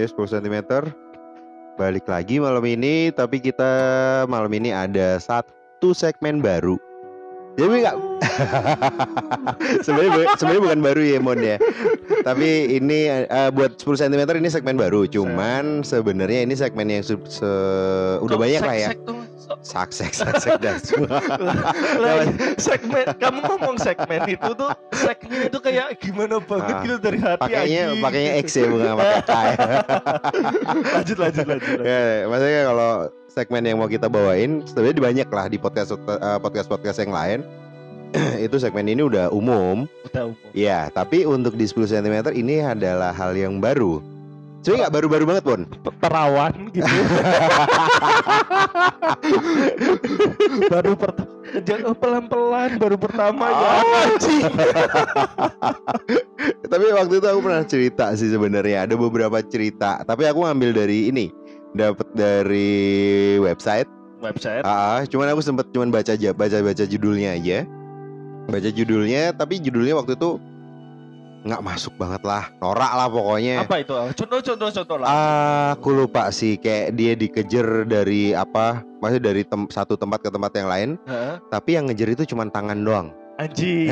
Ya 0.00 0.08
10 0.08 0.16
cm 0.32 0.56
Balik 1.76 2.08
lagi 2.08 2.40
malam 2.40 2.64
ini 2.64 3.12
Tapi 3.12 3.36
kita 3.36 3.70
malam 4.24 4.48
ini 4.50 4.72
ada 4.72 5.20
satu 5.20 5.92
segmen 5.92 6.40
baru. 6.40 6.80
Jadi 7.58 7.82
nggak 7.82 7.96
sebenarnya 9.84 10.10
bu- 10.14 10.32
sebenarnya 10.38 10.62
bukan 10.64 10.80
baru 10.80 11.02
ya 11.02 11.18
Mon 11.20 11.40
ya. 11.40 11.56
Tapi 12.22 12.78
ini 12.78 13.10
eh, 13.10 13.50
buat 13.52 13.76
10 13.76 14.00
cm 14.00 14.22
ini 14.38 14.48
segmen 14.48 14.76
baru. 14.80 15.04
Cuman 15.04 15.82
sebenarnya 15.82 16.46
ini 16.46 16.54
segmen 16.56 16.88
yang 16.88 17.04
su- 17.04 17.20
se- 17.28 18.16
udah 18.22 18.36
banyak 18.38 18.62
lah 18.62 18.76
ya. 18.76 18.88
so- 18.96 19.19
Saksek, 19.60 20.14
saksek 20.14 20.62
dan 20.62 20.78
semua 20.78 21.18
Lah, 22.02 22.24
segmen 22.56 23.06
kamu 23.18 23.38
ngomong 23.44 23.76
segmen 23.82 24.20
itu 24.30 24.50
tuh 24.54 24.70
segmen 24.94 25.50
itu 25.50 25.58
kayak 25.58 25.98
gimana 25.98 26.38
banget 26.38 26.74
Ah, 26.74 26.82
gitu 26.86 26.96
dari 27.02 27.18
hati 27.18 27.42
Pakainya 27.42 27.82
pakainya 27.98 28.32
X 28.40 28.46
ya 28.54 28.66
bukan 28.70 28.92
pakai 28.94 29.20
K 29.20 29.32
ya. 29.34 29.56
lanjut 30.94 31.18
lanjut 31.18 31.44
lanjut, 31.46 31.68
lanjut. 31.68 31.86
ya, 31.86 32.00
maksudnya 32.30 32.60
kalau 32.70 32.90
segmen 33.30 33.62
yang 33.66 33.78
mau 33.78 33.90
kita 33.90 34.06
bawain 34.10 34.62
sebenarnya 34.66 35.02
banyak 35.02 35.28
lah 35.30 35.46
di 35.46 35.58
podcast 35.58 35.94
podcast 36.42 36.66
podcast 36.66 36.98
yang 37.02 37.14
lain. 37.14 37.40
itu 38.46 38.58
segmen 38.58 38.90
ini 38.90 39.06
udah 39.06 39.30
umum, 39.30 39.86
udah 40.10 40.34
umum 40.34 40.50
ya. 40.50 40.90
Tapi 40.90 41.22
untuk 41.22 41.54
di 41.54 41.62
10 41.62 41.86
cm 41.86 42.34
ini 42.34 42.58
adalah 42.58 43.14
hal 43.14 43.38
yang 43.38 43.62
baru. 43.62 44.02
Sebenarnya 44.60 44.80
nggak 44.84 44.94
baru-baru 44.94 45.24
banget 45.24 45.44
pun. 45.44 45.60
terawan 46.00 46.52
gitu 46.72 46.84
baru 50.72 50.92
pertama 50.96 51.28
pelan 51.96 52.24
pelan 52.24 52.70
baru 52.78 52.96
pertama 52.96 53.44
ya 53.48 53.60
Ah. 53.60 54.04
anjing 54.06 54.44
Tapi 56.70 56.84
waktu 56.94 57.14
itu 57.18 57.26
aku 57.26 57.40
pernah 57.42 57.64
cerita 57.66 58.14
sih 58.14 58.30
sebenarnya 58.30 58.86
ada 58.86 58.94
beberapa 58.94 59.42
cerita. 59.42 60.00
Tapi 60.06 60.22
aku 60.24 60.46
ngambil 60.46 60.70
dari 60.72 61.10
ini, 61.10 61.26
dapat 61.74 62.06
dari 62.14 62.70
website. 63.42 63.90
website 64.22 64.62
Ah, 64.62 65.02
cuman 65.04 65.34
aku 65.34 65.42
sempet 65.42 65.66
cuman 65.74 65.90
baca 65.90 66.14
aja, 66.14 66.30
baca 66.30 66.62
baca 66.62 66.84
judulnya 66.86 67.34
aja. 67.34 67.66
Baca 68.46 68.70
judulnya, 68.70 69.34
tapi 69.34 69.58
judulnya 69.58 69.98
waktu 69.98 70.14
itu 70.14 70.38
nggak 71.40 71.62
masuk 71.62 71.96
banget 71.96 72.20
lah, 72.20 72.52
norak 72.58 72.92
lah 72.92 73.08
pokoknya. 73.08 73.64
apa 73.64 73.80
itu 73.80 73.92
contoh 74.14 74.40
contoh 74.40 74.68
contoh 74.70 74.96
lah 75.00 75.08
Ah, 75.08 75.66
aku 75.72 75.88
lupa 75.90 76.28
sih, 76.30 76.56
kayak 76.56 76.92
dia 76.94 77.12
dikejar 77.14 77.84
dari 77.84 78.32
apa? 78.32 78.84
Maksudnya 79.00 79.24
dari 79.26 79.42
tem- 79.42 79.68
satu 79.68 79.96
tempat 79.96 80.20
ke 80.20 80.28
tempat 80.28 80.52
yang 80.52 80.68
lain, 80.68 80.90
Hah? 81.04 81.40
tapi 81.48 81.74
yang 81.74 81.88
ngejar 81.88 82.12
itu 82.12 82.24
cuma 82.26 82.44
tangan 82.46 82.76
doang. 82.76 83.08
Anjing 83.40 83.88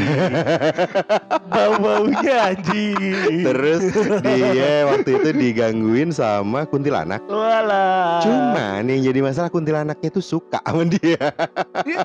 bau 1.49 1.75
baunya 1.81 2.53
anjing 2.53 3.19
Terus 3.49 3.83
dia 4.21 4.85
waktu 4.85 5.11
itu 5.21 5.29
digangguin 5.33 6.11
sama 6.13 6.69
kuntilanak. 6.69 7.23
Walah. 7.29 8.21
Cuman 8.25 8.85
yang 8.89 9.01
jadi 9.09 9.21
masalah 9.25 9.49
kuntilanaknya 9.49 10.09
itu 10.13 10.21
suka 10.21 10.61
sama 10.65 10.85
dia. 10.89 11.19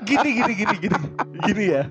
gini 0.08 0.28
gini 0.40 0.52
gini 0.56 0.74
gini 0.80 0.98
gini 1.44 1.64
ya. 1.76 1.82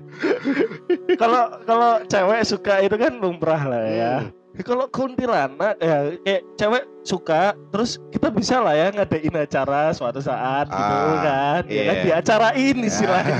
Kalau 1.20 1.62
kalau 1.64 2.02
cewek 2.08 2.42
suka 2.46 2.82
itu 2.82 2.96
kan 2.98 3.12
lumrah 3.18 3.62
lah 3.62 3.84
ya. 3.86 4.12
Hmm. 4.26 4.43
Kalau 4.62 4.86
kuntilanak 4.86 5.74
ya 5.82 6.14
kayak 6.22 6.42
cewek 6.54 6.84
suka 7.02 7.58
terus 7.74 7.98
kita 8.14 8.30
bisa 8.30 8.62
lah 8.62 8.70
ya 8.72 8.94
ngadain 8.94 9.34
acara 9.34 9.90
suatu 9.90 10.22
saat 10.22 10.70
gitu 10.70 10.78
Ah, 10.78 11.18
kan. 11.18 11.62
Ya 11.66 11.82
kan 11.90 11.96
iya. 11.98 12.02
diacarain 12.06 12.76
istilahnya. 12.78 13.34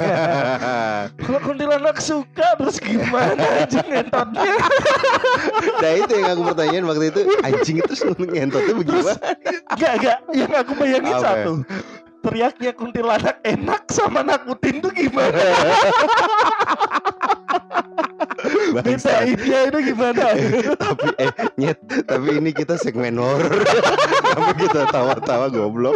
Kalau 1.23 1.39
kuntilanak 1.39 2.03
suka 2.03 2.59
terus 2.59 2.83
gimana 2.83 3.39
anjing 3.63 3.87
ngentotnya? 3.87 4.59
nah 5.87 5.93
itu 5.95 6.13
yang 6.19 6.29
aku 6.35 6.43
pertanyaan 6.51 6.85
waktu 6.91 7.07
itu 7.15 7.21
anjing 7.47 7.77
itu 7.79 7.93
ngentotnya 8.19 8.73
bagaimana? 8.75 9.15
Enggak 9.71 9.93
enggak 10.03 10.19
yang 10.35 10.51
aku 10.51 10.73
bayangin 10.75 11.15
Apa? 11.15 11.23
satu. 11.23 11.53
Teriaknya 12.25 12.73
kuntilanak 12.73 13.37
enak 13.45 13.83
sama 13.87 14.25
nakutin 14.25 14.81
tuh 14.81 14.91
gimana? 14.91 15.31
Bangsat. 18.75 19.29
Bedainnya 19.35 19.61
itu 19.69 19.79
gimana? 19.93 20.25
tapi 20.85 21.09
eh 21.21 21.31
nyet 21.61 21.79
tapi 22.07 22.29
ini 22.41 22.51
kita 22.51 22.75
segmen 22.81 23.19
horor 23.19 23.63
kenapa 24.35 24.53
kita 24.59 24.81
tawa-tawa 24.91 25.47
goblok 25.53 25.95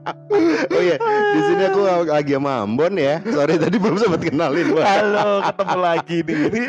oh 0.76 0.80
iya 0.80 0.96
di 1.34 1.40
sini 1.44 1.62
aku 1.68 1.80
lagi 2.08 2.32
sama 2.36 2.64
Ambon 2.64 2.94
ya 2.96 3.20
sorry 3.26 3.60
tadi 3.60 3.76
belum 3.76 3.96
sempat 4.00 4.20
kenalin 4.24 4.66
Wah. 4.72 4.84
Halo, 4.86 5.28
ketemu 5.44 5.78
lagi 5.78 6.16
nih. 6.24 6.36
Ini 6.36 6.62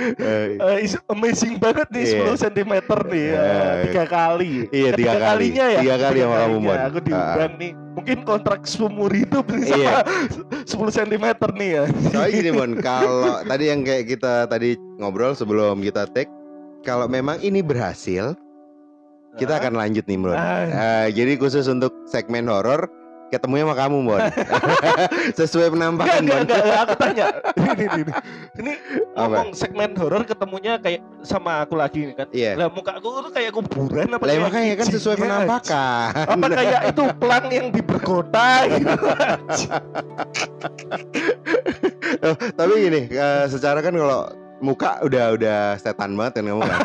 is 0.83 0.93
amazing 1.09 1.55
banget 1.59 1.87
nih 1.91 2.03
Iya. 2.07 2.23
10 2.33 2.43
cm 2.47 2.73
nih. 3.11 3.27
Eh, 3.35 3.73
tiga 3.89 4.03
kali. 4.07 4.51
Iya, 4.71 4.89
tiga 4.95 5.13
kali. 5.17 5.25
kalinya 5.27 5.65
ya. 5.67 5.79
Tiga 5.83 5.95
kali 5.99 6.17
sama 6.23 6.35
kamu. 6.45 6.59
Aku 6.87 6.99
diundang 7.03 7.53
nih. 7.59 7.71
Mungkin 7.97 8.23
kontrak 8.23 8.61
seumur 8.63 9.09
hidup 9.09 9.49
nih 9.49 9.63
sama 9.65 9.81
Iya. 9.81 9.95
10 10.69 10.77
cm 10.93 11.25
nih 11.51 11.69
ya. 11.71 11.83
soalnya 12.07 12.29
gini 12.31 12.51
Mon 12.51 12.73
kalau 12.85 13.41
tadi 13.41 13.65
yang 13.67 13.81
kayak 13.81 14.05
kita 14.07 14.45
tadi 14.45 14.69
ngobrol 14.95 15.33
sebelum 15.33 15.81
kita 15.81 16.05
take 16.07 16.29
kalau 16.81 17.05
memang 17.05 17.41
ini 17.41 17.59
berhasil 17.59 18.37
kita 19.33 19.53
akan 19.55 19.73
lanjut 19.73 20.05
nih 20.05 20.15
Mon 20.15 20.31
Ah. 20.31 21.05
Eh, 21.05 21.07
jadi 21.11 21.35
khusus 21.35 21.65
untuk 21.65 21.91
segmen 22.05 22.45
horor 22.45 22.85
ketemunya 23.27 23.63
sama 23.67 23.75
kamu 23.75 23.97
Mon 24.01 24.21
sesuai 25.39 25.67
penampakan 25.73 26.21
Mon 26.23 26.39
enggak, 26.43 26.59
enggak, 26.63 26.79
aku 26.83 26.93
tanya. 26.95 27.25
Ini, 27.57 27.71
ini, 27.77 27.99
ini. 28.01 28.13
Ini 28.57 28.71
ngomong 29.13 29.49
segmen 29.53 29.91
horor 29.99 30.23
ketemunya 30.23 30.79
kayak 30.79 31.01
sama 31.21 31.61
aku 31.61 31.75
lagi 31.77 32.09
nih 32.09 32.15
kan. 32.15 32.27
Iya. 32.31 32.51
Lah 32.55 32.67
muka 32.71 32.97
aku 32.97 33.07
tuh 33.21 33.31
kayak 33.33 33.51
kuburan 33.53 34.07
apa 34.09 34.23
Lah 34.23 34.35
makanya 34.39 34.73
kan 34.79 34.87
sesuai 34.87 35.15
kicinnya? 35.19 35.45
penampakan. 35.45 36.09
Apa 36.25 36.47
kayak 36.49 36.81
itu 36.89 37.03
pelang 37.19 37.45
yang 37.51 37.67
di 37.69 37.81
berkota 37.83 38.47
gitu. 38.71 38.91
Oh, 42.23 42.35
Tapi 42.35 42.73
gini, 42.79 43.01
eh, 43.11 43.45
secara 43.51 43.83
kan 43.83 43.93
kalau 43.93 44.31
muka 44.57 45.03
udah 45.05 45.37
udah 45.37 45.59
setan 45.77 46.17
banget 46.17 46.41
kan 46.41 46.45
kamu 46.49 46.61
kan. 46.65 46.79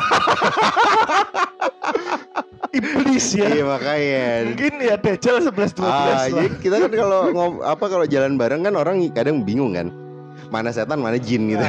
Iblis 2.73 3.27
ya. 3.31 3.47
Iya 3.47 3.63
makanya. 3.63 4.25
Mungkin 4.49 4.73
ya 4.81 4.95
Dajjal 4.97 5.35
11 5.43 5.77
12 5.77 5.85
Ah, 5.85 5.93
lah. 6.03 6.25
jadi 6.25 6.47
kita 6.57 6.75
kan 6.79 6.91
kalau 6.91 7.19
ngom- 7.29 7.61
apa 7.61 7.85
kalau 7.85 8.05
jalan 8.05 8.33
bareng 8.33 8.61
kan 8.61 8.73
orang 8.73 8.97
kadang 9.11 9.41
bingung 9.41 9.71
kan. 9.71 9.93
Mana 10.49 10.69
setan, 10.69 10.97
mana 10.97 11.17
jin 11.17 11.49
gitu. 11.49 11.61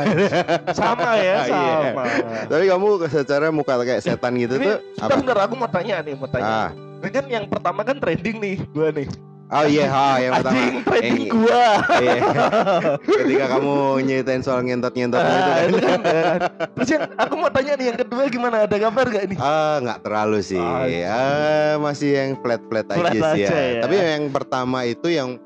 sama 0.73 1.17
ya, 1.17 1.41
Iya. 1.49 1.93
sama. 1.93 2.05
Tapi 2.49 2.65
kamu 2.67 2.87
secara 3.07 3.49
muka 3.49 3.81
kayak 3.81 4.01
setan 4.01 4.37
gitu 4.37 4.57
Ini 4.57 4.65
tuh 4.65 4.77
sebentar, 4.77 5.05
apa? 5.05 5.13
sebentar, 5.15 5.37
aku 5.41 5.55
mau 5.57 5.69
tanya 5.69 5.97
nih, 6.01 6.15
mau 6.15 6.29
tanya. 6.29 6.45
Ah. 6.45 6.71
Ini 7.01 7.09
kan 7.09 7.25
yang 7.29 7.45
pertama 7.49 7.81
kan 7.81 7.97
trending 7.97 8.37
nih, 8.41 8.57
gua 8.73 8.89
nih. 8.89 9.09
Oh 9.45 9.61
iya, 9.63 9.87
ah, 9.87 10.17
yang 10.17 10.33
pertama. 10.35 10.57
Anjing 10.57 10.77
trending 10.83 11.15
Yang- 11.21 11.33
gua. 11.37 11.67
Iya. 11.95 12.15
Ketika 13.05 13.45
kamu 13.51 13.75
nyeritain 14.03 14.41
soal 14.41 14.61
ngentot-ngentot 14.63 15.21
itu 15.21 15.29
kan. 15.39 15.65
itu 15.69 15.79
kan. 15.79 16.01
Terus 16.75 16.89
yang 16.91 17.03
aku 17.15 17.35
mau 17.37 17.51
tanya 17.53 17.73
nih 17.77 17.87
yang 17.87 17.99
kedua 18.01 18.23
gimana? 18.27 18.57
Ada 18.65 18.77
kabar 18.81 19.05
gak 19.07 19.25
nih? 19.29 19.39
Ah, 19.39 19.77
nggak 19.79 19.99
terlalu 20.01 20.39
sih. 20.41 20.59
Ah, 20.59 20.89
Ah, 20.89 21.73
masih 21.77 22.11
yang 22.11 22.31
flat-flat 22.41 22.87
aja 22.89 22.99
Flat 22.99 23.13
sih 23.13 23.21
aja 23.21 23.37
ya. 23.37 23.53
ya. 23.53 23.81
Tapi 23.85 23.95
yang 23.95 24.25
pertama 24.29 24.79
itu 24.83 25.09
yang 25.09 25.37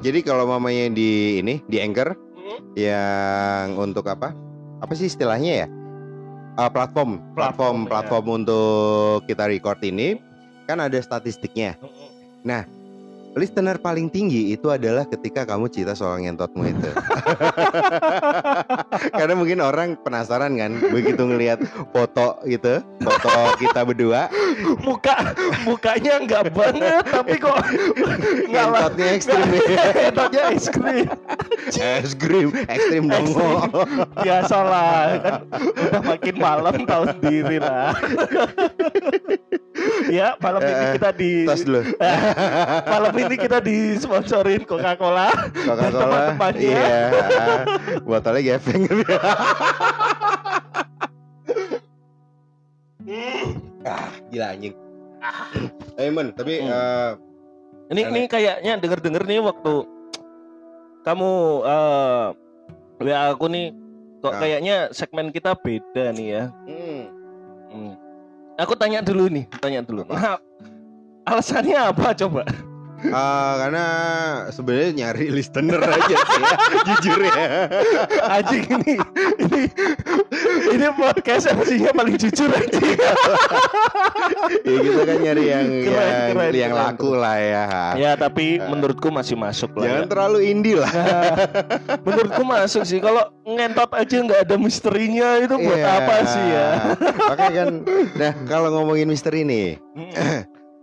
jadi 0.00 0.18
kalau 0.22 0.48
mamanya 0.48 0.88
di 0.88 1.10
ini 1.38 1.60
di 1.62 1.76
Anchor 1.76 2.16
Hmm? 2.32 2.58
yang 2.74 3.66
untuk 3.76 4.08
apa? 4.08 4.32
Apa 4.80 4.92
sih 4.92 5.06
istilahnya 5.06 5.52
ya? 5.54 5.68
Ah, 6.54 6.66
platform, 6.66 7.20
platform, 7.32 7.36
Platform, 7.36 7.76
ya. 7.78 7.88
platform 7.88 8.24
untuk 8.34 8.74
kita 9.24 9.44
record 9.46 9.78
ini 9.82 10.18
kan 10.64 10.80
ada 10.80 10.96
statistiknya. 10.98 11.76
Hmm. 11.78 12.10
Listener 13.32 13.80
paling 13.80 14.12
tinggi 14.12 14.52
itu 14.52 14.68
adalah 14.68 15.08
ketika 15.08 15.48
kamu 15.48 15.72
cerita 15.72 15.96
soal 15.96 16.20
ngentotmu 16.20 16.68
itu. 16.68 16.90
Karena 19.16 19.32
mungkin 19.32 19.64
orang 19.64 19.96
penasaran 20.04 20.52
kan 20.60 20.76
begitu 20.92 21.24
ngelihat 21.24 21.64
foto 21.96 22.36
gitu, 22.44 22.84
foto 23.00 23.32
kita 23.56 23.88
berdua, 23.88 24.28
Muka 24.84 25.32
mukanya 25.64 26.20
enggak 26.20 26.52
banget 26.52 27.04
tapi 27.08 27.40
kok 27.40 27.56
ngentotnya 28.52 29.06
ekstrim 29.16 29.46
nih. 29.48 29.62
Entotnya 30.12 30.42
es 30.52 30.66
krim. 30.68 31.08
Es 31.72 32.12
krim, 32.12 32.48
ekstrim 32.68 33.08
dong. 33.08 33.26
Ekstrim. 33.32 33.68
Biasalah 34.20 34.96
kan 35.24 35.34
udah 35.72 36.02
makin 36.04 36.34
malam 36.36 36.76
tahu 36.84 37.04
sendiri 37.16 37.56
lah. 37.64 37.96
ya, 40.12 40.36
malam 40.36 40.60
ini 40.60 40.72
Eh, 40.82 40.92
kita 40.98 41.10
di 41.14 41.30
Tos 41.48 41.62
dulu. 41.64 41.80
malam 42.94 43.12
ini 43.16 43.21
kita 43.30 43.58
disponsorin 43.58 44.62
Coca-Cola. 44.62 45.30
Coca-Cola. 45.52 46.34
Iya. 46.54 47.10
Botolnya 48.00 48.58
gepeng. 48.58 48.82
ah, 53.84 54.10
gila 54.28 54.46
anjing. 54.48 54.74
Eh, 55.94 56.08
Men, 56.08 56.32
tapi 56.32 56.58
Hmm. 56.58 56.70
eh, 56.70 57.10
Ini 57.92 58.02
ini 58.08 58.20
kayaknya 58.24 58.80
denger-denger 58.80 59.22
nih 59.22 59.40
waktu 59.42 59.84
kamu 61.02 61.30
eh 61.62 62.26
WA 62.98 63.22
aku 63.28 63.46
nih 63.46 63.68
kok 64.18 64.32
Ah. 64.32 64.40
kayaknya 64.40 64.76
segmen 64.90 65.28
kita 65.28 65.52
beda 65.52 66.08
nih 66.10 66.28
ya. 66.30 66.44
hmm, 66.64 67.02
Hmm. 67.68 67.92
Aku 68.56 68.72
tanya 68.74 69.00
dulu 69.00 69.28
nih, 69.28 69.44
tanya 69.58 69.82
dulu. 69.82 70.06
Nah, 70.06 70.40
alasannya 71.26 71.76
apa 71.84 72.14
coba? 72.14 72.48
Ah, 73.10 73.58
karena 73.58 73.86
sebenarnya 74.48 74.90
nyari 74.94 75.26
listener 75.28 75.82
aja 75.82 76.16
sih 76.22 76.38
ya, 76.38 76.56
jujur 76.86 77.18
ya. 77.20 77.44
Anjing 78.30 78.64
ini 78.78 78.94
ini 79.42 79.62
ini 80.70 80.86
podcast 80.94 81.50
MC-nya 81.50 81.90
paling 81.90 82.14
jujur 82.14 82.46
anjing. 82.46 82.94
ya 84.68 84.76
kita 84.78 85.02
kan 85.02 85.18
nyari 85.18 85.44
yang 85.44 85.66
Keren, 85.66 85.98
yang, 85.98 86.22
keren, 86.30 86.52
yang 86.54 86.72
keren. 86.72 86.82
laku 86.94 87.10
lah 87.12 87.36
ya. 87.36 87.64
ya 87.98 88.12
tapi 88.14 88.62
menurutku 88.62 89.10
masih 89.10 89.34
masuk 89.34 89.74
lah. 89.74 89.84
Jangan 89.88 90.04
ya. 90.04 90.10
terlalu 90.10 90.38
indie 90.46 90.76
lah. 90.78 90.92
Nah, 90.92 91.34
menurutku 92.06 92.42
masuk 92.46 92.82
sih. 92.84 93.02
Kalau 93.02 93.34
ngentot 93.42 93.90
aja 93.90 94.16
nggak 94.22 94.40
ada 94.46 94.56
misterinya 94.56 95.42
itu 95.42 95.54
buat 95.58 95.74
Iya. 95.74 95.90
apa 95.98 96.14
sih 96.22 96.44
ya? 96.46 96.66
Makanya 97.26 97.52
kan, 97.58 97.68
nah 98.14 98.32
kalau 98.46 98.68
ngomongin 98.78 99.08
misteri 99.08 99.42
nih, 99.42 99.80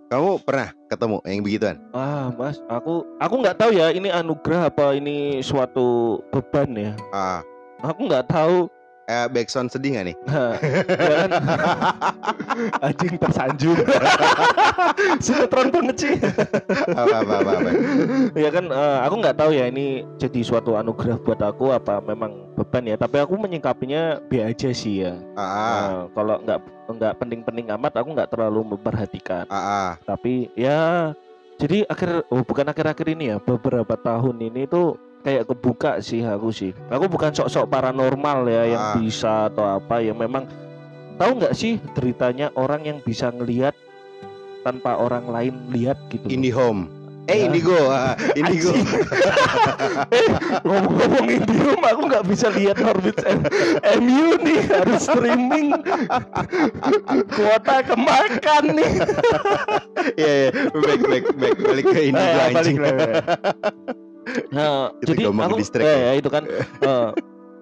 kamu 0.09 0.41
pernah 0.41 0.73
ketemu 0.89 1.17
yang 1.21 1.41
begituan? 1.45 1.75
Ah 1.93 2.33
mas, 2.33 2.57
aku 2.65 3.05
aku 3.21 3.35
nggak 3.45 3.57
tahu 3.61 3.71
ya 3.77 3.93
ini 3.93 4.09
anugerah 4.09 4.73
apa 4.73 4.97
ini 4.97 5.37
suatu 5.45 6.17
beban 6.33 6.73
ya. 6.73 6.93
Ah, 7.13 7.45
Aku 7.79 8.11
nggak 8.11 8.27
tahu. 8.27 8.67
Eh, 9.09 9.27
backsound 9.33 9.73
sedih 9.73 9.97
gak 9.97 10.05
nih? 10.13 10.15
Nah, 10.29 10.53
ya 11.01 11.15
kan? 11.25 11.31
Anjing 12.85 13.15
tersanjung. 13.17 13.79
Sinetron 15.25 15.67
banget 15.73 15.95
sih. 15.97 16.15
Apa 16.93 17.25
apa 17.25 17.33
apa? 17.41 17.51
apa. 17.57 17.69
ya 18.37 18.49
kan 18.53 18.65
eh, 18.69 18.97
aku 19.09 19.15
nggak 19.25 19.37
tahu 19.41 19.51
ya 19.57 19.65
ini 19.67 20.05
jadi 20.21 20.39
suatu 20.45 20.77
anugerah 20.77 21.17
buat 21.25 21.41
aku 21.41 21.73
apa 21.73 21.97
memang 22.05 22.53
beban 22.53 22.85
ya. 22.85 22.95
Tapi 22.95 23.17
aku 23.17 23.33
menyingkapinya 23.35 24.21
B 24.29 24.45
aja 24.45 24.69
sih 24.69 25.03
ya. 25.07 25.17
Nah, 25.33 26.05
kalau 26.13 26.37
nggak 26.45 26.59
nggak 26.89 27.13
penting-penting 27.17 27.67
amat 27.73 27.97
aku 27.97 28.13
nggak 28.13 28.29
terlalu 28.29 28.77
memperhatikan. 28.77 29.49
ah. 29.49 29.97
Tapi 30.05 30.53
ya 30.53 31.11
jadi 31.59 31.83
akhir 31.91 32.23
oh 32.31 32.41
bukan 32.47 32.71
akhir-akhir 32.71 33.07
ini 33.19 33.35
ya 33.35 33.37
beberapa 33.43 33.99
tahun 33.99 34.39
ini 34.39 34.63
tuh 34.71 34.95
kayak 35.19 35.43
kebuka 35.45 35.99
sih 35.99 36.21
aku 36.21 36.49
sih. 36.49 36.71
Aku 36.87 37.05
bukan 37.05 37.29
sok-sok 37.29 37.67
paranormal 37.67 38.45
ya 38.45 38.63
yang 38.67 38.83
Ah. 38.83 38.95
bisa 38.95 39.47
atau 39.47 39.77
apa 39.77 39.99
yang 39.99 40.15
memang 40.15 40.47
tahu 41.15 41.37
nggak 41.37 41.51
sih 41.51 41.75
deritanya 41.93 42.49
orang 42.53 42.83
yang 42.83 42.97
bisa 42.99 43.27
ngelihat 43.29 43.75
tanpa 44.59 44.95
orang 44.95 45.25
lain 45.25 45.55
lihat 45.69 45.99
gitu. 46.07 46.23
loh. 46.23 46.31
Indihome. 46.31 46.83
Eh 47.25 47.35
Ya. 47.35 47.45
Indigo, 47.45 47.77
ah, 47.85 48.17
Indigo. 48.33 48.73
Eh, 50.09 50.25
ngomong-ngomong 50.63 51.27
Indihome 51.29 51.85
aku 51.85 52.01
nggak 52.09 52.25
bisa 52.25 52.49
lihat 52.49 52.81
Orbit 52.81 53.21
M- 53.21 53.45
MU 54.01 54.33
nih 54.39 54.59
harus 54.65 55.05
streaming 55.05 55.77
kuota 57.29 57.85
kemakan 57.85 58.63
nih 58.73 58.91
Iya, 60.19 60.33
iya. 60.33 60.49
Back, 60.73 61.01
back, 61.03 61.25
back. 61.35 61.55
Balik 61.59 61.85
ke 61.85 61.99
Indigo 62.01 62.25
Eh, 62.25 62.33
balik 62.33 62.57
anjing. 62.57 62.77
lagi. 62.81 64.08
Nah, 64.49 64.93
Itu 64.99 65.13
jadi 65.13 65.23
gampang 65.27 65.45
aku 65.47 65.55
ke-distract 65.57 65.85
eh, 65.85 65.93
ya. 65.93 66.01
ya 66.01 66.11
itu 66.15 66.29
kan 66.29 66.43
eh, 66.81 67.09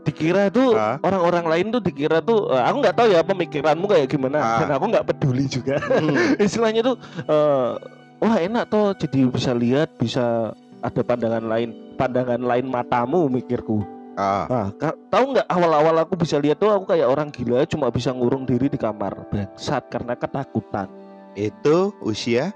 dikira 0.03 0.41
itu 0.47 0.63
Ah. 0.79 0.95
orang-orang 1.01 1.45
lain 1.47 1.65
tuh 1.69 1.81
dikira 1.81 2.17
tuh 2.19 2.47
eh, 2.49 2.63
aku 2.63 2.77
nggak 2.79 2.95
tahu 2.95 3.07
ya 3.09 3.21
pemikiranmu 3.21 3.85
kayak 3.85 4.07
gimana 4.07 4.37
Ah. 4.37 4.59
dan 4.61 4.69
aku 4.73 4.85
nggak 4.89 5.05
peduli 5.05 5.45
juga. 5.45 5.75
Hmm. 5.79 6.37
Istilahnya 6.45 6.81
tuh 6.83 6.95
eh, 7.23 7.71
wah 8.17 8.37
enak 8.37 8.67
toh 8.67 8.93
jadi 8.93 9.27
bisa 9.27 9.51
lihat 9.51 9.93
bisa 9.95 10.51
ada 10.79 11.01
pandangan 11.01 11.43
lain 11.43 11.69
pandangan 11.95 12.39
lain 12.39 12.65
matamu 12.65 13.27
mikirku. 13.27 13.81
Ah, 14.17 14.49
Nah, 14.49 14.67
tahu 15.13 15.37
nggak 15.37 15.45
awal-awal 15.45 15.93
aku 16.01 16.17
bisa 16.17 16.41
lihat 16.41 16.57
tuh 16.57 16.73
aku 16.73 16.89
kayak 16.89 17.05
orang 17.05 17.29
gila 17.29 17.61
cuma 17.65 17.93
bisa 17.93 18.09
ngurung 18.09 18.43
diri 18.43 18.65
di 18.65 18.73
kamar 18.73 19.13
bangsat 19.29 19.85
karena 19.87 20.17
ketakutan. 20.17 20.89
itu 21.37 21.93
usia 22.01 22.49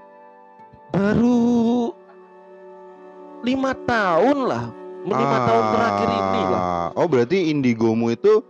Baru 0.90 1.94
lima 3.42 3.74
tahun 3.84 4.38
lah, 4.46 4.64
lima 5.02 5.36
tahun 5.44 5.64
terakhir 5.70 6.08
ini 6.08 6.42
lah. 6.46 6.62
Ah, 6.62 6.88
Oh, 6.94 7.06
berarti 7.06 7.50
Indigomu 7.50 8.10
itu 8.10 8.42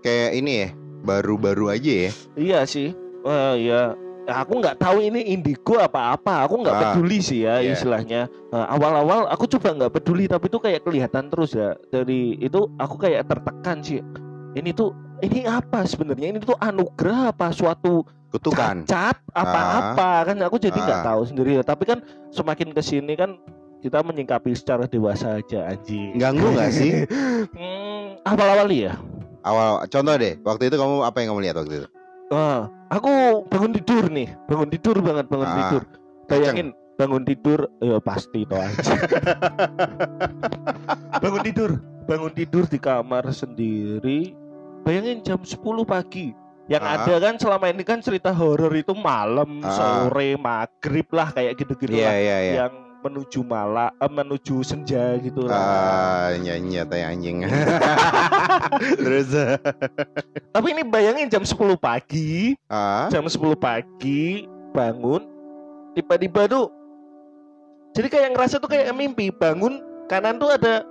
kayak 0.00 0.30
ini 0.34 0.52
ya, 0.60 0.68
baru-baru 1.02 1.72
aja 1.72 1.92
ya? 2.08 2.10
Iya 2.34 2.60
sih. 2.64 2.92
Wah, 3.22 3.56
ya. 3.56 3.96
Aku 4.24 4.56
nggak 4.56 4.80
tahu 4.80 5.04
ini 5.04 5.20
indigo 5.28 5.76
apa-apa. 5.76 6.48
Aku 6.48 6.64
nggak 6.64 6.72
Ah, 6.72 6.80
peduli 6.96 7.20
sih 7.20 7.44
ya 7.44 7.60
iya. 7.60 7.76
istilahnya. 7.76 8.24
Nah, 8.48 8.72
awal-awal 8.72 9.28
aku 9.28 9.44
coba 9.46 9.76
nggak 9.76 9.92
peduli, 9.92 10.24
tapi 10.24 10.48
itu 10.48 10.56
kayak 10.56 10.80
kelihatan 10.80 11.28
terus 11.28 11.52
ya. 11.52 11.76
Dari 11.92 12.40
itu 12.40 12.72
aku 12.80 12.96
kayak 12.96 13.28
tertekan 13.28 13.84
sih. 13.84 14.00
Ini 14.56 14.72
tuh 14.72 14.96
ini 15.20 15.44
apa 15.44 15.84
sebenarnya? 15.84 16.32
Ini 16.32 16.40
tuh 16.40 16.56
anugerah 16.56 17.36
apa 17.36 17.52
suatu 17.52 18.00
Kutukan. 18.32 18.88
cacat 18.88 19.20
apa-apa 19.28 20.32
kan? 20.32 20.36
Aku 20.48 20.56
jadi 20.56 20.72
nggak 20.74 21.00
Ah. 21.00 21.06
tahu 21.12 21.20
sendiri. 21.28 21.60
Tapi 21.60 21.84
kan 21.84 22.00
semakin 22.32 22.72
ke 22.72 22.80
sini 22.80 23.12
kan 23.14 23.36
kita 23.84 24.00
menyingkapi 24.00 24.56
secara 24.56 24.88
dewasa 24.88 25.36
aja 25.36 25.68
anjing. 25.68 26.16
Ganggu 26.16 26.48
nggak 26.48 26.72
sih? 26.72 26.92
Hmm, 27.52 28.16
awal-awal 28.24 28.72
ya. 28.72 28.96
Awal 29.44 29.84
contoh 29.86 30.14
deh, 30.16 30.40
waktu 30.40 30.72
itu 30.72 30.76
kamu 30.80 31.04
apa 31.04 31.16
yang 31.20 31.36
kamu 31.36 31.40
lihat 31.44 31.56
waktu 31.60 31.84
itu? 31.84 31.88
Wah, 32.32 32.72
aku 32.88 33.44
bangun 33.52 33.76
tidur 33.76 34.08
nih, 34.08 34.32
bangun 34.48 34.68
tidur 34.72 34.96
banget 35.04 35.28
bangun 35.28 35.44
Ah, 35.44 35.56
tidur. 35.60 35.82
Bayangin 36.24 36.68
bangun 36.96 37.22
tidur, 37.22 37.60
ya 37.78 38.00
pasti 38.00 38.48
toh 38.48 38.56
aja. 38.56 38.80
bangun 41.22 41.42
tidur, 41.44 41.70
bangun 42.08 42.32
tidur 42.32 42.64
di 42.64 42.78
kamar 42.80 43.28
sendiri. 43.28 44.32
Bayangin 44.82 45.20
jam 45.20 45.40
10 45.40 45.60
pagi. 45.84 46.32
Yang 46.64 46.82
Ah. 46.82 46.96
ada 46.96 47.14
kan 47.20 47.34
selama 47.36 47.68
ini 47.68 47.84
kan 47.84 48.00
cerita 48.00 48.32
horor 48.32 48.72
itu 48.72 48.96
malam, 48.96 49.60
Ah. 49.60 50.08
sore, 50.08 50.40
maghrib 50.40 51.04
lah 51.12 51.28
kayak 51.28 51.60
gitu-gitu 51.60 51.92
Iya, 51.92 52.08
lah. 52.08 52.16
iya, 52.16 52.36
iya. 52.40 52.54
Yang 52.64 52.72
menuju 53.04 53.44
malam, 53.44 53.92
menuju 54.00 54.64
senja 54.64 55.20
gitu 55.20 55.44
lah. 55.44 55.60
Ah, 55.60 56.26
nyanyi 56.40 56.80
tai 56.88 57.04
anjing. 57.04 57.44
Terus 59.04 59.28
Tapi 60.50 60.66
ini 60.72 60.82
bayangin 60.88 61.28
jam 61.28 61.44
10 61.44 61.76
pagi, 61.76 62.56
ah, 62.72 63.12
jam 63.12 63.28
10 63.28 63.36
pagi 63.60 64.48
bangun 64.74 65.22
tiba-tiba 65.94 66.50
tuh 66.50 66.66
jadi 67.94 68.10
kayak 68.10 68.30
ngerasa 68.34 68.58
tuh 68.58 68.66
kayak 68.66 68.90
mimpi 68.90 69.30
bangun 69.30 69.78
kanan 70.10 70.42
tuh 70.42 70.50
ada 70.50 70.82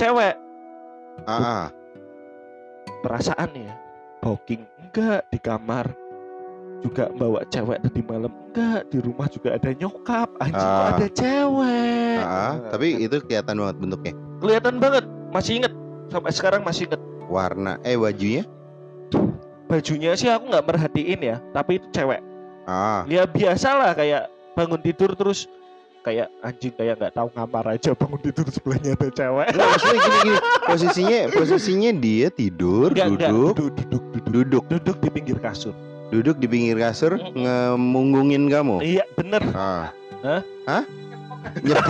cewek 0.00 0.34
ah, 1.28 1.36
ah. 1.36 1.66
perasaan 3.04 3.52
ya 3.52 3.76
booking 4.24 4.64
enggak 4.80 5.28
di 5.28 5.38
kamar 5.38 5.92
juga 6.78 7.04
bawa 7.14 7.40
cewek 7.48 7.78
tadi 7.82 8.00
malam. 8.06 8.30
Enggak 8.50 8.82
di 8.90 8.98
rumah 9.02 9.26
juga 9.26 9.48
ada 9.54 9.70
nyokap. 9.74 10.28
Anjing 10.38 10.62
kok 10.62 10.82
Ah. 10.82 10.90
ada 10.94 11.06
cewek? 11.10 12.18
Ah, 12.18 12.30
ah. 12.30 12.52
Tapi 12.70 12.86
itu 13.02 13.16
kelihatan 13.24 13.54
banget 13.58 13.76
bentuknya. 13.78 14.14
kelihatan 14.38 14.74
banget. 14.78 15.04
Masih 15.34 15.52
inget. 15.58 15.72
Sampai 16.08 16.30
sekarang 16.32 16.62
masih 16.62 16.86
inget. 16.86 17.00
Warna, 17.28 17.76
eh 17.82 17.98
bajunya? 17.98 18.46
bajunya 19.68 20.16
sih 20.16 20.32
aku 20.32 20.48
nggak 20.48 20.64
merhatiin 20.64 21.20
ya. 21.20 21.36
Tapi 21.52 21.76
itu 21.76 21.86
cewek. 21.92 22.24
Ah, 22.64 23.04
ya 23.08 23.24
biasa 23.24 23.68
lah 23.76 23.92
kayak 23.92 24.28
bangun 24.56 24.80
tidur 24.80 25.12
terus 25.12 25.44
kayak 26.00 26.32
anjing 26.40 26.72
kayak 26.72 26.96
nggak 26.96 27.12
tahu 27.12 27.28
ngamar 27.36 27.76
aja 27.76 27.92
bangun 27.92 28.20
tidur 28.20 28.48
sebelahnya 28.48 28.96
ada 28.96 29.08
cewek. 29.12 29.48
Nggak, 29.52 29.68
maksudnya 29.68 29.98
gini 30.00 30.18
gini. 30.24 30.38
Posisinya 30.64 31.18
posisinya 31.32 31.90
dia 31.96 32.26
tidur, 32.28 32.88
enggak. 32.92 33.08
duduk, 33.12 33.52
duduk 33.56 33.72
duduk 33.76 34.02
duduk. 34.08 34.24
Duduk, 34.28 34.64
duduk 34.68 34.96
di 35.00 35.08
pinggir 35.12 35.38
kasur 35.40 35.72
duduk 36.08 36.36
di 36.36 36.46
pinggir 36.46 36.76
kasur 36.76 37.14
Mm-mm. 37.14 37.34
ngemunggungin 37.36 38.46
kamu. 38.46 38.76
iya 38.80 39.04
bener 39.12 39.42
Ah. 39.52 39.92
Hah? 40.18 40.42
Hah? 40.64 40.84
Nggak? 41.38 41.78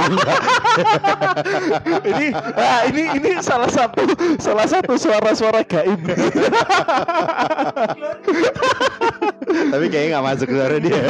ini 2.06 2.26
ah, 2.52 2.80
ini 2.84 3.02
ini 3.16 3.30
salah 3.40 3.66
satu 3.66 4.04
salah 4.36 4.66
satu 4.66 4.92
suara-suara 4.94 5.64
gaib 5.64 5.98
Tapi 9.48 9.84
kayaknya 9.88 10.08
nggak 10.12 10.26
masuk 10.26 10.48
suara 10.50 10.76
dia. 10.76 11.00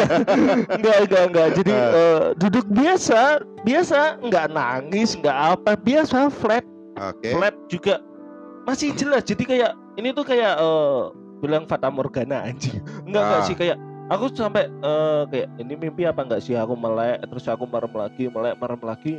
enggak 0.70 0.96
enggak 1.02 1.22
enggak 1.28 1.48
jadi 1.56 1.72
Ah. 1.72 1.90
eh, 1.90 2.20
duduk 2.38 2.66
biasa 2.70 3.20
biasa 3.64 3.98
enggak 4.22 4.46
nangis 4.48 5.14
enggak 5.14 5.36
apa 5.58 5.70
biasa 5.74 6.30
flat 6.30 6.64
Oke. 6.96 7.28
flat 7.34 7.54
juga 7.66 7.94
masih 8.64 8.92
jelas 8.94 9.24
jadi 9.24 9.42
kayak 9.42 9.70
ini 9.96 10.12
tuh 10.12 10.22
kayak 10.22 10.54
eh, 10.54 11.00
bilang 11.38 11.64
Fata 11.64 11.88
Morgana 11.88 12.44
anjing 12.44 12.78
enggak 13.02 13.22
enggak 13.22 13.40
Ah. 13.40 13.46
sih 13.46 13.54
kayak 13.54 13.76
aku 14.08 14.24
sampai 14.30 14.66
eh, 14.66 15.22
kayak 15.26 15.48
ini 15.56 15.74
mimpi 15.74 16.02
apa 16.02 16.20
enggak 16.20 16.40
sih 16.40 16.54
aku 16.54 16.74
melek 16.74 17.22
terus 17.24 17.44
aku 17.44 17.64
merem 17.64 17.92
lagi 17.92 18.24
melek 18.26 18.54
merem 18.54 18.80
lagi 18.80 19.14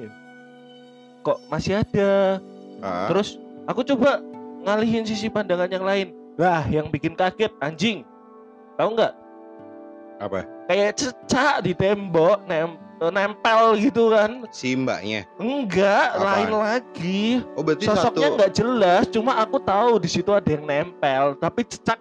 kok 1.21 1.39
masih 1.47 1.77
ada 1.77 2.39
Ah. 2.79 3.07
terus 3.07 3.35
aku 3.65 3.83
coba 3.85 4.23
ngalihin 4.59 5.03
sisi 5.03 5.27
pandangan 5.27 5.67
yang 5.67 5.83
lain 5.83 6.07
wah 6.35 6.63
yang 6.65 6.87
bikin 6.87 7.13
kaget 7.13 7.51
anjing 7.59 8.03
tahu 8.75 8.95
nggak 8.95 9.13
Apa? 10.19 10.43
kayak 10.65 10.95
cecak 10.95 11.63
di 11.63 11.71
tembok 11.71 12.43
nem 12.43 12.75
nempel 13.01 13.79
gitu 13.79 14.11
kan 14.11 14.43
Si 14.51 14.75
mbaknya. 14.75 15.23
enggak 15.35 16.11
Apaan? 16.13 16.23
lain 16.25 16.51
lagi 16.53 17.23
Oh 17.55 17.63
berarti 17.63 17.87
sosoknya 17.87 18.27
satu. 18.27 18.35
nggak 18.35 18.51
jelas 18.53 19.03
cuma 19.07 19.39
aku 19.39 19.55
tahu 19.57 19.95
di 19.97 20.09
situ 20.09 20.27
ada 20.29 20.43
yang 20.45 20.63
nempel 20.63 21.35
tapi 21.35 21.63
cecak 21.63 21.95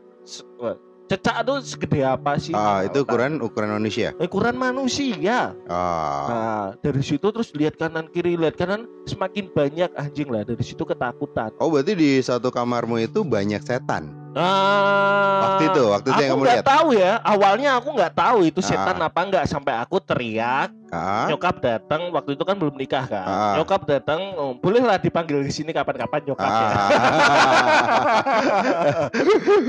cecak 1.08 1.36
tuh 1.48 1.56
segede 1.64 2.04
apa 2.04 2.36
sih? 2.36 2.52
Ah, 2.52 2.84
itu 2.84 3.00
ukuran 3.02 3.40
ukuran 3.40 3.80
manusia. 3.80 4.12
ukuran 4.20 4.54
manusia. 4.60 5.56
Ah. 5.66 6.24
Nah, 6.28 6.66
dari 6.84 7.00
situ 7.00 7.24
terus 7.32 7.50
lihat 7.56 7.80
kanan 7.80 8.12
kiri, 8.12 8.36
lihat 8.36 8.60
kanan 8.60 8.84
semakin 9.08 9.48
banyak 9.56 9.88
anjing 9.96 10.28
lah. 10.28 10.44
Dari 10.44 10.60
situ 10.60 10.84
ketakutan. 10.84 11.56
Oh, 11.58 11.72
berarti 11.72 11.96
di 11.96 12.20
satu 12.20 12.52
kamarmu 12.52 13.00
itu 13.00 13.24
banyak 13.24 13.64
setan. 13.64 14.12
Ah, 14.38 15.38
Waktu 15.40 15.62
itu, 15.66 15.82
waktu 15.84 16.08
itu 16.08 16.20
yang 16.20 16.30
aku 16.30 16.36
kamu 16.36 16.44
nggak 16.44 16.56
lihat. 16.56 16.68
tahu 16.70 16.88
ya. 16.94 17.12
Awalnya 17.20 17.70
aku 17.74 17.88
nggak 17.90 18.14
tahu 18.14 18.38
itu 18.44 18.60
setan 18.60 18.96
Ah. 18.96 19.06
apa 19.06 19.20
nggak 19.20 19.44
sampai 19.44 19.74
aku 19.74 19.98
teriak. 19.98 20.70
Ah. 20.88 21.26
Nyokap 21.26 21.58
datang 21.58 22.08
waktu 22.08 22.30
itu 22.32 22.42
kan 22.42 22.54
belum 22.54 22.72
nikah 22.72 23.04
kan. 23.04 23.26
Ah. 23.26 23.54
Nyokap 23.56 23.82
datang, 23.84 24.20
oh, 24.34 24.54
bolehlah 24.54 24.96
dipanggil 24.96 25.42
di 25.42 25.50
sini 25.50 25.70
kapan-kapan 25.70 26.22
nyokap 26.24 26.46
ya. 26.46 26.68
Ah. 26.70 26.88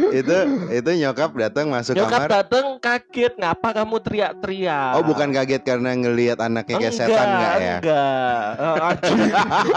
itu 0.14 0.36
itu 0.72 0.90
nyokap 1.00 1.32
datang 1.34 1.66
masuk 1.68 1.94
Nyokap 1.94 2.20
kamar. 2.20 2.30
datang 2.32 2.66
kaget, 2.78 3.34
ngapa 3.36 3.70
kamu 3.74 3.96
teriak-teriak? 4.00 4.94
Oh, 4.96 5.04
bukan 5.04 5.30
kaget 5.32 5.62
karena 5.64 5.92
ngelihat 5.94 6.38
anaknya 6.40 6.78
kayak 6.80 6.94
setan 6.94 7.26
enggak 7.28 7.56
ya? 7.58 7.78
Enggak. 7.80 8.46
Eh, 8.54 8.86
anjing. 8.86 9.20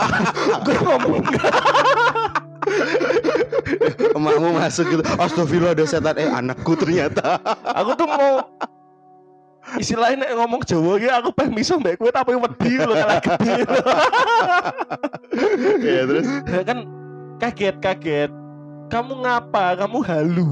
Gue 0.64 0.76
ngomong 0.78 1.14
enggak. 1.18 1.52
Emakmu 4.12 4.48
masuk 4.54 4.84
gitu. 4.88 5.02
Astagfirullah 5.16 5.72
ada 5.72 5.84
setan. 5.84 6.16
Eh, 6.16 6.28
anakku 6.28 6.72
ternyata. 6.74 7.38
Aku 7.76 7.94
tuh 7.94 8.06
mau 8.06 8.44
istilahnya 9.78 10.26
nek 10.26 10.32
ngomong 10.36 10.62
Jawa 10.66 10.98
gitu 10.98 11.08
aku 11.08 11.30
pengen 11.32 11.54
bisa 11.54 11.78
mbak 11.78 11.96
gue 11.96 12.10
tapi 12.10 12.34
wedi 12.34 12.72
loh 12.82 12.92
kalau 12.98 13.18
gede 13.24 13.56
loh. 13.62 13.84
ya 15.80 16.02
terus 16.04 16.26
kan 16.66 16.78
kaget 17.40 17.76
kaget 17.80 18.30
kamu 18.90 19.22
ngapa 19.24 19.78
kamu 19.80 19.98
halu 20.04 20.50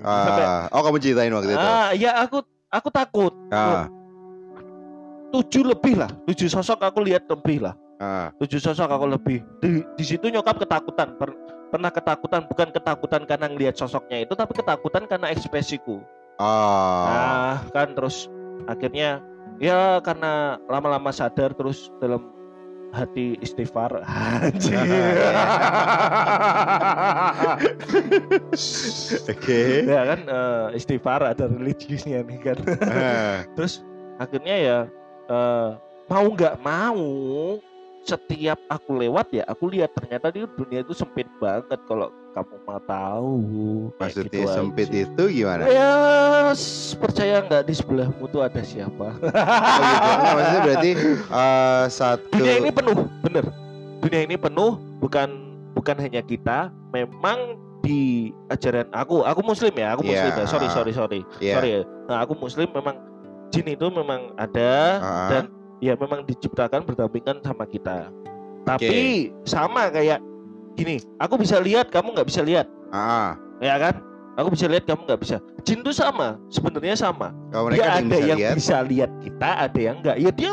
Sampai, 0.00 0.44
ah, 0.46 0.64
oh 0.72 0.82
kamu 0.86 0.96
ceritain 1.02 1.34
waktu 1.34 1.52
itu. 1.52 1.58
ah 1.58 1.90
ya 1.92 2.22
aku 2.22 2.38
aku 2.70 2.88
takut 2.88 3.34
Ah, 3.50 3.90
tujuh 5.34 5.66
lebih 5.66 6.00
lah 6.00 6.10
tujuh 6.24 6.48
sosok 6.48 6.80
aku 6.80 7.02
lihat 7.04 7.26
lebih 7.28 7.60
lah 7.66 7.74
ah. 8.00 8.28
tujuh 8.40 8.60
sosok 8.60 8.88
aku 8.90 9.06
lebih. 9.08 9.38
Di, 9.60 9.84
di 9.84 10.04
situ 10.04 10.28
nyokap 10.28 10.60
ketakutan. 10.60 11.16
Per- 11.16 11.46
pernah 11.70 11.90
ketakutan 11.90 12.46
bukan 12.46 12.68
ketakutan 12.70 13.22
karena 13.26 13.46
ngelihat 13.50 13.74
sosoknya 13.74 14.22
itu 14.22 14.32
tapi 14.38 14.54
ketakutan 14.54 15.04
karena 15.10 15.34
ekspresiku. 15.34 15.98
Oh. 16.36 17.04
nah 17.08 17.64
kan 17.72 17.96
terus 17.96 18.28
akhirnya 18.68 19.24
ya 19.56 20.04
karena 20.04 20.60
lama-lama 20.68 21.08
sadar 21.08 21.56
terus 21.56 21.88
dalam 21.96 22.28
hati 22.92 23.40
istighfar. 23.40 24.04
Anjir 24.44 24.76
Oke. 29.32 29.60
ya 29.84 30.02
kan 30.14 30.20
eh, 30.28 30.66
istighfar 30.78 31.20
ada 31.24 31.44
religiusnya 31.48 32.24
nih 32.24 32.38
kan. 32.40 32.58
Ah, 32.84 33.44
terus 33.56 33.82
akhirnya 34.20 34.56
ya 34.56 34.78
eh, 35.28 35.70
mau 36.08 36.26
nggak 36.30 36.56
mau 36.62 37.08
setiap 38.06 38.58
aku 38.66 38.90
lewat 38.96 39.26
ya 39.30 39.42
aku 39.44 39.66
lihat 39.68 39.90
ternyata 39.92 40.30
di 40.30 40.46
dunia 40.48 40.80
itu 40.80 40.94
sempit 40.94 41.26
banget 41.36 41.74
kalau 41.84 42.08
kamu 42.32 42.56
mau 42.62 42.80
tahu 42.80 43.34
Maksudnya 43.96 44.28
gitu 44.38 44.46
sempit 44.46 44.88
aja. 44.88 45.02
itu 45.02 45.22
gimana? 45.32 45.62
ya 45.66 45.90
percaya 46.96 47.42
nggak 47.42 47.62
di 47.64 47.74
sebelahmu 47.74 48.24
tuh 48.26 48.40
ada 48.40 48.60
siapa 48.60 49.08
Oh 49.10 49.30
gitu. 49.82 50.06
Enggak, 50.06 50.32
maksudnya 50.32 50.60
berarti 50.62 50.90
eh, 51.18 51.84
satu 51.88 52.26
dunia 52.32 52.54
ini 52.56 52.70
penuh 52.70 52.94
bener 53.20 53.44
dunia 53.98 54.20
ini 54.22 54.36
penuh 54.36 54.72
bukan 54.96 55.28
bukan 55.72 55.96
hanya 55.98 56.22
kita 56.22 56.58
memang 56.90 57.38
di 57.80 58.30
ajaran 58.48 58.86
aku 58.90 59.22
aku 59.22 59.40
muslim 59.42 59.72
ya 59.72 59.94
aku 59.94 60.02
muslim 60.04 60.32
ya 60.32 60.46
sorry 60.46 60.68
sorry 60.68 60.92
sorry 60.92 61.20
Iya. 61.38 61.54
sorry 61.54 61.68
ya 61.70 61.80
nah, 62.06 62.18
aku 62.20 62.32
muslim 62.34 62.68
memang 62.68 62.96
jin 63.48 63.66
itu 63.68 63.86
memang 63.88 64.34
ada 64.36 64.72
Ah. 64.98 65.28
dan 65.30 65.44
ya 65.78 65.92
memang 65.94 66.24
diciptakan 66.24 66.82
berdampingan 66.82 67.40
sama 67.40 67.64
kita 67.64 68.08
tapi 68.62 68.88
sama 69.44 69.88
kayak 69.88 70.18
gini 70.72 70.98
aku 71.16 71.36
bisa 71.36 71.56
lihat 71.58 71.88
kamu 71.88 72.12
nggak 72.12 72.28
bisa 72.28 72.42
lihat 72.42 72.66
Ah, 72.88 73.34
ya 73.58 73.76
kan 73.76 73.98
aku 74.34 74.52
bisa 74.52 74.66
lihat 74.66 74.84
kamu 74.84 75.04
nggak 75.04 75.20
bisa 75.20 75.36
jin 75.62 75.80
itu 75.80 75.90
sama 75.90 76.38
sebenarnya 76.48 76.94
sama 76.94 77.34
kalau 77.50 77.68
dia 77.68 77.82
ada 77.84 78.04
bisa 78.04 78.22
yang 78.22 78.38
lihat. 78.38 78.54
bisa 78.54 78.76
lihat 78.80 79.10
kita 79.20 79.50
ada 79.64 79.80
yang 79.80 79.96
enggak 79.98 80.16
ya 80.16 80.30
dia 80.30 80.52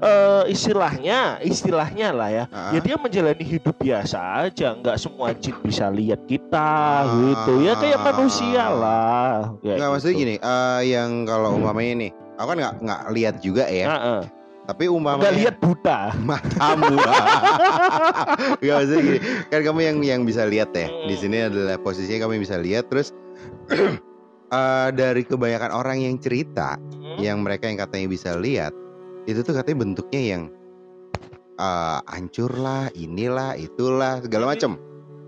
eh, 0.00 0.44
istilahnya 0.48 1.18
istilahnya 1.40 2.08
lah 2.10 2.28
ya 2.28 2.44
Ah. 2.48 2.72
ya 2.72 2.80
dia 2.80 2.96
menjalani 2.96 3.44
hidup 3.44 3.76
biasa 3.76 4.16
aja 4.42 4.72
nggak 4.72 4.96
semua 4.96 5.32
jin 5.34 5.52
bisa 5.60 5.92
lihat 5.92 6.24
kita 6.24 6.56
Ah. 6.56 7.04
gitu 7.12 7.52
ya 7.60 7.72
kayak 7.76 7.98
manusia 8.00 8.64
lah 8.66 9.52
ya 9.60 9.76
maksudnya 9.84 10.16
gitu. 10.16 10.22
gini, 10.24 10.34
eh, 10.36 10.80
yang 10.88 11.24
kalau 11.24 11.54
umpamanya 11.54 11.94
nih, 12.00 12.10
aku 12.34 12.46
kan 12.46 12.56
nggak 12.56 12.74
nggak 12.80 13.00
lihat 13.12 13.34
juga 13.40 13.64
ya. 13.68 13.86
Heeh. 13.90 14.20
Tapi 14.70 14.86
umpamanya 14.86 15.26
nggak 15.26 15.34
lihat 15.34 15.56
buta 15.58 15.98
matamu. 16.22 16.94
Enggak 18.62 18.74
maksudnya 18.78 19.02
gini, 19.02 19.18
kan 19.50 19.60
kamu 19.66 19.80
yang 19.82 19.96
yang 20.06 20.20
bisa 20.22 20.46
lihat 20.46 20.70
ya. 20.70 20.86
Di 21.10 21.16
sini 21.18 21.42
adalah 21.42 21.74
posisinya 21.82 22.22
kamu 22.22 22.38
yang 22.38 22.44
bisa 22.46 22.56
lihat 22.62 22.86
terus 22.86 23.10
eh, 24.54 24.88
dari 24.94 25.22
kebanyakan 25.26 25.74
orang 25.74 25.98
yang 26.06 26.14
cerita, 26.22 26.78
Hmm? 27.00 27.18
yang 27.18 27.42
mereka 27.42 27.66
yang 27.66 27.82
katanya 27.82 28.06
bisa 28.06 28.38
lihat, 28.38 28.70
itu 29.26 29.42
tuh 29.42 29.50
katanya 29.50 29.82
bentuknya 29.82 30.22
yang 30.22 30.42
eh, 31.58 31.98
hancur 32.06 32.54
lah, 32.54 32.86
inilah, 32.94 33.58
itulah, 33.58 34.22
segala 34.22 34.54
macam. 34.54 34.78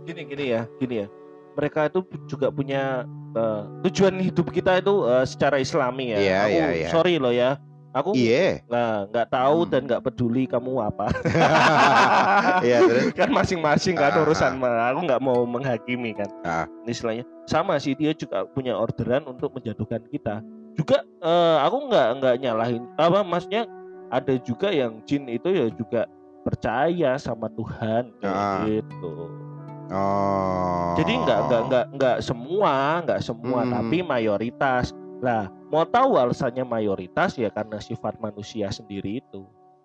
gini 0.03 0.27
gini 0.27 0.45
ya 0.51 0.67
gini 0.83 0.95
ya 0.99 1.09
mereka 1.55 1.87
itu 1.87 2.03
juga 2.27 2.51
punya 2.51 3.07
eh, 3.35 3.63
tujuan 3.87 4.19
hidup 4.19 4.51
kita 4.51 4.83
itu 4.83 5.07
eh, 5.07 5.23
secara 5.23 5.63
islami 5.63 6.11
ya 6.11 6.19
Iya, 6.19 6.39
aku 6.43 6.51
iya, 6.51 6.67
iya. 6.75 6.89
sorry 6.91 7.15
loh 7.23 7.31
ya 7.31 7.55
aku 7.93 8.11
Iya. 8.13 8.65
nah, 8.67 9.05
nggak 9.07 9.29
tahu 9.29 9.59
Hmm. 9.63 9.71
dan 9.71 9.81
nggak 9.85 10.03
peduli 10.03 10.45
kamu 10.45 10.73
apa 10.83 11.07
Iya, 12.67 12.79
terus 12.83 13.05
kan 13.13 13.29
masing-masing 13.29 13.95
kan 13.95 14.13
Ah, 14.13 14.23
urusan 14.23 14.57
mah. 14.57 14.91
aku 14.91 15.01
nggak 15.05 15.21
mau 15.21 15.45
menghakimi 15.45 16.13
kan 16.13 16.29
Ah. 16.43 16.65
istilahnya 16.85 17.23
sama 17.45 17.77
sih 17.77 17.93
dia 17.93 18.13
juga 18.13 18.49
punya 18.49 18.73
orderan 18.73 19.25
untuk 19.25 19.53
menjatuhkan 19.53 20.03
kita 20.09 20.41
juga 20.73 21.05
eh, 21.21 21.57
aku 21.61 21.77
nggak 21.87 22.09
nggak 22.19 22.35
nyalahin 22.39 22.83
apa 22.97 23.21
maksudnya 23.21 23.69
ada 24.09 24.35
juga 24.39 24.69
yang 24.69 25.01
jin 25.03 25.25
itu 25.27 25.49
ya 25.49 25.69
juga 25.71 26.09
percaya 26.43 27.17
sama 27.17 27.49
Tuhan 27.51 28.09
Ah. 28.21 28.65
gitu 28.65 29.29
Oh. 29.93 30.97
jadi 30.97 31.13
nggak 31.19 31.41
nggak 31.43 31.63
nggak 31.63 31.87
nggak 31.93 32.17
semua 32.19 32.75
nggak 33.05 33.21
semua 33.21 33.61
Hmm. 33.61 33.73
tapi 33.75 34.01
mayoritas 34.01 34.89
lah 35.21 35.53
mau 35.73 35.83
tahu 35.83 36.21
alasannya 36.21 36.63
mayoritas 36.63 37.35
ya 37.35 37.49
karena 37.49 37.81
sifat 37.81 38.21
manusia 38.21 38.69
sendiri 38.69 39.19
itu 39.19 39.43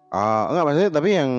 Oh, 0.08 0.44
enggak 0.48 0.64
maksudnya 0.64 0.92
tapi 0.92 1.10
yang 1.16 1.32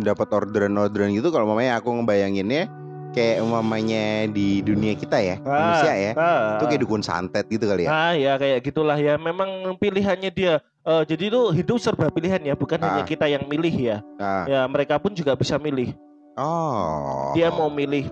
dapat 0.00 0.28
orderan-orderan 0.32 1.12
gitu 1.12 1.28
kalau 1.28 1.44
mamanya 1.44 1.76
aku 1.76 1.92
ngebayanginnya 1.92 2.64
kayak 3.12 3.44
umpamanya 3.44 4.26
di 4.26 4.58
dunia 4.58 4.96
kita 4.96 5.20
ya, 5.22 5.36
manusia 5.38 5.92
ya. 5.94 6.12
Ah, 6.18 6.58
Itu 6.58 6.66
kayak 6.66 6.82
dukun 6.82 6.98
santet 6.98 7.46
gitu 7.46 7.62
kali 7.62 7.86
ya. 7.86 7.90
Ah 7.92 8.12
ya 8.16 8.34
kayak 8.34 8.64
gitulah 8.64 8.98
ya. 8.98 9.14
Memang 9.14 9.46
pilihannya 9.78 10.34
dia. 10.34 10.58
Eh, 10.82 11.02
jadi 11.06 11.30
itu 11.30 11.40
hidup 11.54 11.78
serba 11.78 12.10
pilihan 12.10 12.42
ya, 12.42 12.58
bukan 12.58 12.80
hanya 12.82 13.04
Ah. 13.04 13.06
kita 13.06 13.30
yang 13.30 13.46
milih 13.46 13.70
ya. 13.70 13.96
Ah. 14.18 14.44
Ya 14.50 14.60
mereka 14.66 14.98
pun 14.98 15.14
juga 15.14 15.38
bisa 15.38 15.60
milih. 15.62 15.94
Oh. 16.34 17.30
Dia 17.38 17.54
mau 17.54 17.70
milih 17.70 18.10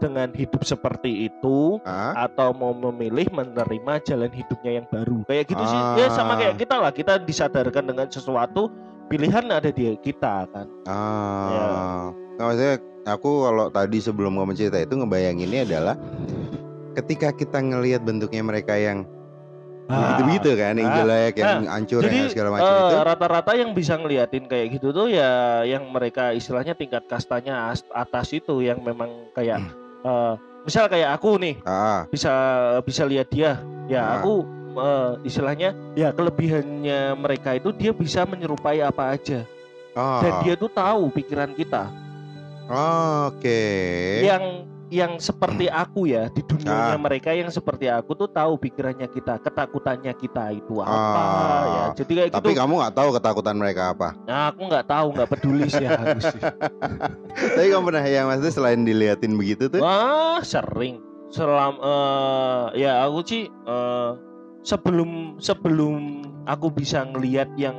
dengan 0.00 0.32
hidup 0.32 0.62
seperti 0.64 1.28
itu 1.28 1.78
Ah? 1.84 2.26
atau 2.26 2.50
mau 2.56 2.72
memilih 2.72 3.28
menerima 3.30 4.00
jalan 4.06 4.30
hidupnya 4.32 4.82
yang 4.82 4.86
baru. 4.88 5.22
Kayak 5.28 5.44
gitu 5.52 5.64
sih. 5.66 5.80
Ah. 5.80 5.96
Ya 5.98 6.06
sama 6.10 6.34
kayak 6.40 6.56
kita 6.58 6.76
lah. 6.80 6.92
Kita 6.94 7.20
disadarkan 7.20 7.84
dengan 7.86 8.06
sesuatu 8.08 8.72
pilihan 9.12 9.50
ada 9.50 9.70
di 9.70 9.94
kita 10.00 10.48
kan. 10.50 10.66
Ah. 10.88 11.50
Ya. 11.50 11.66
Nggak, 12.40 12.46
maksudnya 12.46 12.74
aku 13.10 13.30
kalau 13.44 13.66
tadi 13.68 13.98
sebelum 14.00 14.32
kamu 14.38 14.52
cerita 14.56 14.78
itu 14.80 14.94
ngebayanginnya 14.96 15.60
adalah 15.68 15.96
ketika 16.96 17.30
kita 17.30 17.58
ngelihat 17.60 18.02
bentuknya 18.02 18.42
mereka 18.42 18.74
yang 18.74 19.06
begitu-begitu 19.92 20.50
kan, 20.54 20.74
yang 20.74 20.86
Ah. 20.86 20.96
jelek, 20.96 21.32
yang 21.34 21.62
hancur, 21.66 22.00
Jadi 22.00 22.16
yang 22.16 22.30
segala 22.30 22.48
macam 22.50 22.70
eh, 22.70 22.78
itu. 22.80 22.96
rata-rata 23.02 23.52
yang 23.54 23.70
bisa 23.70 23.94
ngeliatin 23.94 24.44
kayak 24.44 24.66
gitu 24.72 24.88
tuh 24.90 25.06
ya 25.06 25.30
yang 25.62 25.84
mereka 25.86 26.30
istilahnya 26.30 26.72
tingkat 26.72 27.04
kastanya 27.04 27.68
as- 27.68 27.86
atas 27.88 28.30
itu 28.30 28.58
yang 28.58 28.78
memang 28.78 29.08
kayak 29.30 29.58
eh, 30.00 30.34
misal 30.60 30.86
kayak 30.86 31.10
aku 31.12 31.36
nih 31.36 31.58
Ah. 31.62 32.04
bisa 32.06 32.32
bisa 32.80 33.02
lihat 33.04 33.28
dia 33.28 33.58
ya 33.84 34.00
Ah. 34.00 34.10
aku 34.16 34.46
eh, 34.70 35.12
istilahnya 35.24 35.74
ya 35.92 36.08
kelebihannya 36.10 37.14
mereka 37.14 37.52
itu 37.52 37.68
dia 37.70 37.90
bisa 37.90 38.22
menyerupai 38.22 38.80
apa 38.80 39.12
aja 39.12 39.42
Oh. 39.92 40.20
dan 40.20 40.32
dia 40.40 40.54
tuh 40.54 40.68
tahu 40.68 41.10
pikiran 41.10 41.50
kita 41.50 41.90
Oke. 43.26 43.62
yang 44.22 44.62
yang 44.90 45.22
seperti 45.22 45.70
aku 45.70 46.10
ya 46.10 46.26
di 46.28 46.42
Ah. 46.42 46.46
dunianya 46.50 46.98
mereka 46.98 47.30
yang 47.30 47.46
seperti 47.48 47.86
aku 47.86 48.18
tuh 48.18 48.26
tahu 48.26 48.58
pikirannya 48.58 49.06
kita 49.06 49.38
ketakutannya 49.38 50.12
kita 50.18 50.50
itu 50.50 50.82
apa 50.82 50.90
Ah. 50.90 51.62
ya 51.64 51.84
jadi 52.02 52.12
kayak 52.12 52.30
Tapi 52.34 52.50
gitu 52.50 52.58
kamu 52.58 52.72
nggak 52.82 52.94
tahu 52.94 53.08
ketakutan 53.14 53.56
mereka 53.56 53.82
apa. 53.94 54.08
Nah, 54.26 54.50
aku 54.50 54.60
nggak 54.66 54.86
tahu, 54.86 55.06
nggak 55.14 55.28
peduli 55.30 55.66
sih 55.66 55.86
harus. 55.86 56.22
sih. 56.26 56.42
Tapi 57.54 57.66
kamu 57.70 57.82
pernah 57.86 58.04
yang 58.04 58.26
maksudnya 58.26 58.52
selain 58.52 58.80
diliatin 58.82 59.34
begitu 59.38 59.70
tuh? 59.70 59.78
Wah, 59.78 60.42
sering, 60.42 60.98
selam 61.30 61.78
eh, 61.78 62.64
ya 62.82 63.06
aku 63.06 63.18
sih 63.22 63.42
eh, 63.46 64.10
sebelum 64.62 65.38
sebelum 65.38 66.22
aku 66.46 66.70
bisa 66.70 67.06
ngelihat 67.06 67.48
yang 67.54 67.74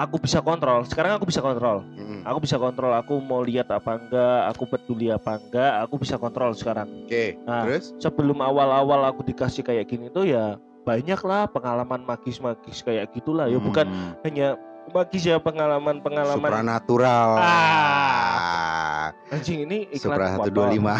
aku 0.00 0.16
bisa 0.16 0.40
kontrol 0.40 0.80
sekarang 0.82 1.12
aku 1.12 1.28
bisa 1.28 1.38
kontrol 1.38 1.84
Mm-mm. 1.92 2.24
aku 2.24 2.38
bisa 2.40 2.56
kontrol 2.56 2.88
aku 2.90 3.20
mau 3.20 3.40
lihat 3.40 3.68
apa 3.68 3.96
enggak 3.96 4.48
aku 4.48 4.64
peduli 4.66 5.08
apa 5.08 5.36
enggak 5.36 5.84
aku 5.84 5.94
bisa 5.98 6.16
kontrol 6.16 6.50
sekarang 6.52 6.88
Oke, 7.04 7.36
Nah. 7.42 7.62
terus? 7.62 7.92
sebelum 7.98 8.40
awal-awal 8.40 9.04
aku 9.06 9.20
dikasih 9.22 9.60
kayak 9.60 9.84
gini 9.86 10.08
tuh 10.08 10.24
ya 10.24 10.56
banyak 10.80 11.20
lah 11.20 11.44
pengalaman 11.46 12.00
magis-magis 12.02 12.80
kayak 12.80 13.12
gitulah 13.12 13.44
ya 13.44 13.60
bukan 13.60 13.84
Hmm, 13.84 14.16
hanya 14.24 14.56
magis 14.88 15.22
ya 15.22 15.36
pengalaman-pengalaman 15.36 16.48
supranatural. 16.50 17.30
Ah. 17.36 19.12
anjing 19.30 19.62
ini 19.62 19.86
iklan 19.86 20.18
Supra 20.18 20.26
apa? 20.34 20.50
125. 20.50 20.98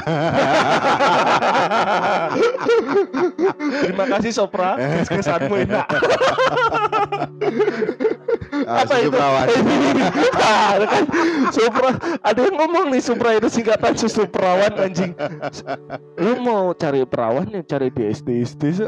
Terima 3.83 4.05
kasih 4.07 4.31
Sopra, 4.31 4.79
kesanmu 5.05 5.55
enak. 5.61 5.87
Ah, 8.71 8.87
Apa 8.87 9.03
itu? 9.03 9.11
Kan 10.39 11.05
Supra, 11.51 11.91
ada 12.23 12.39
yang 12.39 12.55
ngomong 12.55 12.87
nih 12.89 13.03
Supra 13.03 13.35
itu 13.35 13.51
singkatan 13.51 13.99
susu 13.99 14.23
perawan 14.25 14.71
anjing. 14.79 15.11
Lu 16.15 16.39
mau 16.39 16.71
cari 16.73 17.03
perawan 17.03 17.51
ya 17.51 17.67
cari 17.67 17.91
di 17.91 18.07
SD 18.07 18.29
SD 18.47 18.63
Eh, 18.71 18.87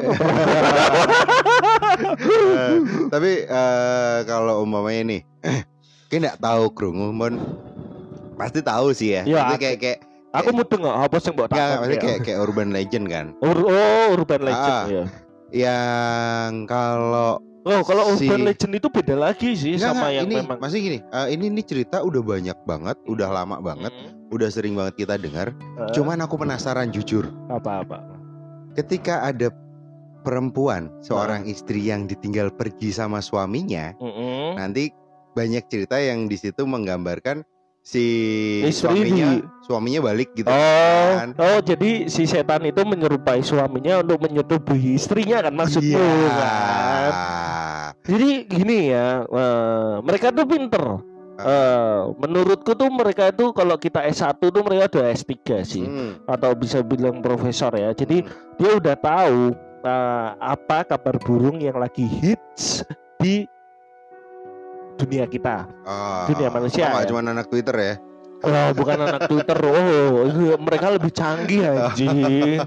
Tapi 3.10 3.30
eh, 3.42 4.18
kalau 4.24 4.62
umpamanya 4.62 5.02
nih, 5.08 5.20
kayak 6.08 6.20
nggak 6.22 6.38
tahu 6.40 6.64
krungu, 6.70 7.10
mon 7.10 7.34
pasti 8.34 8.62
tahu 8.62 8.94
sih 8.94 9.18
ya. 9.18 9.22
Ya, 9.24 9.58
kayak 9.58 9.78
kayak 9.78 9.98
Aku 10.32 10.48
mudeng 10.48 10.80
nggak 10.80 10.96
apa 11.02 11.16
sih 11.18 11.28
mbak 11.28 11.44
nggak, 11.44 11.52
takon 11.52 11.76
maksudnya 11.76 11.92
ya. 11.92 12.04
kayak 12.06 12.20
kayak 12.24 12.38
urban 12.40 12.68
legend 12.72 13.04
kan. 13.04 13.26
Ur- 13.42 13.68
oh 13.68 14.06
urban 14.16 14.40
legend 14.40 14.72
Ah. 14.72 14.84
ya. 14.88 15.04
Yang 15.52 16.52
kalau 16.64 17.36
Oh 17.64 17.80
kalau 17.82 18.18
si- 18.18 18.26
urban 18.26 18.42
legend 18.44 18.74
itu 18.74 18.88
beda 18.88 19.14
lagi 19.14 19.54
sih 19.54 19.74
Nggak, 19.74 19.86
sama 19.88 20.10
yang 20.10 20.26
ini 20.26 20.34
memang. 20.36 20.58
masih 20.58 20.78
gini. 20.80 20.98
eh, 21.00 21.26
ini 21.30 21.46
ini 21.46 21.62
cerita 21.62 22.00
udah 22.00 22.18
banyak 22.20 22.58
banget, 22.62 22.98
udah 23.04 23.28
lama 23.28 23.56
banget, 23.60 23.92
Hmm, 23.92 24.10
udah 24.28 24.48
sering 24.48 24.74
banget 24.74 24.94
kita 24.98 25.14
dengar. 25.16 25.54
eh, 25.54 25.90
Cuman 25.92 26.18
aku 26.18 26.34
penasaran 26.36 26.90
jujur, 26.90 27.30
apa-apa. 27.46 28.02
ketika 28.74 29.22
ada 29.22 29.54
perempuan 30.20 30.86
Ah. 30.88 30.94
seorang 31.02 31.42
istri 31.44 31.82
yang 31.82 32.04
ditinggal 32.04 32.50
pergi 32.50 32.90
sama 32.90 33.18
suaminya, 33.18 33.94
Mm-mm. 33.96 34.54
nanti 34.54 34.90
banyak 35.32 35.62
cerita 35.66 35.96
yang 35.96 36.26
di 36.26 36.36
situ 36.36 36.62
menggambarkan 36.62 37.46
si 37.82 38.04
Istri 38.62 38.72
suaminya 38.94 39.28
di- 39.34 39.44
suaminya 39.60 40.00
balik 40.04 40.30
gitu 40.32 40.46
Oh, 40.46 41.10
kan. 41.18 41.28
oh 41.34 41.58
jadi 41.60 42.06
si 42.06 42.24
setan 42.24 42.62
itu 42.62 42.78
menyerupai 42.80 43.42
suaminya 43.42 44.00
untuk 44.00 44.22
menyetubuhi 44.22 44.94
istrinya 44.94 45.42
kan 45.42 45.52
maksudmu 45.52 45.98
Iya. 45.98 46.30
kan? 46.32 47.10
Jadi 48.02 48.30
gini 48.46 48.90
ya, 48.90 49.22
eh, 49.22 49.94
mereka 50.00 50.30
tuh 50.30 50.42
pinter. 50.42 50.84
Eh, 51.34 52.00
menurutku 52.18 52.70
tuh 52.72 52.86
mereka 52.86 53.26
itu 53.26 53.50
kalau 53.50 53.74
kita 53.74 54.02
S1 54.04 54.38
tuh 54.44 54.62
mereka 54.62 54.86
udah 54.92 55.10
S3 55.10 55.34
sih 55.62 55.82
Hmm, 55.82 56.22
atau 56.24 56.54
bisa 56.54 56.82
bilang 56.82 57.18
profesor 57.18 57.72
ya. 57.72 57.90
Jadi 57.90 58.22
hmm. 58.22 58.58
dia 58.58 58.70
udah 58.72 58.94
tahu 58.94 59.50
eh, 59.82 60.28
apa 60.38 60.82
kabar 60.84 61.18
burung 61.18 61.58
yang 61.58 61.74
lagi 61.74 62.06
hits 62.06 62.86
di 63.18 63.42
dunia 65.02 65.26
kita. 65.26 65.66
Ah, 65.82 66.30
dunia 66.30 66.48
manusia, 66.48 66.86
oh, 66.86 66.90
nggak 66.94 67.04
ya. 67.04 67.08
cuma 67.10 67.20
anak 67.26 67.46
Twitter 67.50 67.76
ya. 67.76 67.94
Oh, 68.42 68.74
bukan 68.74 68.98
anak 68.98 69.30
Twitter. 69.30 69.54
Oh, 69.54 70.26
itu 70.26 70.58
mereka 70.58 70.90
lebih 70.90 71.14
canggih 71.14 71.62
anjing. 71.62 72.58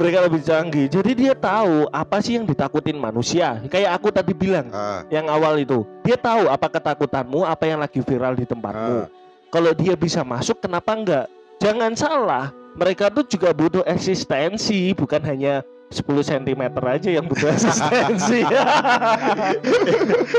mereka 0.00 0.18
lebih 0.24 0.40
canggih. 0.40 0.86
Jadi 0.88 1.12
dia 1.12 1.34
tahu 1.36 1.84
apa 1.92 2.24
sih 2.24 2.40
yang 2.40 2.48
ditakutin 2.48 2.96
manusia. 2.96 3.60
Kayak 3.68 4.00
aku 4.00 4.08
tadi 4.08 4.32
bilang 4.32 4.72
Ah, 4.72 5.04
yang 5.12 5.28
awal 5.28 5.60
itu. 5.60 5.84
Dia 6.08 6.16
tahu 6.16 6.48
apa 6.48 6.72
ketakutanmu, 6.72 7.44
apa 7.44 7.68
yang 7.68 7.84
lagi 7.84 8.00
viral 8.00 8.32
di 8.32 8.48
tempatmu. 8.48 8.96
ah. 9.04 9.06
Kalau 9.50 9.76
dia 9.76 9.92
bisa 9.92 10.24
masuk, 10.24 10.62
kenapa 10.62 10.96
enggak? 10.96 11.26
Jangan 11.60 11.92
salah, 11.92 12.54
mereka 12.78 13.12
tuh 13.12 13.28
juga 13.28 13.52
butuh 13.52 13.84
eksistensi, 13.84 14.94
bukan 14.96 15.20
hanya 15.26 15.60
10 15.90 16.06
cm 16.22 16.62
aja 16.80 17.10
yang 17.10 17.26
butuh 17.26 17.50
eksistensi. 17.50 18.46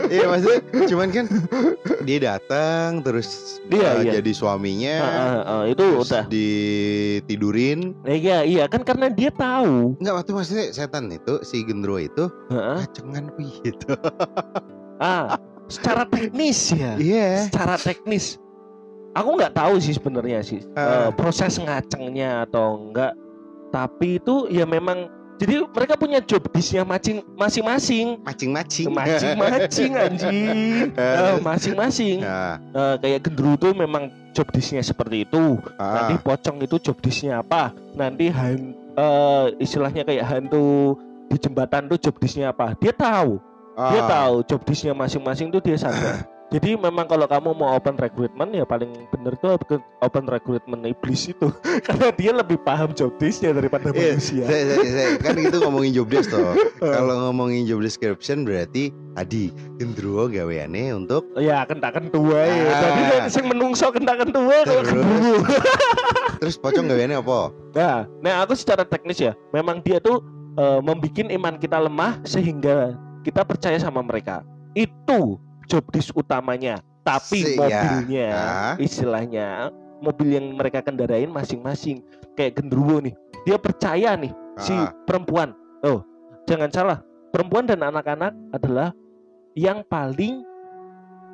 Iya 0.07 0.25
maksudnya 0.27 0.59
cuman 0.87 1.09
kan 1.09 1.25
dia 2.01 2.17
datang 2.21 2.99
terus 2.99 3.59
Iya, 3.67 3.89
uh, 3.89 4.01
iya. 4.01 4.11
jadi 4.19 4.31
suaminya 4.31 4.95
Ah, 4.97 5.11
ah, 5.11 5.39
ah, 5.43 5.63
itu 5.67 5.79
terus 5.81 6.07
udah. 6.07 6.23
ditidurin 6.27 7.95
Eh, 8.03 8.15
Iya, 8.17 8.43
iya 8.43 8.63
kan 8.67 8.81
karena 8.81 9.07
dia 9.07 9.27
tahu. 9.29 9.95
Enggak 9.99 10.15
waktu 10.17 10.31
maksudnya 10.33 10.65
setan 10.69 11.07
itu 11.09 11.39
si 11.41 11.63
gendro 11.63 11.95
itu 11.95 12.31
Heeh. 12.47 12.77
kacengan 12.83 13.25
gitu 13.61 13.91
Ah, 15.03 15.35
secara 15.65 16.05
teknis 16.05 16.71
ya. 16.71 16.93
Iya 16.95 17.49
Secara 17.49 17.75
teknis. 17.75 18.37
Aku 19.11 19.35
nggak 19.35 19.51
tahu 19.51 19.79
sih 19.79 19.91
sebenarnya 19.91 20.39
sih 20.41 20.63
Ah. 20.75 21.07
eh, 21.07 21.09
proses 21.11 21.55
ngacengnya 21.55 22.45
atau 22.45 22.79
enggak. 22.81 23.11
Tapi 23.71 24.15
itu 24.15 24.47
ya 24.47 24.63
memang 24.63 25.07
jadi 25.41 25.65
mereka 25.65 25.97
punya 25.97 26.21
job 26.21 26.45
macing 26.53 27.25
masing-masing. 27.33 28.21
macing-macing 28.21 28.93
Macing-macing 28.93 29.91
anjing. 29.97 30.45
Eh, 31.01 31.35
masing-masing. 31.41 32.21
Nah, 32.21 32.61
Eh, 32.61 32.95
kayak 33.01 33.25
gendru 33.25 33.57
tuh 33.57 33.73
memang 33.73 34.13
job 34.37 34.45
disknya 34.53 34.85
seperti 34.85 35.25
itu. 35.25 35.57
ah, 35.81 36.05
Nanti 36.05 36.21
pocong 36.21 36.61
itu 36.61 36.77
job 36.77 36.97
disknya 37.01 37.41
apa? 37.41 37.73
Nanti 37.97 38.29
han, 38.29 38.77
eh, 38.93 39.45
istilahnya 39.57 40.05
kayak 40.05 40.29
hantu 40.29 40.93
di 41.25 41.41
jembatan 41.41 41.89
tuh 41.89 41.97
job 41.97 42.15
disknya 42.21 42.53
apa? 42.53 42.77
Dia 42.77 42.93
tahu. 42.93 43.41
Dia 43.73 44.01
ah. 44.05 44.07
tahu 44.07 44.35
job 44.45 44.61
disknya 44.61 44.93
masing-masing 44.93 45.49
tuh 45.49 45.57
dia 45.57 45.73
sadar. 45.73 46.21
Jadi 46.51 46.75
memang 46.75 47.07
kalau 47.07 47.23
kamu 47.31 47.55
mau 47.55 47.79
open 47.79 47.95
recruitment 47.95 48.51
ya 48.51 48.67
paling 48.67 49.07
bener 49.07 49.39
tuh 49.39 49.55
open 50.03 50.27
recruitment 50.27 50.83
iblis 50.83 51.31
itu 51.31 51.47
karena 51.87 52.11
dia 52.11 52.31
lebih 52.35 52.59
paham 52.59 52.91
job 52.91 53.15
disknya 53.15 53.55
daripada 53.55 53.87
Iya, 53.95 54.19
manusia. 54.19 54.43
saya, 54.43 54.63
saya, 54.67 54.91
saya- 54.91 55.15
kan 55.23 55.35
itu 55.39 55.57
ngomongin 55.63 55.95
job 55.95 56.11
desk 56.11 56.27
toh. 56.35 56.51
Kalau 56.83 57.15
ngomongin 57.31 57.63
job 57.63 57.79
description 57.79 58.43
berarti 58.43 58.91
tadi 59.15 59.47
gendruwo 59.79 60.27
gaweane 60.27 60.91
untuk 60.91 61.23
Ya 61.39 61.63
kentak 61.63 61.95
tua 62.11 62.43
ya. 62.43 62.67
Ah. 62.67 62.79
Kan 63.23 63.31
sing 63.31 63.47
menungso 63.47 63.87
kentak 63.95 64.19
tua 64.27 64.67
kalau 64.67 64.83
Terus? 66.43 66.59
pocong 66.59 66.83
gaweane 66.83 67.15
apa? 67.15 67.47
Nah, 67.71 67.97
nah 68.19 68.35
aku 68.43 68.59
secara 68.59 68.83
teknis 68.83 69.23
ya, 69.23 69.31
memang 69.55 69.79
dia 69.79 70.03
tuh 70.03 70.19
membuat 70.83 71.31
iman 71.31 71.55
kita 71.55 71.79
lemah 71.79 72.19
sehingga 72.27 72.99
kita 73.23 73.47
percaya 73.47 73.79
sama 73.79 74.03
mereka. 74.03 74.43
Itu 74.75 75.39
job 75.71 75.87
disk 75.95 76.11
utamanya. 76.11 76.83
Tapi 77.01 77.39
Si- 77.41 77.55
ya. 77.55 77.63
mobilnya, 77.63 78.27
Ah. 78.29 78.73
istilahnya 78.77 79.71
mobil 80.03 80.35
yang 80.35 80.51
mereka 80.53 80.83
kendarain 80.83 81.31
masing-masing. 81.31 82.03
Kayak 82.35 82.59
genderuwo 82.59 82.99
nih, 82.99 83.15
dia 83.47 83.55
percaya 83.55 84.13
nih 84.19 84.35
si 84.59 84.75
Ah. 84.75 84.91
perempuan. 85.07 85.55
Oh, 85.81 86.03
jangan 86.45 86.69
salah, 86.69 86.99
perempuan 87.31 87.65
dan 87.65 87.81
anak-anak 87.81 88.35
adalah 88.51 88.91
yang 89.55 89.81
paling 89.87 90.43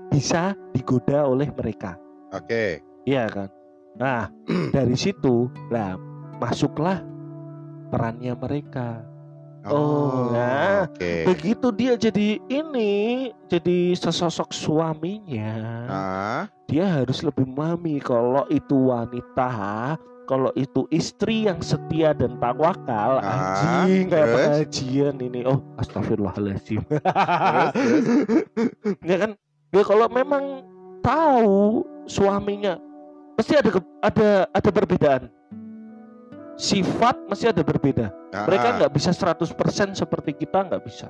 bisa 0.08 0.56
digoda 0.72 1.28
oleh 1.28 1.50
mereka. 1.52 1.98
Oke. 2.32 2.80
Iya 3.04 3.28
kan? 3.28 3.50
Nah, 3.98 4.30
dari 4.76 4.96
situ 4.96 5.50
lah 5.68 5.98
masuklah 6.38 7.02
perannya 7.90 8.36
mereka. 8.36 9.04
Oh, 9.70 10.32
nah. 10.32 10.88
Oke. 10.88 11.28
Begitu 11.28 11.68
dia 11.74 11.94
jadi 11.96 12.40
ini, 12.48 12.94
jadi 13.48 13.94
sesosok 13.94 14.52
suaminya, 14.52 15.56
Ah, 15.88 16.42
dia 16.66 16.86
harus 16.88 17.24
lebih 17.24 17.48
memahami 17.48 18.00
kalau 18.00 18.46
itu 18.48 18.92
wanita, 18.92 19.96
kalau 20.28 20.52
itu 20.56 20.84
istri 20.92 21.48
yang 21.48 21.60
setia 21.60 22.12
dan 22.12 22.36
tawakal, 22.38 23.20
Ah, 23.20 23.28
anjing 23.28 24.08
kayak 24.08 24.28
terus? 24.28 24.36
pengajian 24.36 25.16
ini. 25.20 25.40
Oh, 25.44 25.60
astagfirullahaladzim. 25.80 26.82
terus, 26.88 27.72
terus. 27.72 27.72
ya 29.10 29.18
kan? 29.20 29.32
Ya 29.72 29.84
kalau 29.84 30.08
memang 30.08 30.64
tahu 31.04 31.84
suaminya 32.08 32.80
pasti 33.36 33.54
ada 33.56 33.70
ada 34.02 34.30
ada 34.50 34.70
perbedaan. 34.72 35.24
Sifat 36.58 37.16
masih 37.30 37.54
ada 37.54 37.62
berbeda. 37.62 38.10
Mereka 38.34 38.68
Ah, 38.68 38.74
nggak 38.82 38.92
bisa 38.92 39.14
100% 39.14 39.54
seperti 39.94 40.34
kita 40.36 40.66
nggak 40.66 40.82
bisa. 40.82 41.08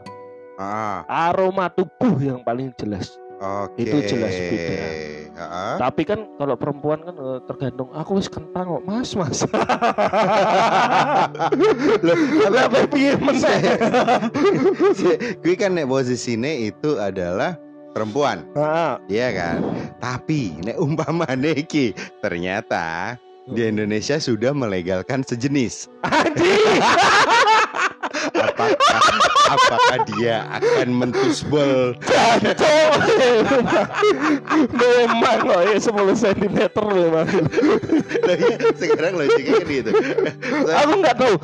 ah, 0.59 1.07
Aroma 1.07 1.71
tubuh 1.71 2.19
yang 2.19 2.43
paling 2.43 2.75
jelas. 2.75 3.15
oke. 3.37 3.77
Itu 3.77 4.01
jelas 4.03 4.33
beda. 4.33 4.87
Ah, 5.37 5.77
Tapi 5.77 6.01
kan 6.01 6.25
kalau 6.35 6.57
perempuan 6.57 6.99
kan 6.99 7.13
eh, 7.13 7.39
tergantung 7.45 7.93
aku 7.93 8.17
wis 8.17 8.25
kentang 8.25 8.65
kok 8.67 8.83
mas 8.83 9.13
mas. 9.13 9.45
Lah 12.51 12.63
apa 12.65 12.89
piye? 12.89 13.13
Gue 15.39 15.55
kan 15.61 15.77
nek 15.77 15.85
posisinya 15.85 16.49
itu 16.49 16.97
adalah 16.97 17.53
perempuan, 17.93 18.45
Nah, 18.53 18.97
iya 19.09 19.33
kan? 19.33 19.57
Tapi 19.97 20.57
nek 20.61 20.77
umpama 20.77 21.25
iki 21.37 21.93
ternyata 22.21 23.17
di 23.47 23.63
Indonesia 23.63 24.19
sudah 24.19 24.51
melegalkan 24.51 25.23
sejenis. 25.23 25.87
Anjing. 26.03 26.83
Apakah 29.57 29.97
dia 30.13 30.45
akan 30.53 30.87
mentusbol? 30.93 31.97
Jancok. 32.05 32.91
memang 34.71 35.39
loh 35.43 35.61
ya 35.65 35.77
10 35.77 35.93
cm 36.13 36.57
memang. 36.77 37.27
Tapi 38.21 38.43
sekarang 38.77 39.13
logiknya 39.17 39.53
kan 39.57 39.67
gitu. 39.67 39.89
Aku 40.83 40.91
nggak 41.01 41.15
tahu. 41.17 41.35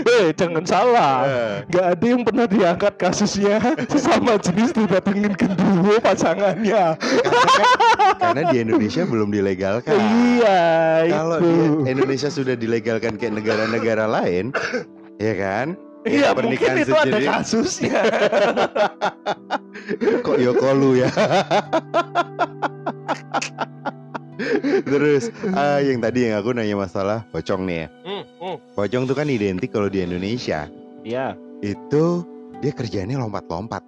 Eh, 0.00 0.26
jangan 0.34 0.64
salah. 0.64 1.14
Eh, 1.26 1.54
Nggak 1.70 1.86
ada 1.86 2.06
yang 2.06 2.22
pernah 2.24 2.46
diangkat 2.46 2.94
kasusnya 2.96 3.56
sesama 3.86 4.40
jenis 4.40 4.72
didatengin 4.72 5.32
genderuwo 5.36 5.96
pasangannya. 6.00 6.96
karena 8.20 8.42
di 8.50 8.56
Indonesia 8.60 9.02
belum 9.04 9.28
dilegalkan. 9.30 9.96
Iya, 9.96 10.60
Kalau 11.10 11.38
Indonesia 11.84 12.28
sudah 12.28 12.54
dilegalkan 12.54 13.16
kayak 13.16 13.34
negara-negara 13.40 14.04
lain, 14.06 14.52
ya 15.16 15.34
kan? 15.36 15.76
Iya, 16.00 16.16
Ya, 16.22 16.28
mungkin 16.32 16.56
pernikahan 16.56 16.76
itu 16.78 16.94
ada 16.94 17.04
sejenis. 17.12 17.28
kasusnya. 17.28 18.00
Kok 20.24 20.36
Yokolu 20.40 20.90
ya? 20.96 21.10
Terus 24.82 25.28
ah, 25.52 25.78
yang 25.78 26.00
tadi 26.00 26.24
yang 26.24 26.40
aku 26.40 26.56
nanya 26.56 26.72
masalah 26.74 27.28
pocong 27.28 27.68
nih 27.68 27.76
ya. 27.76 27.86
Hmm, 28.02 28.24
hmm. 28.40 28.56
Pocong 28.72 29.02
tuh 29.04 29.12
kan 29.12 29.28
identik 29.28 29.68
kalau 29.68 29.86
di 29.86 30.00
Indonesia 30.00 30.64
Iya. 31.00 31.36
itu 31.60 32.24
dia 32.58 32.72
kerjanya 32.72 33.20
lompat-lompat. 33.20 33.84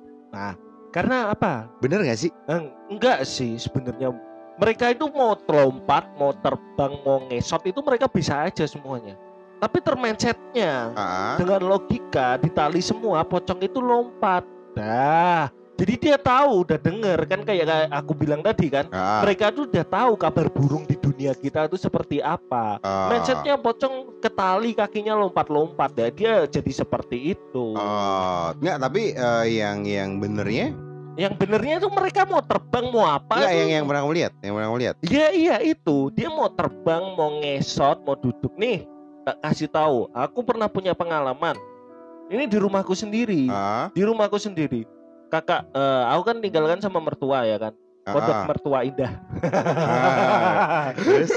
Karena 0.92 1.32
apa? 1.32 1.64
Bener 1.80 2.04
gak 2.04 2.20
sih? 2.20 2.28
Eng- 2.44 2.68
Enggak 2.90 3.24
sih 3.24 3.56
sebenarnya. 3.56 4.12
Mereka 4.60 4.92
itu 4.92 5.08
mau 5.08 5.32
lompat, 5.42 6.04
mau 6.14 6.36
terbang, 6.36 6.92
mau 7.00 7.24
ngesot 7.26 7.64
itu 7.64 7.80
mereka 7.80 8.04
bisa 8.06 8.44
aja 8.44 8.68
semuanya. 8.68 9.16
Tapi 9.62 9.78
termindsetnya 9.78 10.90
Ah, 10.92 11.38
dengan 11.38 11.62
logika 11.62 12.34
ditali 12.34 12.82
semua 12.82 13.22
pocong 13.22 13.62
itu 13.62 13.78
lompat. 13.78 14.42
Dah. 14.74 15.46
Jadi 15.72 15.94
dia 15.98 16.16
tahu, 16.20 16.62
udah 16.62 16.78
denger 16.78 17.26
kan 17.26 17.40
kayak 17.42 17.66
kayak 17.66 17.88
aku 17.90 18.12
bilang 18.12 18.42
tadi 18.42 18.66
kan. 18.68 18.90
ah, 18.90 19.22
Mereka 19.22 19.50
tuh 19.50 19.70
udah 19.70 19.86
tahu 19.86 20.12
kabar 20.14 20.46
burung 20.50 20.82
di 20.84 20.94
dunia 20.94 21.30
kita 21.32 21.66
itu 21.66 21.78
seperti 21.78 22.18
apa. 22.18 22.82
ah. 22.82 23.06
Mindsetnya 23.06 23.54
pocong 23.54 24.18
ketali 24.18 24.74
kakinya 24.74 25.14
lompat-lompat 25.16 25.90
ya 25.94 26.06
dia 26.10 26.32
jadi 26.50 26.72
seperti 26.74 27.38
itu. 27.38 27.78
Oh, 27.78 28.50
enggak 28.58 28.82
tapi 28.82 29.14
eh, 29.14 29.44
yang 29.48 29.86
yang 29.86 30.18
benernya 30.18 30.74
Yang 31.12 31.34
benernya 31.38 31.74
itu 31.76 31.88
mereka 31.92 32.24
mau 32.24 32.40
terbang 32.40 32.88
mau 32.88 33.04
apa? 33.06 33.36
enggak 33.38 33.54
yang 33.54 33.70
yang 33.70 33.84
pernah 33.84 34.00
kamu 34.02 34.14
lihat, 34.18 34.32
yang 34.40 34.52
pernah 34.56 34.66
kamu 34.72 34.80
lihat. 34.80 34.94
Iya 35.04 35.26
iya 35.30 35.56
itu 35.60 35.96
dia 36.10 36.26
mau 36.26 36.48
terbang 36.48 37.02
mau 37.14 37.30
ngesot 37.38 38.00
mau 38.02 38.16
duduk 38.16 38.50
nih 38.56 38.88
kasih 39.24 39.68
tahu. 39.70 40.10
Aku 40.12 40.42
pernah 40.42 40.66
punya 40.66 40.92
pengalaman. 40.92 41.54
Ini 42.32 42.48
di 42.48 42.56
rumahku 42.56 42.96
sendiri. 42.96 43.50
Ah, 43.52 43.92
Di 43.92 44.02
rumahku 44.02 44.40
sendiri. 44.40 44.88
Kakak, 45.28 45.68
eh, 45.72 46.02
aku 46.12 46.22
kan 46.28 46.36
tinggalkan 46.40 46.80
sama 46.80 47.00
mertua 47.00 47.44
ya 47.44 47.56
kan. 47.60 47.72
Pondok 48.02 48.34
ah. 48.34 48.46
mertua 48.50 48.78
indah. 48.82 49.12
Ah, 49.46 50.90
Terus 50.98 51.30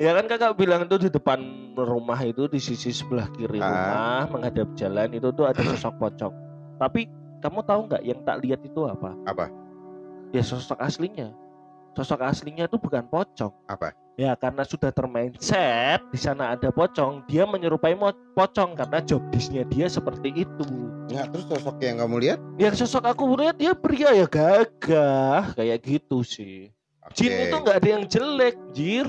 ya 0.00 0.16
kan 0.16 0.24
kakak 0.24 0.56
bilang 0.56 0.88
itu 0.88 0.96
di 0.96 1.10
depan 1.12 1.40
rumah 1.76 2.16
itu 2.24 2.48
di 2.48 2.56
sisi 2.56 2.96
sebelah 2.96 3.28
kiri 3.36 3.60
Ah. 3.60 3.68
rumah 3.68 4.24
menghadap 4.38 4.72
jalan 4.72 5.12
itu 5.12 5.28
tuh 5.36 5.44
ada 5.44 5.60
sosok 5.60 6.00
pocong. 6.00 6.32
Tapi 6.80 7.12
kamu 7.44 7.60
tahu 7.66 7.80
nggak 7.92 8.02
yang 8.08 8.20
tak 8.24 8.40
lihat 8.40 8.64
itu 8.64 8.88
apa? 8.88 9.12
Apa? 9.28 9.52
Ya 10.32 10.40
sosok 10.40 10.80
aslinya. 10.80 11.28
Sosok 11.92 12.24
aslinya 12.24 12.64
itu 12.64 12.80
bukan 12.80 13.04
pocong. 13.04 13.52
Apa? 13.68 13.92
Ya 14.20 14.36
karena 14.36 14.60
sudah 14.64 14.92
termindset 14.92 16.00
di 16.12 16.20
sana 16.20 16.52
ada 16.52 16.68
pocong, 16.68 17.24
dia 17.28 17.48
menyerupai 17.48 17.96
pocong 18.36 18.76
karena 18.76 19.00
job 19.00 19.24
disknya 19.32 19.64
dia 19.68 19.88
seperti 19.88 20.44
itu. 20.44 20.68
Enggak, 21.08 21.32
terus 21.32 21.46
sosok 21.48 21.76
yang 21.80 21.96
kamu 22.00 22.16
lihat? 22.20 22.38
Yang 22.60 22.84
sosok 22.84 23.08
aku 23.08 23.24
lihat 23.40 23.56
dia 23.56 23.72
pria 23.72 24.12
ya 24.12 24.28
gagah 24.28 25.56
kayak 25.56 25.80
gitu 25.84 26.20
sih. 26.24 26.68
Jin 27.16 27.32
Oke. 27.32 27.44
itu 27.48 27.56
nggak 27.56 27.76
ada 27.80 27.88
yang 27.88 28.04
jelek, 28.04 28.56
jir. 28.76 29.06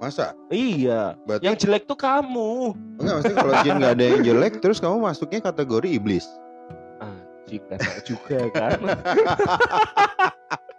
Masa? 0.00 0.32
Iya, 0.48 1.18
Berarti 1.28 1.44
yang 1.44 1.58
jelek 1.58 1.84
tuh 1.84 1.98
kamu. 1.98 2.72
enggak 2.98 3.14
maksudnya 3.20 3.38
kalau 3.42 3.54
jin 3.66 3.74
nggak 3.78 3.94
ada 3.98 4.04
yang 4.06 4.22
jelek, 4.22 4.52
terus 4.62 4.78
kamu 4.78 4.96
masuknya 5.02 5.40
kategori 5.44 5.88
iblis. 5.90 6.26
Ah, 7.02 7.20
jin 7.50 7.62
kata 7.66 8.00
juga 8.06 8.38
kan. 8.54 8.78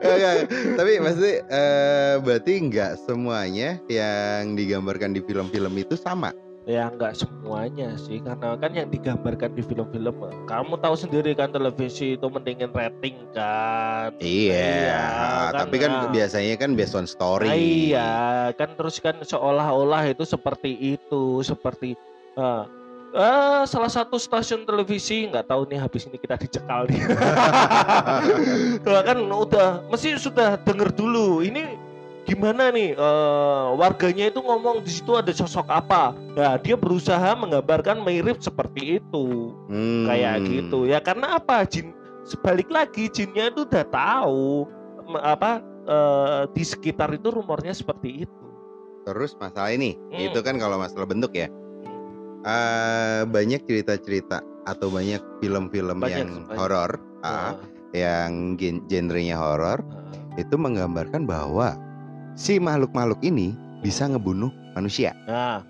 Enggak, 0.00 0.36
tapi 0.78 0.92
maksudnya 1.02 1.36
eh, 1.50 2.14
berarti 2.22 2.52
nggak 2.70 2.92
semuanya 3.06 3.80
yang 3.90 4.54
digambarkan 4.54 5.12
di 5.16 5.20
film-film 5.24 5.74
itu 5.76 5.98
sama. 5.98 6.32
ya 6.66 6.90
nggak 6.90 7.14
semuanya 7.14 7.94
sih, 7.94 8.18
karena 8.18 8.58
kan 8.58 8.74
yang 8.74 8.90
digambarkan 8.90 9.54
di 9.54 9.62
film-film, 9.62 10.18
kamu 10.50 10.74
tahu 10.82 10.98
sendiri 10.98 11.30
kan 11.38 11.54
televisi 11.54 12.18
itu 12.18 12.26
mendingin 12.26 12.74
rating 12.74 13.14
kan. 13.30 14.10
Iya, 14.18 15.54
kan, 15.54 15.62
tapi 15.62 15.78
kan 15.78 15.90
nah. 15.94 16.10
biasanya 16.10 16.58
kan 16.58 16.74
based 16.74 16.98
on 16.98 17.06
story. 17.06 17.46
Ah, 17.46 17.54
iya, 17.54 18.10
kan 18.58 18.74
terus 18.74 18.98
kan 18.98 19.14
seolah-olah 19.22 20.10
itu 20.10 20.26
seperti 20.26 20.98
itu, 20.98 21.38
seperti 21.46 21.94
eh, 22.34 22.62
eh, 23.12 23.62
salah 23.66 23.90
satu 23.90 24.16
stasiun 24.16 24.64
televisi 24.64 25.28
nggak 25.30 25.46
tahu 25.46 25.68
nih 25.70 25.78
habis 25.78 26.08
ini 26.08 26.18
kita 26.18 26.34
dicekal 26.34 26.88
nih. 26.90 27.02
Lah 28.82 29.02
kan 29.08 29.18
udah, 29.20 29.86
mesti 29.86 30.18
sudah 30.18 30.58
denger 30.62 30.90
dulu. 30.94 31.44
Ini 31.44 31.76
gimana 32.26 32.74
nih 32.74 32.98
eh, 32.98 33.64
warganya 33.78 34.30
itu 34.30 34.42
ngomong 34.42 34.82
di 34.82 34.90
situ 34.90 35.14
ada 35.14 35.30
sosok 35.30 35.70
apa? 35.70 36.10
Nah, 36.34 36.58
dia 36.58 36.74
berusaha 36.74 37.34
menggambarkan 37.38 38.02
mirip 38.02 38.42
seperti 38.42 38.98
itu, 38.98 39.54
Hmm. 39.70 40.10
kayak 40.10 40.42
gitu. 40.46 40.90
Ya 40.90 40.98
karena 40.98 41.38
apa? 41.38 41.62
Jin 41.68 41.94
sebalik 42.26 42.66
lagi 42.66 43.06
jinnya 43.06 43.54
itu 43.54 43.62
udah 43.62 43.86
tahu 43.86 44.66
apa 45.22 45.62
eh, 45.86 46.42
di 46.50 46.66
sekitar 46.66 47.14
itu 47.14 47.30
rumornya 47.30 47.70
seperti 47.70 48.26
itu. 48.26 48.46
Terus 49.06 49.38
masalah 49.38 49.70
ini, 49.70 49.94
Hmm. 50.10 50.18
itu 50.18 50.38
kan 50.42 50.58
kalau 50.58 50.82
masalah 50.82 51.06
bentuk 51.06 51.30
ya. 51.30 51.46
Eh, 52.46 53.26
banyak 53.26 53.66
cerita-cerita 53.66 54.38
atau 54.70 54.86
banyak 54.86 55.18
film-film 55.42 55.98
yang 56.06 56.46
horor, 56.54 56.94
ah, 57.26 57.58
yang 57.90 58.54
gen- 58.54 58.86
genrenya 58.86 59.34
horor 59.34 59.82
nah. 59.82 60.38
itu 60.38 60.54
menggambarkan 60.54 61.26
bahwa 61.26 61.74
si 62.38 62.62
makhluk-makhluk 62.62 63.18
ini 63.26 63.50
bisa 63.82 64.06
ngebunuh 64.06 64.54
manusia. 64.78 65.10
Nah, 65.26 65.66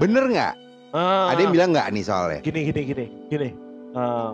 Bener 0.00 0.24
nggak? 0.24 0.54
ah, 0.96 1.28
Ada 1.36 1.44
yang 1.44 1.52
bilang 1.52 1.70
nggak 1.76 1.92
nih 1.92 2.04
soalnya? 2.08 2.40
gini 2.40 2.72
gini 2.72 2.80
gini 2.88 3.04
gini. 3.28 3.48
Eh, 3.92 4.30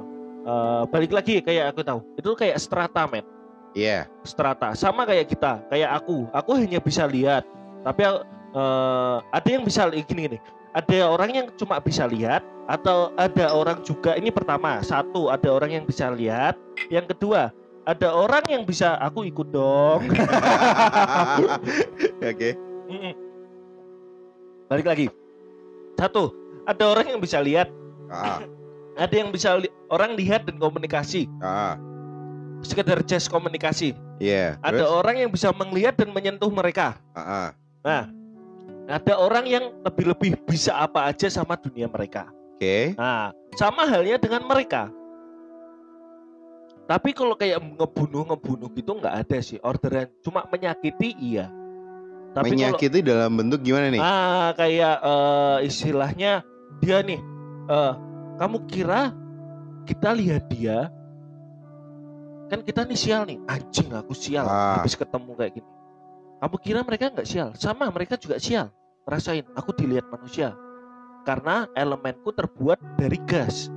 eh, 0.46 0.82
balik 0.94 1.10
lagi 1.10 1.42
kayak 1.42 1.74
aku 1.74 1.82
tahu 1.82 2.06
itu 2.14 2.30
kayak 2.38 2.62
strata 2.62 3.10
men, 3.10 3.26
Iya. 3.74 4.06
strata 4.22 4.78
sama 4.78 5.10
kayak 5.10 5.26
kita, 5.26 5.58
kayak 5.66 5.90
aku. 5.98 6.30
Aku 6.30 6.54
hanya 6.54 6.78
bisa 6.78 7.02
lihat, 7.10 7.42
tapi 7.82 8.06
eh, 8.06 9.16
ada 9.26 9.48
yang 9.50 9.66
bisa 9.66 9.90
gini 9.90 10.30
gini. 10.30 10.38
Ada 10.70 11.10
orang 11.10 11.30
yang 11.34 11.46
cuma 11.58 11.82
bisa 11.82 12.06
lihat 12.06 12.46
atau 12.70 13.10
ada 13.18 13.50
orang 13.50 13.82
juga 13.82 14.14
ini 14.14 14.30
pertama 14.30 14.78
satu 14.80 15.26
ada 15.26 15.50
orang 15.50 15.74
yang 15.74 15.84
bisa 15.84 16.06
lihat, 16.14 16.54
yang 16.86 17.02
kedua 17.10 17.50
ada 17.82 18.14
orang 18.14 18.46
yang 18.46 18.62
bisa 18.62 18.94
aku 19.02 19.26
ikut 19.26 19.50
dong. 19.50 20.06
Oke. 22.22 22.54
Mm-mm. 22.86 23.14
Balik 24.70 24.86
lagi. 24.86 25.06
Satu, 25.98 26.30
ada 26.62 26.84
orang 26.86 27.10
yang 27.10 27.18
bisa 27.18 27.42
lihat, 27.42 27.66
Ah, 28.06 28.46
ada 29.02 29.14
yang 29.14 29.34
bisa 29.34 29.58
li- 29.58 29.74
orang 29.90 30.14
lihat 30.14 30.46
dan 30.46 30.54
komunikasi, 30.58 31.26
ah, 31.42 31.74
sekedar 32.62 33.02
just 33.02 33.26
komunikasi. 33.26 33.90
iya. 34.22 34.54
Ada 34.62 34.86
Terus? 34.86 34.94
orang 34.94 35.16
yang 35.18 35.30
bisa 35.34 35.50
melihat 35.50 35.98
dan 35.98 36.14
menyentuh 36.14 36.50
mereka. 36.50 36.94
Ah, 37.10 37.20
ah. 37.20 37.48
Nah, 37.82 38.02
ada 38.90 39.14
orang 39.16 39.46
yang 39.46 39.64
lebih-lebih 39.86 40.42
bisa 40.44 40.74
apa 40.74 41.06
aja 41.06 41.30
sama 41.30 41.54
dunia 41.54 41.86
mereka. 41.86 42.26
Oke. 42.58 42.92
Nah, 42.98 43.30
sama 43.54 43.86
halnya 43.86 44.18
dengan 44.18 44.42
mereka. 44.44 44.90
Tapi 46.84 47.14
kalau 47.14 47.38
kayak 47.38 47.62
ngebunuh-ngebunuh 47.78 48.66
gitu 48.74 48.98
nggak 48.98 49.14
ada 49.22 49.38
sih 49.38 49.62
orderan. 49.62 50.10
Cuma 50.20 50.42
menyakiti 50.50 51.14
iya. 51.16 51.46
Tapi 52.30 52.50
kalau 52.50 52.58
Menyakiti 52.58 52.98
dalam 53.02 53.30
bentuk 53.34 53.62
gimana 53.62 53.90
nih? 53.90 54.02
Ah, 54.02 54.50
kayak 54.54 54.96
eh, 54.98 55.56
istilahnya 55.66 56.42
dia 56.82 56.98
nih. 57.02 57.20
eh, 57.70 57.92
kamu 58.36 58.66
kira 58.66 59.14
kita 59.86 60.10
lihat 60.10 60.50
dia 60.50 60.90
kan 62.48 62.66
kita 62.66 62.82
nih 62.82 62.98
sial 62.98 63.22
nih 63.22 63.38
anjing 63.46 63.94
aku 63.94 64.10
sial 64.10 64.42
Ah. 64.42 64.82
habis 64.82 64.98
ketemu 64.98 65.38
kayak 65.38 65.52
gini 65.54 65.70
kamu 66.40 66.56
kira 66.58 66.80
mereka 66.82 67.14
nggak 67.14 67.28
sial 67.28 67.48
sama 67.54 67.86
mereka 67.94 68.18
juga 68.18 68.42
sial 68.42 68.74
rasain 69.10 69.44
aku 69.52 69.74
dilihat 69.74 70.06
manusia 70.08 70.54
karena 71.22 71.66
elemenku 71.74 72.30
terbuat 72.30 72.78
dari 72.96 73.18
gas 73.26 73.68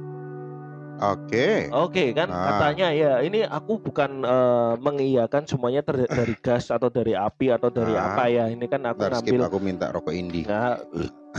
Oke. 1.01 1.67
Oke 1.73 2.13
kan 2.13 2.29
Ah. 2.29 2.53
katanya 2.55 2.93
ya 2.93 3.19
ini 3.19 3.43
aku 3.43 3.81
bukan 3.81 4.23
eh, 4.23 4.73
mengiyakan 4.77 5.43
semuanya 5.43 5.81
ter- 5.81 6.05
dari 6.21 6.37
gas 6.39 6.69
atau 6.69 6.87
dari 6.87 7.11
api 7.11 7.49
atau 7.49 7.67
dari 7.67 7.91
Ah. 7.91 8.13
apa 8.13 8.29
ya. 8.29 8.47
Ini 8.47 8.61
kan 8.69 8.85
aku 8.85 9.01
Ntar 9.01 9.19
skip 9.19 9.33
ngambil 9.35 9.41
aku 9.43 9.57
minta 9.59 9.89
rokok 9.89 10.13
indie. 10.13 10.45
Nah, 10.53 10.77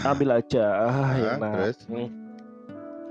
ambil 0.04 0.42
aja. 0.42 0.64
Ah, 0.68 0.90
Ah, 0.90 1.12
enak. 1.38 1.52
terus? 1.54 1.78
Hmm. 1.86 2.08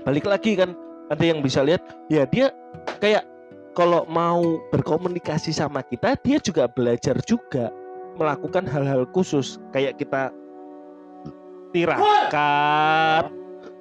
Balik 0.04 0.28
lagi 0.28 0.52
kan 0.52 0.76
ada 1.08 1.24
yang 1.24 1.40
bisa 1.40 1.64
lihat 1.64 1.80
ya 2.06 2.28
dia 2.28 2.52
kayak 3.00 3.24
kalau 3.72 4.04
mau 4.06 4.60
berkomunikasi 4.68 5.48
sama 5.50 5.80
kita 5.80 6.12
dia 6.20 6.36
juga 6.38 6.68
belajar 6.68 7.18
juga 7.24 7.72
melakukan 8.14 8.68
hal-hal 8.68 9.08
khusus 9.10 9.56
kayak 9.72 9.96
kita 9.96 10.28
tirakat 11.74 13.24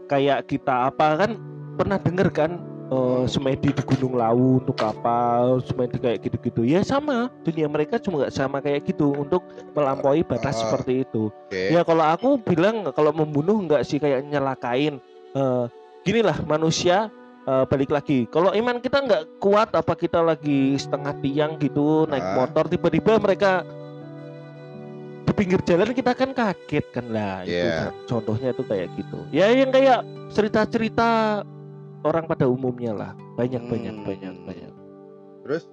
kayak 0.06 0.40
kita 0.46 0.90
apa 0.90 1.08
kan 1.16 1.32
pernah 1.74 1.98
denger 1.98 2.30
kan 2.30 2.52
eh, 2.90 3.24
semedi 3.26 3.70
di 3.70 3.82
Gunung 3.82 4.14
Lawu 4.14 4.60
untuk 4.60 4.78
apa 4.80 5.46
semedi 5.64 5.98
kayak 5.98 6.22
gitu-gitu 6.22 6.62
ya 6.62 6.82
sama 6.82 7.32
dunia 7.42 7.66
mereka 7.66 7.98
cuma 7.98 8.22
nggak 8.22 8.34
sama 8.34 8.60
kayak 8.60 8.86
gitu 8.86 9.14
untuk 9.16 9.42
melampaui 9.72 10.22
batas 10.22 10.58
Ah. 10.58 10.62
seperti 10.68 11.02
itu 11.02 11.30
Oke. 11.30 11.70
Ya 11.70 11.82
kalau 11.82 12.06
aku 12.06 12.30
bilang 12.40 12.86
kalau 12.92 13.10
membunuh 13.10 13.58
enggak 13.58 13.86
sih 13.86 13.98
kayak 13.98 14.26
nyelakain. 14.26 14.98
Eh 15.34 15.64
gini 16.04 16.22
lah 16.22 16.38
manusia 16.44 17.10
eh, 17.44 17.66
balik 17.66 17.90
lagi. 17.90 18.24
Kalau 18.30 18.52
iman 18.52 18.78
kita 18.78 19.02
nggak 19.02 19.24
kuat 19.38 19.74
apa 19.74 19.94
kita 19.94 20.22
lagi 20.22 20.78
setengah 20.78 21.14
tiang 21.20 21.52
gitu 21.58 22.06
naik 22.06 22.22
Ah. 22.22 22.36
motor 22.40 22.68
tiba-tiba 22.68 23.18
mereka 23.18 23.66
di 25.24 25.32
pinggir 25.34 25.60
jalan 25.64 25.92
kita 25.92 26.12
kan 26.12 26.30
kaget 26.32 26.86
kan 26.92 27.06
lah 27.08 27.42
itu 27.42 27.56
Iya. 27.56 27.92
contohnya 28.06 28.52
itu 28.52 28.64
kayak 28.64 28.88
gitu. 28.94 29.18
Ya 29.32 29.48
yang 29.50 29.70
kayak 29.70 30.04
cerita-cerita 30.30 31.42
orang 32.02 32.26
pada 32.26 32.46
umumnya 32.46 32.92
lah 32.92 33.12
banyak 33.34 33.64
banyak 33.64 33.94
Hmm. 33.94 34.06
banyak 34.06 34.34
banyak. 34.44 34.72
Terus? 35.44 35.64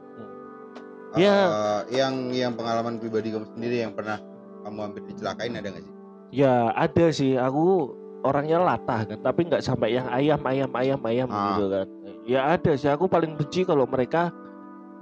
Ya. 1.15 1.35
Eh, 1.51 1.99
yang 1.99 2.31
yang 2.31 2.53
pengalaman 2.55 2.97
pribadi 2.97 3.29
kamu 3.29 3.47
sendiri 3.51 3.83
yang 3.83 3.93
pernah 3.93 4.23
kamu 4.63 4.79
hampir 4.81 5.03
dicelakain 5.05 5.53
ada 5.53 5.69
nggak 5.69 5.83
sih? 5.83 5.95
Ya 6.31 6.71
ada 6.71 7.07
sih 7.11 7.35
aku 7.35 7.91
orangnya 8.23 8.61
latah 8.61 9.03
kan 9.03 9.19
tapi 9.19 9.49
nggak 9.49 9.65
sampai 9.65 9.97
yang 9.97 10.07
ayam 10.07 10.39
ayam 10.45 10.71
ayam 10.71 11.01
ayam 11.03 11.29
Ah. 11.29 11.59
gitu 11.59 11.67
kan. 11.67 11.87
Ya 12.23 12.41
ada 12.47 12.73
sih 12.79 12.87
aku 12.87 13.11
paling 13.11 13.35
benci 13.35 13.67
kalau 13.67 13.85
mereka 13.85 14.31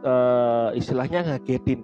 eh, 0.01 0.79
istilahnya 0.79 1.27
ngagetin. 1.27 1.83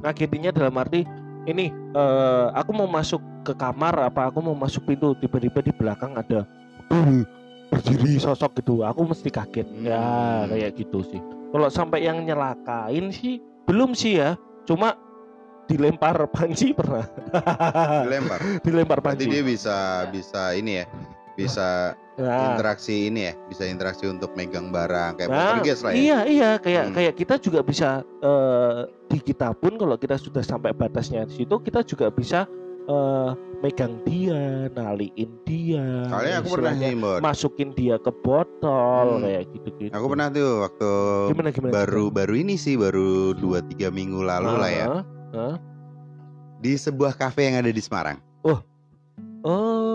Ngagetinnya 0.00 0.50
dalam 0.50 0.72
arti 0.74 1.04
ini 1.46 1.68
eh, 1.72 2.46
aku 2.52 2.70
mau 2.72 2.84
masuk 2.84 3.20
ke 3.40 3.52
kamar 3.54 3.96
apa 4.02 4.28
aku 4.28 4.40
mau 4.40 4.52
masuk 4.52 4.84
pintu? 4.84 5.16
Tiba-tiba 5.16 5.60
di 5.60 5.72
belakang 5.72 6.12
ada 6.14 6.44
"Duh, 6.86 7.24
berdiri 7.68 8.18
sosok 8.18 8.58
gitu. 8.58 8.82
Aku 8.82 9.06
mesti 9.06 9.28
kaget. 9.28 9.66
Ya 9.80 10.00
Hmm. 10.00 10.50
kayak 10.50 10.76
gitu 10.76 11.00
sih. 11.06 11.20
Kalau 11.50 11.68
sampai 11.68 12.04
yang 12.04 12.22
nyelakain 12.22 13.10
sih 13.10 13.38
belum 13.64 13.94
sih 13.94 14.18
ya. 14.18 14.34
Cuma 14.66 14.94
dilempar 15.66 16.18
panci 16.34 16.74
pernah. 16.74 17.06
Dilempar. 18.04 18.40
dilempar 18.60 18.98
panci. 19.00 19.30
dia 19.30 19.42
bisa 19.42 19.76
bisa 20.10 20.50
ini 20.52 20.82
ya. 20.82 20.86
Bisa 21.34 21.94
Nah, 22.20 22.52
interaksi 22.52 23.08
ini 23.08 23.32
ya, 23.32 23.34
bisa 23.48 23.64
interaksi 23.64 24.04
untuk 24.04 24.36
megang 24.36 24.68
barang 24.68 25.16
kayak 25.16 25.30
nah, 25.32 25.56
poltergeist 25.56 25.80
lah 25.80 25.92
ya. 25.92 25.96
iya 25.96 26.18
iya 26.28 26.50
kayak 26.60 26.84
Hmm. 26.84 26.94
kayak 26.94 27.14
kita 27.16 27.34
juga 27.40 27.60
bisa 27.64 27.88
eh, 28.20 28.78
di 29.08 29.18
kita 29.18 29.56
pun 29.56 29.80
kalau 29.80 29.96
kita 29.96 30.20
sudah 30.20 30.44
sampai 30.44 30.76
batasnya 30.76 31.24
di 31.24 31.40
situ 31.40 31.56
kita 31.56 31.80
juga 31.80 32.12
bisa 32.12 32.44
eh, 32.84 33.30
megang 33.64 34.04
dia, 34.04 34.68
naliin 34.68 35.32
dia, 35.44 36.12
Soalnya 36.12 36.44
aku 36.44 36.48
pernah 36.52 36.76
himbon. 36.76 37.20
masukin 37.24 37.72
dia 37.72 37.96
ke 37.96 38.12
botol 38.12 39.06
Hmm. 39.16 39.24
kayak 39.24 39.42
gitu-gitu. 39.52 39.92
Aku 39.96 40.06
pernah 40.06 40.28
tuh 40.28 40.50
waktu 40.60 40.90
gimana 41.32 41.48
gimana 41.50 41.72
baru 41.72 42.04
baru 42.12 42.34
ini 42.36 42.60
sih 42.60 42.76
baru 42.76 43.32
2 43.32 43.64
3 43.64 43.88
minggu 43.88 44.20
lalu 44.20 44.52
lah 44.52 44.68
ya. 44.70 44.86
Ah, 45.32 45.56
Di 46.60 46.76
sebuah 46.76 47.16
kafe 47.16 47.48
yang 47.48 47.64
ada 47.64 47.72
di 47.72 47.80
Semarang. 47.80 48.20
Oh, 48.44 48.60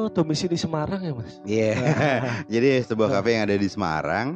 domisili 0.10 0.56
Semarang 0.56 1.02
ya 1.02 1.14
mas? 1.14 1.40
Iya. 1.44 1.74
Jadi 2.54 2.68
sebuah 2.84 3.10
kafe 3.12 3.36
yang 3.36 3.44
ada 3.46 3.56
di 3.56 3.68
Semarang. 3.68 4.36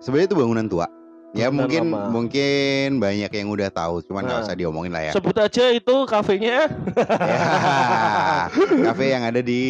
Sebenarnya 0.00 0.28
itu 0.28 0.36
bangunan 0.36 0.66
tua. 0.66 0.86
Ya 1.34 1.50
mungkin 1.50 1.90
lama. 1.90 2.14
mungkin 2.14 3.02
banyak 3.02 3.26
yang 3.26 3.50
udah 3.50 3.66
tahu, 3.66 3.98
cuman 4.06 4.22
nggak 4.22 4.38
Nah. 4.38 4.46
usah 4.46 4.54
diomongin 4.54 4.94
lah 4.94 5.02
ya. 5.02 5.12
Sebut 5.12 5.34
aja 5.34 5.64
itu 5.68 5.94
kafenya. 6.06 6.70
Ya, 7.24 8.46
kafe 8.86 9.10
yang 9.10 9.24
ada 9.26 9.40
di 9.42 9.62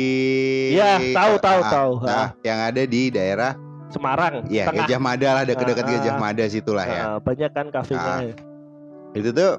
Ya, 0.74 1.00
tahu, 1.00 1.40
tahu, 1.40 1.61
Ah, 1.62 1.70
tahu. 1.70 1.92
Nah, 2.05 2.29
yang 2.42 2.59
ada 2.61 2.83
di 2.85 3.09
daerah 3.09 3.57
Semarang. 3.88 4.44
ya 4.50 4.68
tengah. 4.68 4.85
Gajah 4.85 5.00
Mada 5.00 5.29
lah, 5.31 5.44
dekat-dekat 5.46 5.85
Ah, 5.85 5.90
Gajah 5.96 6.14
Mada 6.18 6.44
situlah 6.50 6.85
ya. 6.85 7.03
Banyak 7.16 7.50
kan 7.55 7.66
kafenya. 7.70 8.05
Ah. 8.05 8.20
Itu 9.14 9.33
tuh 9.33 9.57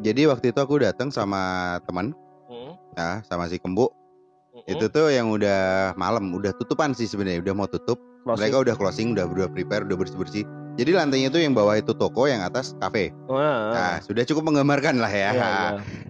jadi 0.00 0.26
waktu 0.26 0.50
itu 0.50 0.58
aku 0.58 0.82
datang 0.82 1.14
sama 1.14 1.76
teman, 1.86 2.10
Nah, 2.96 3.20
sama 3.22 3.44
si 3.46 3.60
Kembu. 3.60 3.92
hmm, 4.56 4.64
Itu 4.66 4.88
tuh 4.88 5.12
yang 5.12 5.28
udah 5.28 5.92
malam, 5.94 6.32
udah 6.32 6.56
tutupan 6.56 6.96
sih 6.96 7.04
sebenarnya, 7.04 7.44
udah 7.44 7.54
mau 7.54 7.68
tutup. 7.68 8.00
closing. 8.24 8.42
Mereka 8.42 8.56
udah 8.58 8.74
closing, 8.74 9.08
udah 9.14 9.24
udah 9.28 9.46
prepare, 9.46 9.86
udah 9.86 9.94
bersih-bersih. 9.94 10.42
Jadi 10.74 10.90
lantainya 10.90 11.30
itu 11.30 11.38
yang 11.38 11.54
bawah 11.54 11.72
itu 11.72 11.94
toko, 11.94 12.26
yang 12.26 12.42
atas 12.42 12.74
kafe. 12.76 13.14
Wah, 13.30 13.70
Nah, 13.70 13.94
sudah 14.02 14.26
cukup 14.26 14.50
menggambarkan 14.50 14.98
lah 14.98 15.08
ya. 15.08 15.30
iya, 15.30 15.48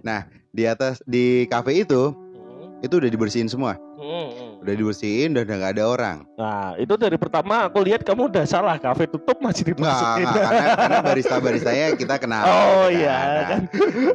iya. 0.01 0.17
Di 0.49 0.63
atas 0.65 0.97
di 1.05 1.45
kafe 1.45 1.85
itu 1.85 2.09
Hmm, 2.09 2.81
itu 2.81 2.93
udah 2.97 3.05
dibersihin 3.07 3.45
semua. 3.45 3.77
hmm, 3.99 4.27
hmm. 4.33 4.46
Udah 4.67 4.75
dibersihin, 4.75 5.31
udah 5.31 5.47
nggak 5.47 5.73
ada 5.79 5.83
orang. 5.87 6.17
Nah, 6.35 6.75
itu 6.75 6.91
dari 6.99 7.15
pertama 7.15 7.71
aku 7.71 7.87
lihat 7.87 8.03
kamu 8.03 8.27
udah 8.27 8.43
salah. 8.43 8.75
Kafe 8.75 9.07
tutup 9.07 9.39
masih 9.39 9.71
dimasukin. 9.71 10.27
nggak, 10.27 10.43
karena, 10.43 10.65
karena 10.75 10.99
barista-baristanya 11.07 11.85
kita 11.95 12.15
kenal. 12.19 12.43
Oh 12.51 12.87
iya 12.91 13.15
Nah, 13.15 13.45
kan. 13.47 13.61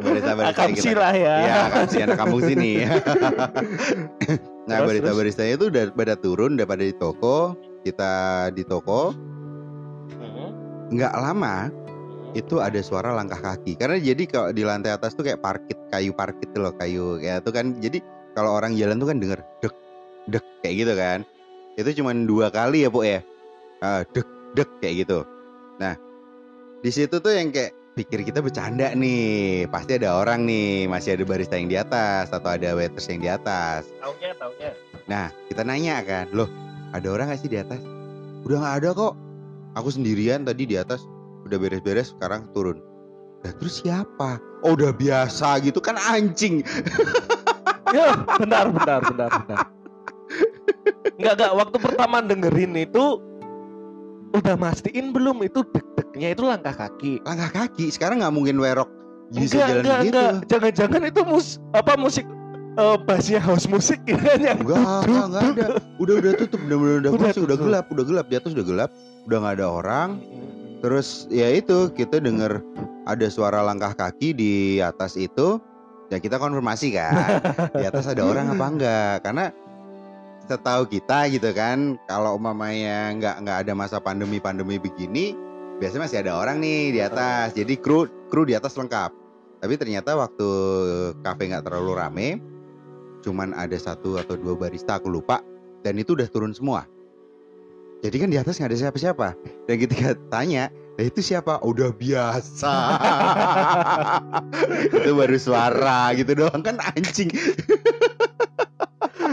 barista-barista 0.04 0.52
Akamsi 0.60 0.88
kita. 0.92 1.00
lah 1.00 1.14
ya. 1.16 1.34
Iya, 1.40 1.54
akamsi 1.72 1.96
anak 2.04 2.16
kampung 2.20 2.42
sini. 2.44 2.70
nah, 4.68 4.76
Terus, 4.76 4.86
barista-baristanya 4.92 5.52
itu 5.56 5.66
udah 5.72 5.84
pada 5.90 6.14
turun, 6.14 6.60
udah 6.60 6.66
pada 6.68 6.84
di 6.84 6.92
toko. 6.92 7.56
Kita 7.80 8.12
di 8.52 8.62
toko, 8.62 9.16
Hmm, 10.12 10.52
nggak 10.92 11.14
lama 11.16 11.72
itu 12.32 12.60
ada 12.60 12.78
suara 12.84 13.10
langkah 13.10 13.40
kaki. 13.40 13.74
Karena 13.74 13.96
jadi 13.96 14.22
kalau 14.28 14.52
di 14.52 14.62
lantai 14.62 14.92
atas 14.92 15.16
tuh 15.16 15.24
kayak 15.24 15.40
parkit, 15.40 15.80
kayu 15.88 16.12
parkit 16.12 16.52
loh, 16.54 16.76
kayu 16.76 17.16
kayak 17.18 17.40
itu 17.42 17.50
kan. 17.50 17.66
Jadi 17.80 17.98
kalau 18.36 18.52
orang 18.52 18.76
jalan 18.76 19.00
tuh 19.00 19.08
kan 19.08 19.18
denger 19.18 19.40
dek 19.60 19.72
dek 20.28 20.44
kayak 20.62 20.74
gitu 20.86 20.92
kan. 20.94 21.18
Itu 21.78 21.90
cuman 22.02 22.28
dua 22.28 22.52
kali 22.52 22.84
ya, 22.84 22.90
Bu 22.92 23.02
ya. 23.02 23.24
Ah, 23.82 24.04
dek 24.04 24.26
dek 24.54 24.68
kayak 24.78 25.06
gitu. 25.06 25.24
Nah, 25.80 25.96
di 26.84 26.90
situ 26.92 27.18
tuh 27.18 27.32
yang 27.32 27.50
kayak 27.50 27.72
pikir 27.98 28.24
kita 28.24 28.40
bercanda 28.40 28.92
nih. 28.92 29.66
Pasti 29.68 29.98
ada 29.98 30.20
orang 30.20 30.44
nih, 30.44 30.86
masih 30.86 31.16
ada 31.16 31.24
barista 31.24 31.56
yang 31.56 31.68
di 31.68 31.76
atas 31.80 32.30
atau 32.30 32.52
ada 32.52 32.76
waiters 32.76 33.08
yang 33.08 33.20
di 33.20 33.30
atas. 33.30 33.88
Taunya, 33.98 34.30
taunya. 34.36 34.70
Nah, 35.10 35.26
kita 35.50 35.66
nanya 35.66 35.98
kan, 36.06 36.30
loh, 36.30 36.46
ada 36.94 37.08
orang 37.10 37.34
gak 37.34 37.42
sih 37.42 37.50
di 37.50 37.58
atas? 37.58 37.82
Udah 38.46 38.58
nggak 38.62 38.76
ada 38.82 38.88
kok. 38.94 39.14
Aku 39.74 39.88
sendirian 39.88 40.44
tadi 40.44 40.68
di 40.68 40.76
atas, 40.76 41.02
udah 41.48 41.56
beres-beres, 41.58 42.12
sekarang 42.14 42.46
turun. 42.52 42.78
Nah, 43.42 43.52
terus 43.58 43.82
siapa? 43.82 44.38
Oh, 44.62 44.78
udah 44.78 44.94
biasa 44.94 45.58
gitu 45.64 45.82
kan 45.82 45.98
anjing. 45.98 46.62
Ya, 47.90 48.14
bentar, 48.38 48.70
bentar, 48.70 49.00
bentar, 49.02 49.30
bentar. 49.42 49.58
Enggak, 51.18 51.32
enggak. 51.38 51.52
Waktu 51.58 51.76
pertama 51.82 52.16
dengerin 52.24 52.72
itu 52.78 53.04
udah 54.32 54.56
mastiin 54.56 55.12
belum 55.12 55.44
itu 55.44 55.60
deg-degnya 55.72 56.32
itu 56.32 56.42
langkah 56.48 56.72
kaki. 56.72 57.20
Langkah 57.24 57.50
kaki, 57.52 57.92
sekarang 57.92 58.24
nggak 58.24 58.32
mungkin 58.32 58.56
werok 58.60 58.88
bisa 59.32 59.60
enggak, 59.60 59.68
jalan 59.68 59.80
enggak, 59.80 60.00
gitu. 60.00 60.18
enggak. 60.18 60.34
Jangan-jangan 60.48 61.02
itu 61.08 61.20
mus 61.24 61.46
apa 61.72 61.92
musik 61.96 62.26
eh 62.72 62.96
bassnya 63.04 63.36
house 63.36 63.68
musik 63.68 64.00
gitu 64.08 64.16
kan 64.16 64.40
yang 64.40 64.60
Enggak, 64.64 64.80
enggak, 64.80 65.24
enggak 65.28 65.42
ada. 65.44 65.66
Udah 66.00 66.14
udah 66.24 66.32
tutup, 66.40 66.60
udah 66.64 66.76
udah 66.76 66.96
udah, 66.96 67.10
Udah 67.12 67.32
udah 67.36 67.58
gelap, 67.60 67.84
udah 67.92 68.04
gelap 68.08 68.26
di 68.32 68.36
atas 68.40 68.50
udah 68.56 68.64
gelap, 68.64 68.90
udah 69.28 69.36
nggak 69.44 69.54
ada 69.60 69.66
orang. 69.68 70.08
Terus 70.80 71.28
ya 71.28 71.52
itu 71.52 71.92
kita 71.92 72.18
denger 72.18 72.64
ada 73.04 73.26
suara 73.28 73.60
langkah 73.60 73.92
kaki 73.92 74.32
di 74.32 74.80
atas 74.80 75.20
itu, 75.20 75.60
ya 76.08 76.16
kita 76.16 76.40
konfirmasi 76.40 76.96
kan 76.96 77.44
di 77.76 77.84
atas 77.84 78.08
ada 78.08 78.24
orang 78.24 78.56
apa 78.56 78.66
enggak? 78.72 79.16
Karena 79.20 79.52
setahu 80.46 80.88
kita 80.90 81.30
gitu 81.30 81.50
kan, 81.54 81.96
kalau 82.10 82.36
umpamanya 82.36 83.14
nggak 83.16 83.36
nggak 83.46 83.58
ada 83.66 83.72
masa 83.72 83.96
pandemi 84.02 84.42
pandemi 84.42 84.76
begini, 84.76 85.34
biasanya 85.78 86.02
masih 86.06 86.18
ada 86.22 86.32
orang 86.38 86.58
nih 86.58 86.94
di 86.94 87.00
atas. 87.00 87.54
Jadi 87.54 87.78
kru 87.78 88.06
kru 88.30 88.46
di 88.46 88.54
atas 88.54 88.74
lengkap. 88.74 89.10
Tapi 89.62 89.74
ternyata 89.78 90.18
waktu 90.18 90.48
kafe 91.22 91.46
nggak 91.46 91.64
terlalu 91.66 91.92
rame, 91.94 92.28
cuman 93.22 93.54
ada 93.54 93.78
satu 93.78 94.18
atau 94.18 94.34
dua 94.34 94.58
barista 94.58 94.98
aku 94.98 95.06
lupa, 95.06 95.38
dan 95.86 95.94
itu 95.98 96.18
udah 96.18 96.26
turun 96.26 96.50
semua. 96.50 96.86
Jadi 98.02 98.16
kan 98.18 98.28
di 98.34 98.38
atas 98.38 98.58
nggak 98.58 98.70
ada 98.74 98.80
siapa-siapa. 98.82 99.28
Dan 99.70 99.76
ketika 99.78 100.18
tanya, 100.26 100.66
"Lah 100.98 101.06
itu 101.06 101.22
siapa? 101.22 101.62
Udah 101.62 101.94
biasa. 101.94 102.74
itu 104.98 105.10
baru 105.14 105.38
suara 105.38 106.10
gitu 106.18 106.34
doang 106.34 106.66
kan 106.66 106.82
anjing. 106.82 107.30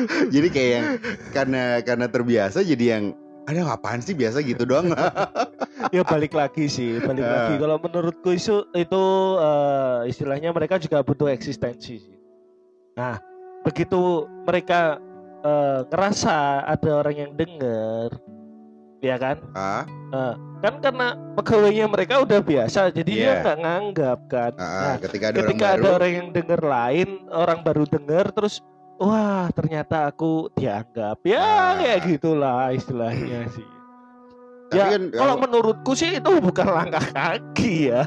jadi 0.34 0.48
kayak 0.48 0.72
yang 0.72 0.86
karena 1.30 1.64
karena 1.82 2.06
terbiasa 2.06 2.60
jadi 2.62 2.86
yang 2.96 3.04
ada 3.44 3.66
apaan 3.68 3.98
sih 3.98 4.14
biasa 4.14 4.42
gitu 4.42 4.64
doang? 4.64 4.94
Ya 5.90 6.04
balik 6.04 6.32
lagi 6.32 6.68
sih 6.68 7.00
balik 7.00 7.24
Ah. 7.24 7.50
lagi. 7.50 7.56
Kalau 7.58 7.78
menurutku 7.80 8.30
itu 8.30 8.62
itu 8.74 9.04
eh, 9.40 10.00
istilahnya 10.06 10.52
mereka 10.52 10.76
juga 10.76 11.02
butuh 11.02 11.28
eksistensi 11.28 11.98
sih. 11.98 12.18
Nah 12.94 13.18
begitu 13.62 13.98
mereka 14.44 15.00
eh, 15.40 15.80
ngerasa 15.88 16.68
ada 16.68 16.90
orang 16.94 17.16
yang 17.18 17.32
denger 17.34 18.12
ya 19.00 19.16
kan? 19.16 19.40
Ah, 19.56 19.88
kan 20.60 20.74
karena 20.78 21.08
pegawainya 21.34 21.88
mereka 21.88 22.20
udah 22.20 22.44
biasa 22.44 22.92
jadi 22.92 23.08
dia 23.08 23.24
Iya. 23.24 23.34
nggak 23.40 23.58
nganggap 23.58 24.20
kan? 24.28 24.52
Ah, 24.54 24.68
Nah, 24.84 24.96
ketika 25.00 25.26
ada 25.32 25.38
ketika 25.40 25.66
orang 25.66 25.74
ada 25.74 25.82
baru. 25.82 25.96
orang 25.96 26.12
yang 26.12 26.28
denger 26.30 26.62
lain 26.62 27.10
orang 27.32 27.60
baru 27.64 27.84
denger 27.88 28.26
terus 28.30 28.60
wah 29.00 29.48
ternyata 29.50 30.08
aku 30.08 30.52
dianggap 30.54 31.18
ya 31.24 31.40
Ah. 31.40 31.72
kayak 31.76 32.00
gitulah 32.06 32.70
istilahnya 32.70 33.48
sih. 33.50 33.66
Tapi 34.70 34.78
ya 34.78 34.86
kan 34.86 35.04
kalau 35.10 35.36
menurutku 35.40 35.98
sih 35.98 36.22
itu 36.22 36.30
bukan 36.38 36.68
langkah 36.70 37.02
kaki 37.02 37.90
ya. 37.90 38.06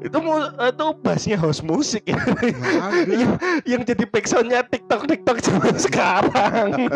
Itu 0.00 0.24
mu- 0.24 0.40
itu 0.56 0.86
bassnya 1.04 1.36
house 1.36 1.60
musik 1.60 2.08
ya 2.08 2.16
yang, 3.04 3.36
yang 3.68 3.82
jadi 3.84 4.08
backsoundnya 4.08 4.64
tiktok 4.64 5.04
tiktok 5.04 5.36
zaman 5.44 5.76
sekarang. 5.76 6.88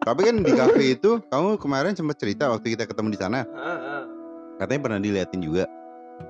Tapi 0.00 0.20
kan 0.22 0.36
di 0.38 0.52
kafe 0.54 0.94
itu 0.94 1.18
kamu 1.26 1.58
kemarin 1.58 1.98
sempat 1.98 2.14
cerita 2.14 2.46
waktu 2.46 2.78
kita 2.78 2.86
ketemu 2.86 3.10
di 3.10 3.18
sana, 3.18 3.42
katanya 4.56 4.80
pernah 4.80 5.00
diliatin 5.02 5.42
juga. 5.42 5.66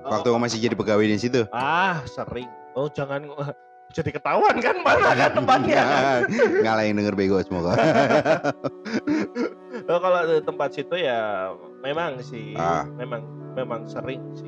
Waktu 0.01 0.27
kamu 0.27 0.41
masih 0.41 0.59
jadi 0.59 0.73
pegawai 0.73 1.05
di 1.05 1.19
situ. 1.19 1.45
ah 1.51 2.01
sering. 2.09 2.49
Oh 2.73 2.87
jangan 2.87 3.27
jadi 3.91 4.09
ketahuan 4.09 4.55
kan 4.57 4.75
mana 4.79 5.11
kan 5.13 5.31
tempatnya 5.37 5.83
Nggak 6.31 6.73
lah 6.73 6.83
yang 6.83 6.95
denger 6.97 7.13
bego 7.13 7.37
semoga. 7.41 7.75
Oh, 9.83 9.97
kalau 9.97 10.23
di 10.23 10.39
tempat 10.41 10.69
situ 10.71 10.95
ya 10.95 11.51
memang 11.81 12.21
sih, 12.21 12.53
Ah. 12.53 12.85
memang 12.93 13.23
memang 13.53 13.83
sering 13.83 14.21
sih. 14.31 14.47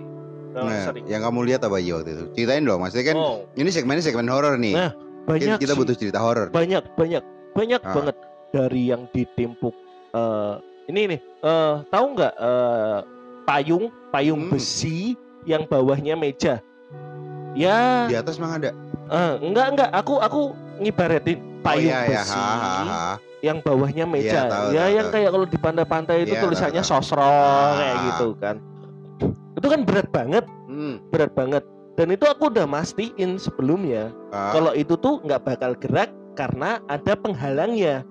Memang 0.54 0.70
Nah, 0.70 0.86
sering. 0.86 1.04
yang 1.04 1.20
kamu 1.22 1.40
lihat 1.44 1.62
apa 1.64 1.76
aja 1.76 1.92
waktu 1.98 2.12
itu? 2.14 2.24
Ceritain 2.34 2.62
dong, 2.62 2.80
maksudnya 2.80 3.12
kan 3.12 3.18
oh, 3.18 3.36
ini 3.54 3.68
segmennya 3.68 4.04
segmen 4.04 4.30
horor 4.30 4.56
nih. 4.56 4.78
Nah, 4.78 4.92
banyak 5.26 5.58
kita 5.58 5.74
sih. 5.74 5.80
butuh 5.80 5.96
cerita 5.98 6.20
horor. 6.20 6.48
banyak 6.48 6.84
banyak 6.94 7.24
banyak 7.52 7.82
Ah. 7.82 7.92
banget 7.92 8.16
dari 8.50 8.82
yang 8.86 9.04
ditimpuk 9.10 9.74
eh 10.14 10.54
ini 10.86 11.02
nih 11.10 11.20
eh 11.42 11.76
tahu 11.88 12.06
nggak 12.14 12.34
eh 12.36 13.00
payung 13.44 13.84
payung 14.10 14.42
Hmm. 14.46 14.52
besi 14.54 15.18
yang 15.44 15.66
bawahnya 15.66 16.14
meja 16.14 16.62
ya 17.54 18.06
Di 18.06 18.16
atas 18.16 18.38
memang 18.38 18.62
ada. 18.62 18.72
Eh, 19.14 19.34
enggak 19.40 19.68
enggak 19.72 19.90
aku 19.94 20.14
aku 20.18 20.42
ngibaratin 20.78 21.38
payung 21.62 21.86
oh, 21.86 22.02
iya, 22.04 22.10
iya. 22.10 22.20
besi 22.20 22.36
Ha, 22.36 22.54
ha, 22.58 22.72
ha. 22.84 23.14
yang 23.44 23.58
bawahnya 23.60 24.06
meja 24.06 24.48
tahu, 24.48 24.72
ya 24.72 24.84
tahu, 24.84 24.96
yang 24.96 25.06
tahu. 25.06 25.14
kayak 25.14 25.30
kalau 25.32 25.46
di 25.46 25.58
pantai-pantai 25.58 26.18
itu 26.24 26.34
Iya, 26.34 26.42
tulisannya 26.42 26.82
tahu, 26.82 26.92
sosro 26.92 27.22
Ah. 27.22 27.76
kayak 27.76 27.96
gitu 28.10 28.28
kan 28.36 28.56
itu 29.54 29.68
kan 29.70 29.82
berat 29.84 30.08
banget 30.10 30.46
Hmm. 30.66 30.96
berat 31.08 31.32
banget 31.32 31.64
dan 31.94 32.08
itu 32.10 32.26
aku 32.26 32.50
udah 32.50 32.66
mastiin 32.66 33.38
sebelumnya 33.38 34.10
Ah, 34.30 34.50
kalau 34.52 34.74
itu 34.74 34.98
tuh 34.98 35.22
nggak 35.22 35.46
bakal 35.46 35.78
gerak 35.78 36.10
karena 36.34 36.82
ada 36.90 37.14
penghalangnya 37.14 38.02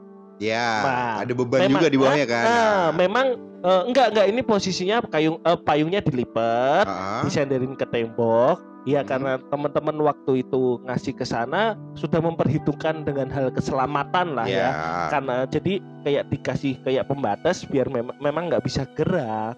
ya, 0.43 0.67
Nah, 0.83 1.15
ada 1.23 1.33
beban 1.33 1.59
memang- 1.63 1.79
juga 1.79 1.87
di 1.87 1.97
bawahnya 1.97 2.27
kan. 2.27 2.45
ah, 2.45 2.87
memang 2.91 3.27
eh, 3.61 3.83
enggak 3.87 4.07
enggak 4.11 4.27
ini 4.27 4.41
posisinya 4.43 4.97
kayung 5.07 5.39
eh, 5.39 5.59
payungnya 5.59 6.01
dilipat 6.01 6.83
ah. 6.85 7.23
disandarin 7.23 7.73
ke 7.73 7.87
tembok 7.87 8.59
ya 8.83 8.99
Hmm. 8.99 9.09
karena 9.09 9.33
teman-teman 9.41 9.95
waktu 10.03 10.43
itu 10.43 10.83
ngasih 10.83 11.15
ke 11.15 11.23
sana 11.23 11.79
sudah 11.95 12.19
memperhitungkan 12.19 13.07
dengan 13.07 13.31
hal 13.31 13.49
keselamatan 13.49 14.35
lah 14.35 14.43
ya. 14.45 14.59
ya 14.59 14.71
karena 15.09 15.37
jadi 15.47 15.73
kayak 16.03 16.25
dikasih 16.29 16.75
kayak 16.83 17.07
pembatas 17.07 17.63
biar 17.63 17.87
mem- 17.87 18.19
memang 18.19 18.51
nggak 18.51 18.61
bisa 18.61 18.83
gerak 18.93 19.55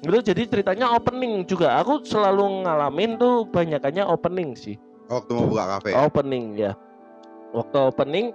itu 0.00 0.18
jadi 0.24 0.48
ceritanya 0.48 0.88
opening 0.88 1.44
juga 1.44 1.76
aku 1.76 2.00
selalu 2.02 2.64
ngalamin 2.64 3.20
tuh 3.20 3.44
banyakannya 3.44 4.06
opening 4.06 4.56
sih 4.56 4.80
Waktu 5.06 5.32
mau 5.34 5.44
buka 5.46 5.64
kafe. 5.74 5.90
opening 5.92 6.56
ya 6.56 6.72
waktu 7.50 7.76
opening 7.82 8.26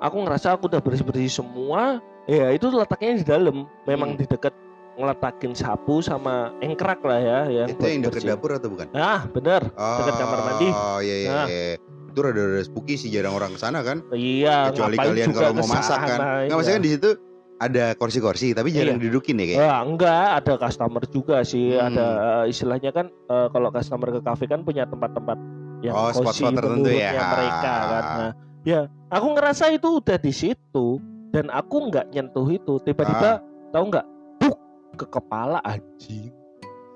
aku 0.00 0.16
ngerasa 0.18 0.48
aku 0.52 0.66
udah 0.66 0.80
bersih 0.80 1.04
bersih 1.04 1.30
semua 1.30 2.00
ya 2.24 2.50
itu 2.50 2.66
letaknya 2.68 3.12
di 3.14 3.24
dalam 3.24 3.56
memang 3.84 4.14
Hmm. 4.14 4.18
di 4.18 4.24
dekat 4.24 4.54
ngeletakin 4.92 5.52
sapu 5.52 6.00
sama 6.00 6.52
engkrak 6.58 7.00
lah 7.00 7.16
ya 7.16 7.38
yang 7.54 7.68
itu 7.70 7.80
yang 7.80 8.02
bersih. 8.02 8.28
dapur 8.28 8.50
atau 8.52 8.68
bukan? 8.68 8.88
ah 8.92 9.24
bener 9.26 9.64
Dekat 9.70 10.14
kamar 10.14 10.38
mandi. 10.42 10.68
Oh 10.68 10.98
iya 10.98 11.16
iya. 11.16 11.30
Nah. 11.30 11.46
iya. 11.46 11.64
Itu 12.10 12.20
rada-rada 12.20 12.60
spooky 12.60 12.96
sih 12.96 13.08
jarang 13.08 13.32
orang 13.32 13.54
ke 13.54 13.60
sana 13.60 13.80
kan. 13.80 14.02
iya 14.10 14.68
Kecuali 14.68 14.98
kalian 14.98 15.30
kalau 15.30 15.54
mau 15.54 15.64
masak 15.64 15.94
kan. 15.96 16.08
sana, 16.10 16.26
Nggak 16.42 16.44
iya. 16.44 16.54
maksudnya 16.54 16.80
di 16.80 16.90
situ 16.90 17.10
ada 17.56 17.84
kursi-kursi 17.94 18.46
tapi 18.50 18.68
jarang 18.70 18.96
Iya. 18.96 19.02
didudukin 19.04 19.36
ya 19.36 19.44
kayak. 19.46 19.58
Wah, 19.58 19.80
enggak, 19.80 20.26
ada 20.34 20.52
customer 20.58 21.02
juga 21.06 21.36
sih. 21.42 21.66
Hmm. 21.70 21.86
Ada 21.86 22.06
eh, 22.10 22.44
istilahnya 22.50 22.90
kan 22.90 23.06
eh, 23.08 23.46
kalau 23.48 23.68
customer 23.70 24.08
ke 24.10 24.20
kafe 24.20 24.44
kan 24.44 24.60
punya 24.60 24.84
tempat-tempat 24.84 25.38
yang 25.80 25.94
Oh, 25.94 26.10
cozy 26.10 26.20
spot-spot 26.40 26.52
tertentu 26.56 26.90
ya. 26.90 27.10
mereka 27.14 27.72
kan. 27.86 28.04
Nah, 28.18 28.32
ya, 28.62 28.80
aku 29.08 29.26
ngerasa 29.32 29.70
itu 29.70 29.98
udah 29.98 30.16
di 30.16 30.30
situ 30.30 31.00
dan 31.30 31.48
aku 31.48 31.88
nggak 31.88 32.10
nyentuh 32.10 32.46
itu. 32.46 32.74
Ah. 32.74 32.82
Tiba-tiba 32.82 33.30
tahu 33.70 33.84
nggak? 33.88 34.06
Buk 34.38 34.56
ke 34.96 35.06
kepala 35.06 35.58
anjing. 35.62 36.32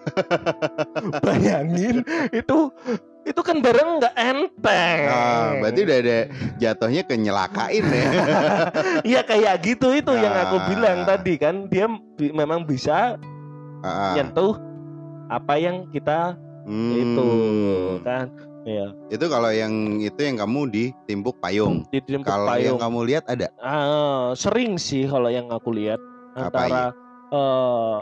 Bayangin 1.24 2.04
itu 2.30 2.58
itu 3.24 3.40
kan 3.40 3.56
barang 3.58 3.90
nggak 3.98 4.14
enteng. 4.14 5.00
Ah, 5.08 5.56
berarti 5.58 5.80
udah 5.80 5.98
ada 5.98 6.18
jatuhnya 6.60 7.02
ke 7.02 7.14
nyelakain 7.16 7.84
ya. 7.84 8.08
Iya 9.10 9.20
kayak 9.24 9.54
gitu 9.64 9.96
itu 9.96 10.12
yang 10.12 10.34
aku 10.34 10.56
Ah. 10.60 10.66
bilang 10.68 10.98
tadi 11.04 11.34
kan 11.34 11.64
dia 11.66 11.88
bi- 11.88 12.34
memang 12.34 12.68
bisa 12.68 13.16
Ah, 13.80 13.88
ah. 13.88 14.12
nyentuh 14.12 14.60
apa 15.26 15.56
yang 15.56 15.88
kita 15.88 16.36
Hmm. 16.64 16.92
itu 16.96 17.30
kan 18.00 18.28
ya 18.64 18.86
Itu 19.08 19.28
kalau 19.28 19.48
yang 19.48 19.72
itu 20.00 20.20
yang 20.20 20.36
kamu 20.36 20.60
ditimpuk 20.68 21.36
payung. 21.38 21.84
di 21.88 22.00
timpuk 22.00 22.26
Kalau 22.26 22.56
yang 22.56 22.74
payung 22.74 22.78
kamu 22.80 22.98
lihat 23.06 23.24
ada. 23.28 23.48
Ah, 23.58 24.32
sering 24.32 24.76
sih 24.76 25.04
kalau 25.04 25.28
yang 25.28 25.48
aku 25.48 25.70
lihat 25.70 26.00
Apa 26.34 26.48
antara 26.48 26.82
eh, 27.30 27.96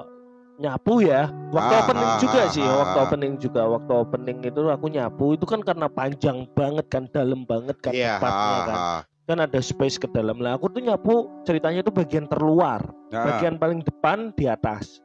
nyapu 0.58 1.02
ya 1.02 1.26
waktu 1.50 1.74
Ah, 1.74 1.80
opening 1.82 2.06
ah, 2.08 2.18
juga 2.18 2.40
ah, 2.40 2.48
sih 2.48 2.62
ah, 2.62 2.74
waktu 2.78 2.98
ah. 2.98 3.04
opening 3.04 3.34
juga 3.36 3.62
waktu 3.66 3.92
opening 3.92 4.38
itu 4.40 4.60
aku 4.64 4.86
nyapu 4.86 5.26
itu 5.34 5.44
kan 5.44 5.60
karena 5.60 5.86
panjang 5.88 6.46
banget 6.54 6.86
kan 6.86 7.10
dalam 7.10 7.42
banget 7.42 7.76
kan 7.82 7.90
Iya. 7.90 8.22
tempatnya 8.22 8.54
ah, 8.54 8.62
kan 8.62 8.78
ah. 8.78 9.00
kan 9.24 9.38
ada 9.40 9.58
space 9.58 9.96
ke 9.96 10.06
dalam 10.08 10.38
lah 10.38 10.54
aku 10.54 10.70
tuh 10.70 10.80
nyapu 10.80 11.26
ceritanya 11.42 11.82
itu 11.82 11.90
bagian 11.90 12.30
terluar 12.30 12.78
Ah, 13.10 13.26
bagian 13.26 13.58
paling 13.58 13.82
depan 13.82 14.30
di 14.32 14.46
atas 14.46 15.02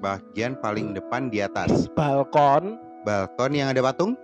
bagian 0.00 0.56
paling 0.58 0.92
depan 0.92 1.28
di 1.28 1.40
atas. 1.40 1.86
balkon 1.92 2.80
Balkon 3.04 3.52
yang 3.52 3.68
ada 3.68 3.84
patung? 3.84 4.16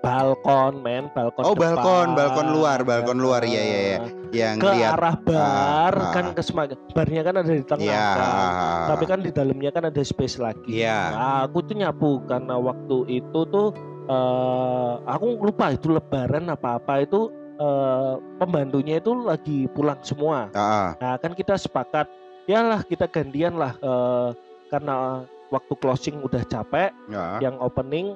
Balkon 0.00 0.80
men 0.80 1.12
balkon 1.12 1.44
Oh, 1.44 1.52
depan, 1.52 1.76
balkon, 1.76 2.08
balkon 2.16 2.48
luar, 2.50 2.78
ya 2.80 2.86
balkon 2.88 3.18
luar, 3.20 3.42
iya, 3.44 3.60
iya, 3.60 3.80
iya. 3.80 3.98
Yang 4.30 4.56
ke 4.62 4.68
lihat 4.72 4.92
arah 4.96 5.16
bar 5.20 5.92
Ah, 5.92 6.00
ah. 6.08 6.12
kan 6.14 6.24
ke 6.32 6.42
semakin 6.42 6.76
barnya 6.92 7.22
kan 7.22 7.34
ada 7.36 7.52
di 7.52 7.64
tengah 7.66 7.84
Iya. 7.84 8.08
kan. 8.16 8.86
tapi 8.88 9.04
kan 9.04 9.18
di 9.20 9.30
dalamnya 9.30 9.70
kan 9.70 9.84
ada 9.86 10.00
space 10.00 10.38
lagi 10.38 10.70
Iya. 10.80 11.00
Nah, 11.12 11.38
aku 11.44 11.58
tuh 11.62 11.76
nyapu 11.76 12.10
karena 12.24 12.56
waktu 12.56 12.96
itu 13.10 13.40
tuh 13.46 13.68
eh 14.06 14.92
aku 15.04 15.26
lupa 15.38 15.70
itu 15.70 15.90
lebaran 15.90 16.48
apa 16.48 16.78
apa 16.78 17.04
itu 17.04 17.30
eh 17.58 18.14
pembantunya 18.38 18.98
itu 18.98 19.12
lagi 19.14 19.68
pulang 19.70 20.00
semua 20.00 20.48
Ah, 20.50 20.62
ah. 20.62 20.88
nah 20.96 21.14
kan 21.20 21.36
kita 21.36 21.54
sepakat 21.54 22.08
ya 22.46 22.64
lah 22.64 22.80
kita 22.82 23.04
gantian 23.06 23.54
lah 23.54 23.76
eh 23.76 24.28
karena 24.70 25.22
waktu 25.50 25.74
closing 25.76 26.22
udah 26.22 26.40
capek 26.46 26.94
Ah. 27.10 27.36
yang 27.42 27.58
opening 27.58 28.14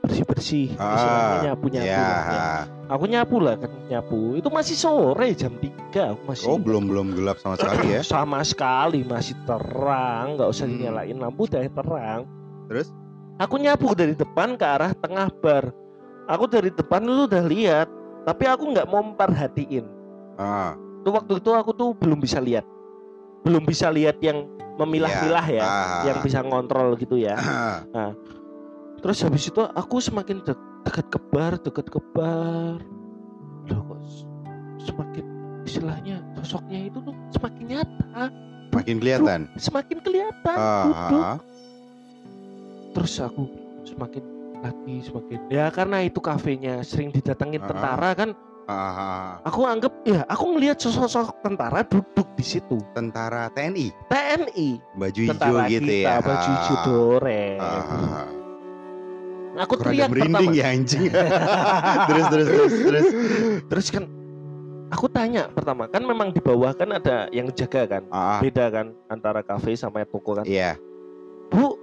bersih 0.00 0.24
bersih 0.24 0.66
Ah, 0.76 1.44
nyapu 1.44 1.68
nyapu 1.68 1.84
Iya. 1.86 2.08
aku 2.88 3.04
nyapu 3.04 3.36
lah 3.38 3.54
kan 3.54 3.70
nyapu 3.86 4.34
itu 4.34 4.48
masih 4.48 4.74
sore 4.74 5.28
jam 5.32 5.52
3 5.54 6.16
aku 6.16 6.20
masih 6.24 6.44
Oh, 6.46 6.56
belum 6.56 6.88
belum 6.88 7.12
gelap 7.12 7.36
sama 7.36 7.54
sekali 7.54 7.94
ya. 7.94 8.00
sama 8.16 8.40
sekali 8.40 9.04
masih 9.04 9.36
terang 9.44 10.34
nggak 10.34 10.48
usah 10.48 10.64
Hmm. 10.64 10.74
dinyalain 10.74 11.16
lampu 11.16 11.44
udah 11.44 11.60
terang 11.62 12.20
Terus? 12.66 12.88
aku 13.36 13.54
nyapu 13.56 13.92
dari 13.92 14.14
depan 14.14 14.54
ke 14.54 14.64
arah 14.64 14.92
tengah 14.94 15.28
bar 15.38 15.68
aku 16.26 16.44
dari 16.46 16.70
depan 16.70 17.00
itu 17.02 17.22
udah 17.26 17.44
lihat 17.44 17.88
tapi 18.22 18.44
aku 18.44 18.72
nggak 18.72 18.86
mau 18.86 19.02
memperhatiin 19.02 19.84
Ah. 20.36 20.72
tuh 21.00 21.12
waktu 21.12 21.36
itu 21.36 21.50
aku 21.52 21.70
tuh 21.70 21.92
belum 21.92 22.16
bisa 22.16 22.40
lihat 22.40 22.64
belum 23.40 23.64
bisa 23.64 23.88
lihat 23.88 24.16
yang 24.20 24.48
memilah-milah 24.76 25.46
ya 25.46 25.60
Ah. 25.60 26.02
yang 26.04 26.24
bisa 26.24 26.40
ngontrol 26.40 26.96
gitu 26.96 27.16
ya 27.16 27.36
Ah. 27.92 28.12
Terus 29.00 29.18
habis 29.20 29.48
itu 29.48 29.60
aku 29.64 29.96
semakin 29.98 30.40
de- 30.40 30.56
dekat 30.84 31.06
ke 31.08 31.18
bar 31.28 31.56
dekat 31.56 31.86
ke 31.88 32.00
bar 32.12 32.76
loh 33.66 33.80
kok 33.86 34.00
semakin 34.78 35.24
istilahnya 35.62 36.16
sosoknya 36.36 36.86
itu 36.86 36.98
tuh 37.00 37.14
semakin 37.30 37.64
nyata 37.66 38.24
Makin 38.70 39.02
kelihatan. 39.02 39.40
semakin 39.58 39.98
kelihatan 39.98 40.54
ah, 40.54 40.86
ah. 41.34 41.36
terus 42.92 43.18
aku 43.18 43.50
semakin 43.82 44.22
lagi 44.60 44.96
semakin 45.02 45.38
ya 45.48 45.66
karena 45.68 46.04
itu 46.04 46.20
kafenya 46.20 46.80
sering 46.80 47.10
didatengin 47.10 47.60
Ah. 47.60 47.68
tentara 47.68 48.10
kan 48.14 48.30
Aku 49.42 49.66
anggap 49.66 49.90
ya, 50.06 50.22
aku 50.30 50.54
ngelihat 50.54 50.78
sosok 50.78 51.42
tentara 51.42 51.82
duduk 51.82 52.30
di 52.38 52.44
situ. 52.46 52.78
tentara 52.94 53.50
TNI 53.50 53.90
TNI, 54.06 54.78
baju 54.94 55.18
hijau 55.18 55.32
tentara 55.34 55.62
gitu 55.66 55.90
kita, 55.90 56.06
ya 56.06 56.16
baju 56.22 56.50
hijau. 56.54 57.02
Ah, 59.60 59.68
ah, 59.68 59.68
ah. 59.68 59.68
Aku 59.68 59.74
teriak 59.76 60.08
merinding 60.08 60.32
pertama. 60.48 60.56
ya 60.56 60.66
anjing 60.72 61.02
terus 62.08 62.24
terus 62.26 62.48
terus 62.48 62.72
terus 62.72 63.06
Terus 63.68 63.86
kan 63.92 64.04
aku 64.88 65.06
tanya 65.06 65.46
pertama, 65.46 65.84
kan 65.86 66.02
memang 66.02 66.32
di 66.32 66.40
bawah 66.40 66.72
kan 66.72 66.90
ada 66.90 67.28
yang 67.30 67.52
jaga 67.52 67.86
kan. 67.86 68.02
ah, 68.08 68.36
ah, 68.36 68.40
Beda 68.40 68.66
kan 68.68 68.90
antara 69.06 69.38
kafe 69.40 69.76
sama 69.76 70.02
toko 70.02 70.34
kan. 70.34 70.44
iya 70.44 70.74
Bu, 71.50 71.74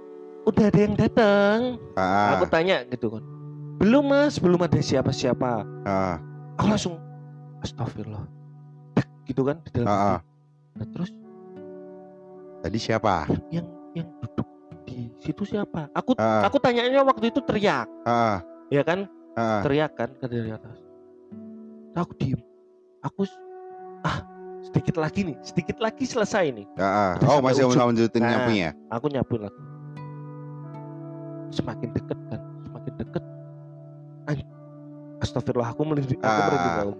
udah 0.44 0.64
ada 0.66 0.80
yang 0.80 0.96
datang. 0.96 1.58
ah, 1.94 2.34
Aku 2.34 2.48
tanya 2.48 2.82
gitu 2.88 3.12
kan. 3.12 3.22
Belum 3.78 4.02
mas, 4.02 4.36
belum 4.36 4.58
ada 4.58 4.76
siapa-siapa. 4.76 5.62
ah, 5.84 6.16
Aku 6.58 6.66
langsung 6.66 6.98
astagfirullah. 7.60 8.26
Dek, 8.92 9.06
gitu 9.24 9.44
kan 9.44 9.60
di 9.62 9.70
dalam 9.70 9.86
ah, 9.86 10.02
ah. 10.16 10.20
Nah, 10.74 10.86
terus 10.88 11.10
tadi 12.58 12.76
siapa 12.76 13.28
yang 13.48 13.68
yang 13.92 14.08
duduk 14.18 14.47
situ 15.18 15.42
siapa? 15.44 15.86
Aku 15.92 16.12
Ah. 16.14 16.42
aku 16.42 16.58
tanyanya 16.58 17.00
waktu 17.00 17.30
itu 17.30 17.38
teriak, 17.40 17.86
ah, 18.02 18.42
ya 18.68 18.82
kan? 18.82 19.06
ah, 19.34 19.62
Teriak 19.62 19.94
kan 19.94 20.10
ke 20.14 20.26
dari 20.26 20.50
atas. 20.50 20.78
Terus 21.90 22.00
aku 22.00 22.12
diem. 22.16 22.40
Aku 23.00 23.22
ah 24.02 24.26
sedikit 24.60 24.98
lagi 24.98 25.22
nih, 25.22 25.36
sedikit 25.40 25.78
lagi 25.78 26.02
selesai 26.02 26.50
nih. 26.50 26.66
Udah 26.74 27.22
oh 27.30 27.38
masih 27.38 27.64
ujung. 27.64 27.78
mau 27.78 27.88
lanjutin 27.88 28.20
Nah. 28.20 28.30
nyapunya 28.34 28.70
Aku 28.90 29.06
nyapuin 29.06 29.42
lagi. 29.46 29.60
Semakin 31.48 31.88
deket 31.94 32.18
kan, 32.28 32.40
semakin 32.62 32.92
deket. 32.98 33.24
An- 34.28 34.48
Astagfirullah, 35.18 35.70
aku 35.72 35.82
Ah. 35.82 35.88
merinding 35.88 36.20
aku. 36.20 36.92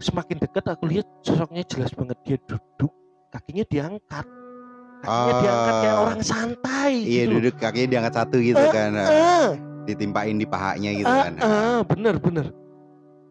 Semakin 0.00 0.36
deket 0.40 0.64
aku 0.64 0.84
lihat 0.88 1.06
sosoknya 1.20 1.62
jelas 1.64 1.92
banget 1.92 2.18
dia 2.24 2.36
duduk, 2.44 2.92
kakinya 3.28 3.64
diangkat. 3.68 4.26
Kakinya 5.00 5.32
Ah. 5.32 5.40
diangkat 5.40 5.74
kayak 5.80 5.98
orang 5.98 6.20
santai 6.20 6.92
iya 7.00 7.22
gitu. 7.24 7.32
duduk 7.38 7.54
kakinya 7.56 7.88
diangkat 7.88 8.14
satu 8.14 8.36
gitu 8.36 8.60
Eh, 8.60 8.70
kan. 8.70 8.90
Ah, 8.94 9.48
ditimpain 9.82 10.36
di 10.36 10.44
pahanya 10.44 10.90
gitu 10.92 11.08
ah, 11.08 11.22
kan 11.24 11.34
ah, 11.40 11.80
bener 11.82 12.14
bener. 12.16 12.46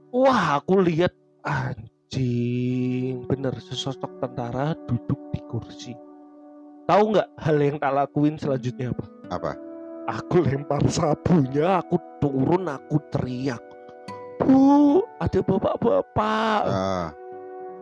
Wah, 0.10 0.58
aku 0.58 0.82
lihat 0.82 1.14
anjing, 1.46 3.22
bener 3.26 3.54
sesosok 3.60 4.18
tentara 4.18 4.74
duduk 4.86 5.22
di 5.30 5.40
kursi. 5.46 5.94
Tahu 6.84 7.14
nggak 7.14 7.30
hal 7.38 7.58
yang 7.62 7.78
tak 7.78 7.94
lakuin 7.94 8.34
selanjutnya 8.34 8.90
apa? 8.90 9.06
apa 9.30 9.52
Aku 10.10 10.42
lempar 10.42 10.82
sabunya, 10.90 11.78
aku 11.78 12.02
turun, 12.18 12.66
aku 12.66 12.98
teriak. 13.14 13.62
Bu, 14.42 15.06
ada 15.22 15.38
bapak-bapak. 15.38 16.62
ah, 16.66 17.08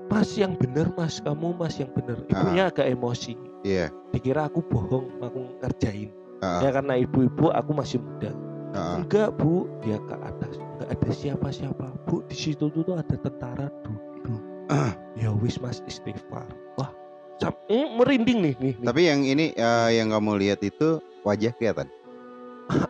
Mas 0.07 0.33
yang 0.33 0.55
bener 0.55 0.87
mas, 0.93 1.19
kamu 1.19 1.51
mas 1.53 1.75
yang 1.75 1.91
bener. 1.91 2.23
Ibunya 2.25 2.67
agak 2.67 2.87
emosi. 2.87 3.35
iya 3.61 3.91
Dikira 4.09 4.47
aku 4.47 4.61
bohong, 4.61 5.11
aku 5.19 5.39
ngerjain. 5.59 6.09
ah, 6.39 6.59
Ya 6.59 6.71
karena 6.71 6.95
ibu-ibu 6.95 7.49
aku 7.49 7.71
masih 7.71 7.99
muda. 7.99 8.31
ah, 8.71 8.97
Enggak 8.97 9.35
bu, 9.35 9.67
dia 9.79 9.99
ke 9.99 10.15
atas. 10.17 10.55
Enggak 10.57 10.89
ada 10.89 11.09
siapa-siapa. 11.11 11.85
Bu, 12.03 12.23
di 12.23 12.35
situ 12.35 12.71
tuh 12.71 12.93
ada 12.93 13.15
tentara 13.15 13.67
duduk. 13.81 14.39
Ah. 14.67 14.91
ya 15.13 15.31
wis 15.33 15.57
mas 15.57 15.79
istighfar. 15.83 16.43
Wah, 16.75 16.91
sam- 17.37 17.55
ini 17.65 17.87
merinding 17.93 18.39
nih 18.41 18.53
nih. 18.55 18.73
nih. 18.75 18.85
tapi 18.85 19.01
yang 19.03 19.21
ini 19.21 19.45
eh, 19.51 19.89
yang 19.93 20.07
kamu 20.07 20.35
lihat 20.37 20.59
itu 20.61 20.99
wajah 21.21 21.51
kelihatan 21.53 21.87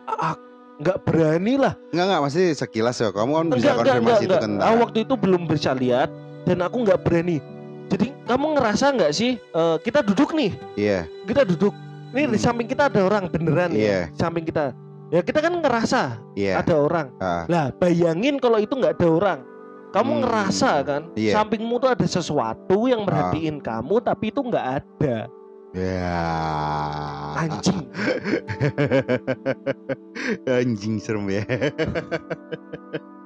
Ah, 0.04 0.34
nggak 0.76 0.98
berani 1.02 1.54
lah. 1.56 1.74
Enggak 1.88 2.04
enggak 2.04 2.22
masih 2.24 2.44
sekilas 2.52 2.98
ya 2.98 3.10
kamu 3.10 3.30
kan 3.32 3.46
bisa 3.48 3.72
enggak, 3.72 3.74
enggak, 3.74 3.74
enggak, 3.74 3.94
konfirmasi 3.94 4.22
itu 4.22 4.34
enggak. 4.34 4.42
kan 4.42 4.52
Ah, 4.60 4.76
waktu 4.76 4.98
itu 5.00 5.14
belum 5.14 5.42
bisa 5.46 5.70
lihat 5.72 6.10
dan 6.46 6.62
aku 6.62 6.84
nggak 6.84 7.00
berani. 7.02 7.42
Jadi 7.88 8.12
kamu 8.28 8.46
ngerasa 8.54 8.92
nggak 8.92 9.10
sih 9.10 9.40
eh, 9.40 9.76
kita 9.80 10.04
duduk 10.04 10.36
nih, 10.36 10.52
iya 10.76 11.08
kita 11.24 11.42
duduk. 11.42 11.72
Nih 12.08 12.24
di 12.24 12.36
Hmm. 12.36 12.40
samping 12.40 12.68
kita 12.68 12.88
ada 12.88 13.00
orang 13.04 13.28
beneran 13.28 13.72
Iya. 13.72 13.84
ya. 13.84 14.00
Di 14.12 14.16
samping 14.16 14.44
kita. 14.44 14.72
Ya 15.08 15.20
kita 15.20 15.40
kan 15.40 15.52
ngerasa 15.56 16.20
iya 16.34 16.60
ada 16.60 16.74
orang. 16.76 17.08
ah, 17.16 17.44
Lah 17.48 17.72
bayangin 17.72 18.36
kalau 18.36 18.56
itu 18.56 18.72
nggak 18.72 18.96
ada 19.00 19.08
orang. 19.08 19.40
Kamu 19.88 20.12
Hmm. 20.12 20.20
ngerasa 20.20 20.70
kan, 20.84 21.02
Iya. 21.16 21.32
sampingmu 21.32 21.80
tuh 21.80 21.88
ada 21.88 22.04
sesuatu 22.04 22.84
yang 22.84 23.08
merhatiin 23.08 23.56
kamu 23.58 23.94
tapi 24.00 24.28
itu 24.28 24.40
nggak 24.44 24.66
ada. 24.84 25.16
ya 25.68 26.16
Anjing. 27.36 27.84
anjing 30.48 30.96
serem 30.96 31.28
ya 31.28 31.44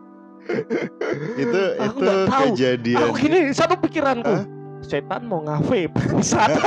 itu 1.34 1.61
Aku 1.78 1.99
itu 1.99 2.12
tahu. 2.26 2.45
kejadian 2.51 2.99
Aku 3.01 3.12
gini 3.16 3.38
satu 3.51 3.74
pikiranku. 3.78 4.26
Hah? 4.28 4.47
Setan 4.82 5.22
mau 5.24 5.38
ngafe 5.38 5.86
bangsat. 5.95 6.59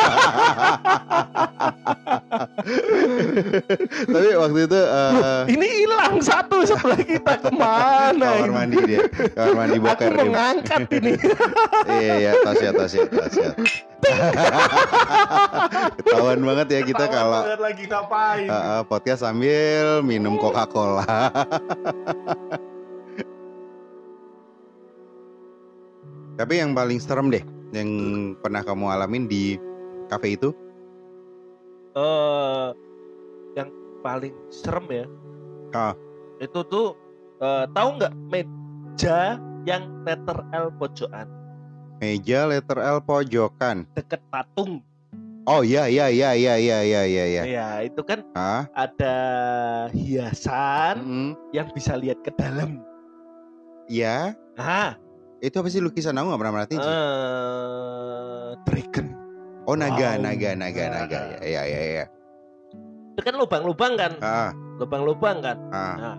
tapi 4.07 4.27
waktu 4.33 4.59
itu 4.63 4.79
eh, 4.79 5.43
Ini 5.51 5.67
hilang 5.83 6.15
satu 6.19 6.63
sebelah 6.63 6.95
kita 6.97 7.35
ke 7.37 7.51
mana 7.51 8.23
kamar 8.31 8.39
ini? 8.39 8.55
mandi 8.55 8.77
dia 8.87 8.99
kamar 9.35 9.51
mandi 9.57 9.75
Aku 9.75 9.85
boker 9.85 10.09
dia. 10.09 10.19
mengangkat 10.21 10.81
ini. 10.97 11.11
iya 11.91 12.13
iya 12.17 12.31
tasya 12.39 12.71
tasya 12.71 13.03
tasya 13.05 13.49
ketahuan 15.99 16.39
banget 16.39 16.67
ya 16.71 16.81
kita 16.85 17.05
kalau 17.09 17.41
lagi 17.57 17.83
ngapain? 17.83 18.47
uh, 18.47 18.55
uh, 18.55 18.81
podcast 18.85 19.27
sambil 19.27 19.99
minum 19.99 20.39
Coca 20.39 20.63
Tapi 26.35 26.59
yang 26.59 26.75
paling 26.75 26.99
serem 26.99 27.31
deh 27.31 27.43
yang 27.71 27.89
pernah 28.43 28.59
kamu 28.63 28.91
alamin 28.91 29.23
di 29.27 29.55
kafe 30.11 30.35
itu? 30.35 30.51
Eh 31.95 31.99
uh, 32.03 32.69
yang 33.55 33.71
paling 34.03 34.35
serem 34.51 34.85
ya. 34.91 35.05
Ah. 35.71 35.95
Itu 36.43 36.67
tuh 36.67 36.99
uh, 37.39 37.63
tahu 37.71 37.99
nggak 37.99 38.13
meja 38.27 39.39
yang 39.63 39.87
letter 40.03 40.43
L 40.51 40.67
pojokan? 40.75 41.27
Meja 42.03 42.51
letter 42.51 42.83
L 42.83 42.99
pojokan. 42.99 43.87
Deket 43.95 44.19
patung. 44.27 44.83
Oh 45.45 45.61
iya 45.61 45.87
iya 45.87 46.09
iya 46.09 46.33
iya 46.35 46.57
iya 46.57 46.79
iya 46.83 47.03
iya. 47.05 47.23
Iya 47.23 47.43
ya, 47.45 47.67
itu 47.85 48.01
kan 48.01 48.25
ah? 48.33 48.65
ada 48.73 49.15
hiasan 49.93 50.95
-hmm. 51.05 51.29
yang 51.55 51.69
bisa 51.71 51.95
lihat 51.95 52.19
ke 52.25 52.33
dalam. 52.35 52.81
Ya. 53.85 54.33
Ah 54.57 54.97
itu 55.43 55.55
apa 55.59 55.67
sih 55.67 55.81
lukisan? 55.83 56.15
Aku 56.15 56.31
nggak 56.31 56.41
pernah 56.41 56.53
merhatiin 56.55 56.79
sih. 56.79 56.93
Eh 56.93 58.49
dragon. 58.65 59.07
oh 59.65 59.75
naga 59.75 60.15
wow. 60.15 60.23
naga 60.23 60.49
naga 60.53 60.83
naga. 60.93 61.19
Ya 61.41 61.63
ya 61.63 61.63
ya 61.65 61.81
ya 62.03 62.05
Itu 63.15 63.21
kan 63.23 63.35
lubang-lubang 63.39 63.95
kan? 63.95 64.13
ah. 64.19 64.51
Lubang-lubang 64.79 65.39
kan? 65.39 65.57
ah. 65.71 65.95
Nah, 65.95 66.15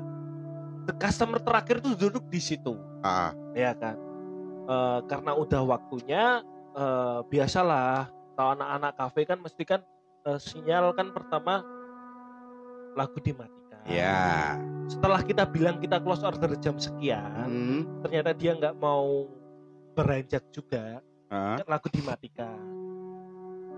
customer 0.96 1.38
terakhir 1.40 1.84
tuh 1.84 1.92
duduk 1.96 2.24
di 2.32 2.40
situ. 2.40 2.76
ah. 3.04 3.32
Ya 3.52 3.76
kan? 3.76 3.96
Eh, 4.66 4.98
karena 5.06 5.32
udah 5.36 5.62
waktunya 5.62 6.40
eh, 6.74 7.20
biasalah. 7.28 8.10
Tahu 8.36 8.48
anak-anak 8.60 8.92
kafe 9.00 9.24
kan 9.24 9.38
mesti 9.40 9.62
kan 9.64 9.80
eh, 10.28 10.40
sinyal 10.40 10.92
kan 10.92 11.12
pertama 11.14 11.64
lagu 12.96 13.20
dimatikan 13.20 13.55
ya. 13.89 14.55
Setelah 14.87 15.18
kita 15.20 15.43
bilang 15.45 15.82
kita 15.82 15.99
close 15.99 16.22
order 16.22 16.55
jam 16.62 16.78
sekian 16.78 17.26
Hmm, 17.43 17.80
ternyata 18.07 18.30
dia 18.32 18.55
nggak 18.55 18.78
mau 18.78 19.26
beranjak 19.99 20.47
juga 20.55 21.03
kan 21.26 21.66
lagu 21.66 21.89
dimatikan. 21.91 22.55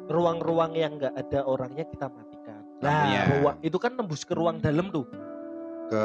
Ruang-ruang 0.09 0.73
yang 0.73 0.97
nggak 0.97 1.17
ada 1.17 1.45
orangnya 1.45 1.85
kita 1.85 2.09
matikan. 2.09 2.61
Nah 2.81 2.93
Lampunya. 3.09 3.23
ruang 3.41 3.57
itu 3.61 3.79
kan 3.81 3.93
nembus 3.97 4.23
ke 4.25 4.37
ruang 4.37 4.61
dalam 4.61 4.93
tuh. 4.93 5.09
Ke 5.89 6.03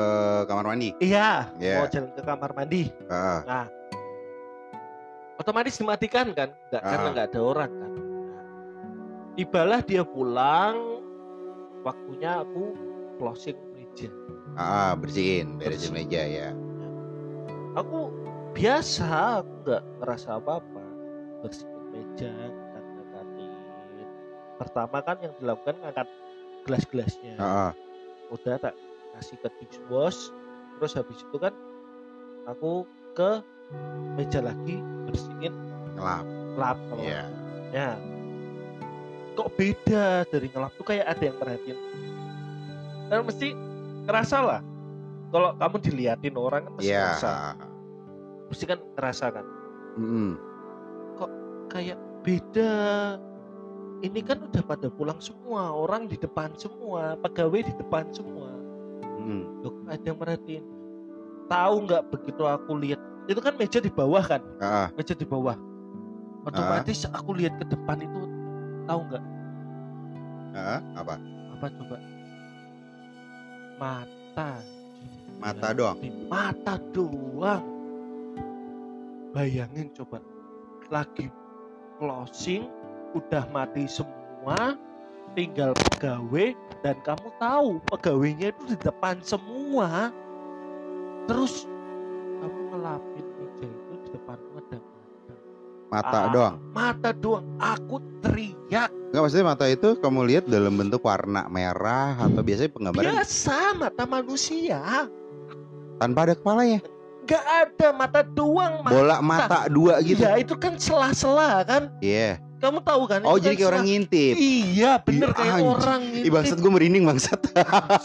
kamar 0.48 0.72
mandi? 0.72 0.96
Iya 0.98 1.52
Iya. 1.60 1.84
mau 1.84 1.88
jalan 1.92 2.12
ke 2.16 2.22
kamar 2.24 2.52
mandi. 2.56 2.84
Ah 3.12 3.68
otomatis 5.36 5.76
dimatikan 5.76 6.32
kan? 6.32 6.50
Nggak 6.72 6.80
Ah. 6.80 6.88
karena 6.88 7.08
nggak 7.12 7.28
ada 7.28 7.42
orang 7.44 7.72
kan? 7.74 7.92
Nah, 7.92 8.46
tibalah 9.36 9.80
dia 9.84 10.04
pulang 10.08 11.04
waktunya 11.84 12.40
aku 12.40 12.64
closing 13.20 13.60
ah 14.54 14.94
bersihin 14.98 15.58
beresin 15.58 15.94
meja 15.94 16.22
ya. 16.24 16.50
Aku 17.74 18.14
biasa 18.54 19.42
aku 19.42 19.54
nggak 19.66 19.84
ngerasa 20.02 20.30
apa 20.38 20.62
apa 20.62 20.84
bersihin 21.42 21.84
meja 21.90 22.30
ngangkat-ngangkatin. 22.30 23.52
Pertama 24.62 24.98
kan 25.02 25.18
yang 25.26 25.34
dilakukan 25.42 25.76
ngangkat 25.82 26.08
gelas-gelasnya. 26.66 27.36
Ah 27.42 27.74
udah 28.34 28.58
tak 28.58 28.74
kasih 29.14 29.38
ke 29.46 29.50
dishwash 29.62 30.34
terus 30.78 30.98
habis 30.98 31.22
itu 31.22 31.38
kan 31.38 31.54
aku 32.50 32.88
ke 33.14 33.46
meja 34.18 34.42
lagi 34.42 34.82
bersihin 35.06 35.54
ngelap. 35.94 36.26
lap 36.58 36.78
kalau 36.90 37.02
Iya. 37.06 37.24
ya. 37.74 37.90
Kok 39.34 39.50
beda 39.58 40.26
dari 40.30 40.48
ngelap 40.50 40.72
tuh 40.78 40.86
kayak 40.86 41.06
ada 41.10 41.24
yang 41.26 41.38
perhatiin. 41.42 41.78
Dan 43.10 43.20
mesti 43.26 43.50
ngerasa 44.06 44.38
lah. 44.44 44.62
Kalau 45.34 45.50
kamu 45.58 45.76
diliatin 45.82 46.36
orang 46.38 46.62
kan 46.70 46.74
mesti 46.78 46.94
Iya. 46.94 47.02
ngerasa. 47.18 47.32
Pasti 48.52 48.66
kan 48.70 48.80
ngerasakan 48.94 49.46
Mm-mm. 49.98 50.30
kayak 51.74 51.98
beda? 52.22 52.74
Ini 54.04 54.20
kan 54.22 54.46
udah 54.46 54.62
pada 54.62 54.92
pulang 54.94 55.18
semua 55.18 55.74
orang 55.74 56.06
di 56.06 56.20
depan 56.20 56.54
semua 56.54 57.18
pegawai 57.18 57.66
di 57.66 57.74
depan 57.74 58.12
semua. 58.14 58.52
Mm. 59.24 59.64
Loh, 59.64 59.74
ada 59.90 60.04
yang 60.04 60.20
merhatiin? 60.20 60.62
Tahu 61.50 61.76
nggak 61.88 62.04
begitu 62.14 62.44
aku 62.46 62.78
lihat? 62.78 63.00
Itu 63.26 63.40
kan 63.40 63.56
meja 63.56 63.80
di 63.80 63.90
bawah 63.90 64.22
kan? 64.22 64.44
Ah, 64.60 64.92
meja 64.94 65.16
di 65.16 65.24
bawah. 65.26 65.56
Otomatis 66.44 67.08
aku 67.08 67.40
lihat 67.40 67.56
ke 67.58 67.66
depan 67.72 68.04
itu 68.04 68.22
tahu 68.86 69.00
nggak? 69.08 69.24
Ah, 70.54 70.84
apa? 71.00 71.16
apa 71.54 71.66
coba 71.80 71.96
mata 73.76 74.52
Mata 75.38 75.70
Ya, 75.70 75.76
doang. 75.76 75.98
mata 76.30 76.76
doang 76.92 77.66
bayangin 79.34 79.90
coba 79.92 80.22
lagi 80.88 81.28
closing 81.98 82.70
udah 83.12 83.44
mati 83.50 83.84
semua 83.84 84.78
tinggal 85.34 85.74
pegawai 85.74 86.54
dan 86.80 86.96
kamu 87.02 87.28
tahu 87.38 87.68
pegawainya 87.90 88.54
itu 88.54 88.64
di 88.70 88.78
depan 88.78 89.18
semua 89.20 90.14
terus 91.26 91.66
kamu 92.40 92.60
ngelapin 92.70 93.26
meja 93.36 93.68
itu 93.68 93.94
di 94.00 94.10
depanmu 94.12 94.54
ada 94.56 94.78
mata 94.80 95.34
Mata 95.90 96.18
Ah. 96.20 96.30
doang. 96.30 96.56
mata 96.72 97.10
doang 97.12 97.46
aku 97.58 97.96
teriak 98.22 98.92
Enggak 99.14 99.30
maksudnya 99.30 99.46
mata 99.46 99.66
itu 99.70 99.94
kamu 100.02 100.20
lihat 100.26 100.44
dalam 100.50 100.74
bentuk 100.74 101.06
warna 101.06 101.46
merah 101.46 102.18
atau 102.18 102.42
biasanya 102.42 102.74
penggambaran 102.74 103.14
biasa 103.14 103.58
mata 103.78 104.04
manusia 104.10 104.82
tanpa 106.02 106.26
ada 106.26 106.34
kepalanya. 106.34 106.82
nggak 107.24 107.46
ada 107.46 107.88
mata 107.94 108.20
doang 108.26 108.82
mata. 108.82 108.92
Bola 108.92 109.18
mata 109.22 109.58
dua 109.70 110.02
gitu. 110.02 110.18
Ya 110.20 110.36
itu 110.36 110.58
kan 110.58 110.76
sela-sela 110.76 111.62
kan. 111.62 111.94
Iya. 112.02 112.42
Kamu 112.58 112.82
tahu 112.82 113.06
kan? 113.06 113.22
Oh 113.24 113.38
itu 113.38 113.48
jadi 113.48 113.54
kan 113.54 113.60
kayak 113.62 113.70
orang 113.70 113.86
ngintip. 113.86 114.34
Iya 114.36 114.92
bener 115.00 115.30
Ih, 115.30 115.36
kayak 115.38 115.54
anjing. 115.54 115.70
orang 115.70 116.02
Ih 116.18 116.32
bangsat 116.34 116.58
gue 116.58 116.72
merinding 116.74 117.04
bangsat. 117.06 117.40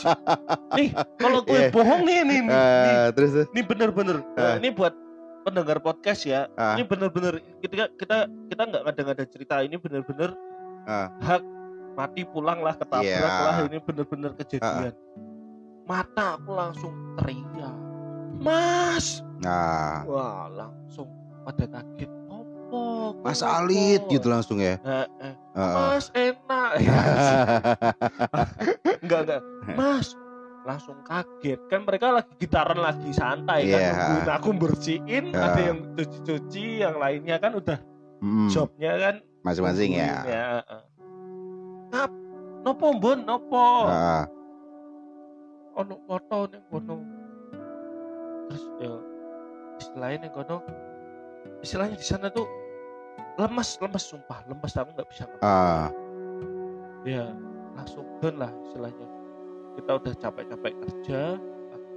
Nih 0.78 0.88
kalau 1.16 1.40
gue 1.40 1.56
Iya. 1.56 1.70
bohong 1.72 2.02
nih 2.04 2.16
nih, 2.20 2.38
nih, 2.38 2.40
nih, 2.46 2.52
Eh, 2.52 3.08
terus. 3.16 3.30
Ini 3.48 3.62
bener-bener. 3.64 4.16
Nah, 4.36 4.54
ini 4.60 4.68
buat 4.70 4.94
pendengar 5.42 5.78
podcast 5.80 6.22
ya. 6.22 6.46
Ah. 6.54 6.76
Ini 6.76 6.84
bener-bener 6.84 7.40
kita 7.58 7.88
kita 7.96 8.16
kita 8.52 8.62
nggak 8.68 8.82
ngada-ngada 8.84 9.24
cerita 9.24 9.54
ini 9.64 9.80
bener-bener 9.80 10.36
Ah. 10.88 11.12
hak 11.20 11.42
mati 11.92 12.24
pulang 12.24 12.58
lah 12.58 12.72
ketabrak 12.72 13.04
Iya. 13.04 13.44
lah 13.44 13.56
ini 13.66 13.76
bener-bener 13.78 14.30
kejadian. 14.34 14.94
Mata 15.84 16.36
aku 16.36 16.50
langsung 16.50 16.92
teriak, 17.16 17.76
Mas, 18.38 19.22
Nah, 19.38 20.02
wah 20.04 20.46
langsung 20.48 21.06
pada 21.42 21.64
kaget. 21.66 22.10
Opo, 22.26 23.14
Mas 23.20 23.38
kenapa?" 23.38 23.54
Alit 23.62 24.00
gitu 24.06 24.26
langsung 24.26 24.58
ya. 24.58 24.74
Eh, 24.78 25.06
eh, 25.20 25.34
Heeh. 25.54 25.74
Mas 25.74 26.06
enak. 26.12 26.70
enggak 29.02 29.20
enggak. 29.24 29.40
Mas 29.74 30.06
langsung 30.62 30.98
kaget 31.02 31.58
kan 31.66 31.80
mereka 31.82 32.06
lagi 32.12 32.30
gitaran 32.36 32.76
lagi 32.76 33.08
santai 33.10 33.64
kan 33.64 33.78
Iya. 33.78 33.90
nungguin 33.90 34.28
aku 34.30 34.48
bersihin 34.54 35.24
Ya. 35.30 35.38
ada 35.46 35.60
yang 35.62 35.78
cuci-cuci 35.94 36.64
yang 36.82 36.94
lainnya 36.96 37.36
kan 37.36 37.52
udah 37.54 37.78
Mm, 38.18 38.50
jobnya 38.50 38.98
kan 38.98 39.14
Masing-masing 39.48 39.90
ya. 39.96 40.12
heeh. 40.28 40.82
Ngap, 41.88 42.12
nopo 42.68 42.86
mbon 43.00 43.18
nopo? 43.24 43.88
Heeh. 43.88 44.24
ono 45.78 45.94
foto 46.04 46.50
ning 46.50 46.64
kono. 46.74 46.96
Terus 48.50 48.64
ya 48.82 48.92
istilahnya 49.80 50.16
ning 50.26 50.32
kono. 50.36 50.58
Istilahnya 51.64 51.96
di 51.96 52.04
sana 52.04 52.28
tuh 52.28 52.44
lemes 53.40 53.78
lemes 53.80 54.04
sumpah. 54.04 54.44
Lemes 54.50 54.74
aku 54.76 54.90
nggak 54.92 55.08
bisa 55.08 55.24
Ah, 55.40 55.88
ya 57.08 57.30
langsung 57.72 58.04
down 58.20 58.36
lah 58.36 58.52
istilahnya. 58.68 59.06
Kita 59.78 59.90
udah 59.96 60.12
capek-capek 60.18 60.74
kerja 60.82 61.38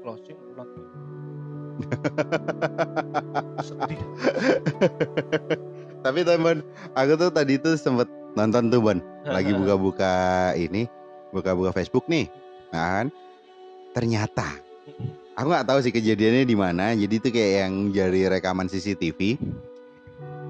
closing 0.02 0.38
pulang 0.38 0.70
sedih 3.66 4.02
Tapi 6.02 6.26
teman, 6.26 6.66
aku 6.98 7.14
tuh 7.14 7.30
tadi 7.30 7.62
tuh 7.62 7.78
sempet 7.78 8.10
nonton 8.34 8.74
tuh 8.74 8.82
Bon, 8.82 8.98
lagi 9.22 9.54
buka-buka 9.54 10.14
ini, 10.58 10.90
buka-buka 11.30 11.70
Facebook 11.70 12.10
nih, 12.10 12.26
nah 12.74 13.06
kan, 13.06 13.08
ternyata 13.94 14.48
aku 15.38 15.48
nggak 15.54 15.68
tahu 15.70 15.80
sih 15.86 15.94
kejadiannya 15.94 16.46
di 16.50 16.58
mana. 16.58 16.98
Jadi 16.98 17.22
tuh 17.22 17.30
kayak 17.30 17.52
yang 17.68 17.74
dari 17.94 18.26
rekaman 18.26 18.66
CCTV, 18.66 19.38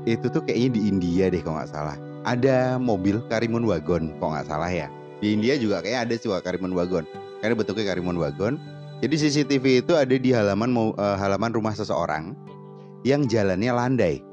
itu 0.07 0.25
tuh 0.31 0.41
kayaknya 0.47 0.69
di 0.79 0.81
India 0.87 1.27
deh 1.27 1.43
kalau 1.43 1.59
nggak 1.59 1.71
salah. 1.75 1.97
Ada 2.23 2.79
mobil 2.79 3.19
Karimun 3.27 3.67
Wagon, 3.67 4.15
kok 4.23 4.29
nggak 4.31 4.47
salah 4.47 4.71
ya. 4.71 4.87
Di 5.19 5.35
India 5.35 5.59
juga 5.59 5.83
kayaknya 5.83 6.01
ada 6.07 6.13
sih 6.15 6.31
Karimun 6.31 6.71
Wagon, 6.71 7.03
karena 7.43 7.53
bentuknya 7.59 7.91
Karimun 7.91 8.17
Wagon. 8.17 8.55
Jadi 9.01 9.15
CCTV 9.17 9.81
itu 9.83 9.97
ada 9.97 10.13
di 10.13 10.29
halaman 10.31 10.95
eh, 10.95 11.17
halaman 11.17 11.51
rumah 11.51 11.75
seseorang 11.75 12.37
yang 13.03 13.25
jalannya 13.25 13.73
landai. 13.73 14.30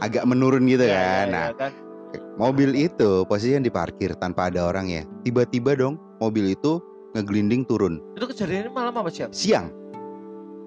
Agak 0.00 0.24
menurun 0.26 0.66
gitu 0.66 0.82
Ya, 0.82 0.90
ya, 0.90 0.98
kan. 0.98 1.26
ya, 1.26 1.30
Nah, 1.30 1.46
kan. 1.54 1.72
Mobil 2.34 2.70
itu 2.74 3.26
posisinya 3.26 3.62
diparkir 3.62 4.14
tanpa 4.18 4.46
ada 4.50 4.66
orang 4.66 4.86
ya. 4.86 5.02
Tiba-tiba 5.22 5.74
dong 5.74 5.98
mobil 6.18 6.54
itu 6.54 6.78
ngeglinding 7.14 7.62
turun 7.62 8.02
itu 8.18 8.26
kejadiannya 8.26 8.74
malam 8.74 8.94
apa 8.98 9.06
siang 9.10 9.30
siang. 9.30 9.66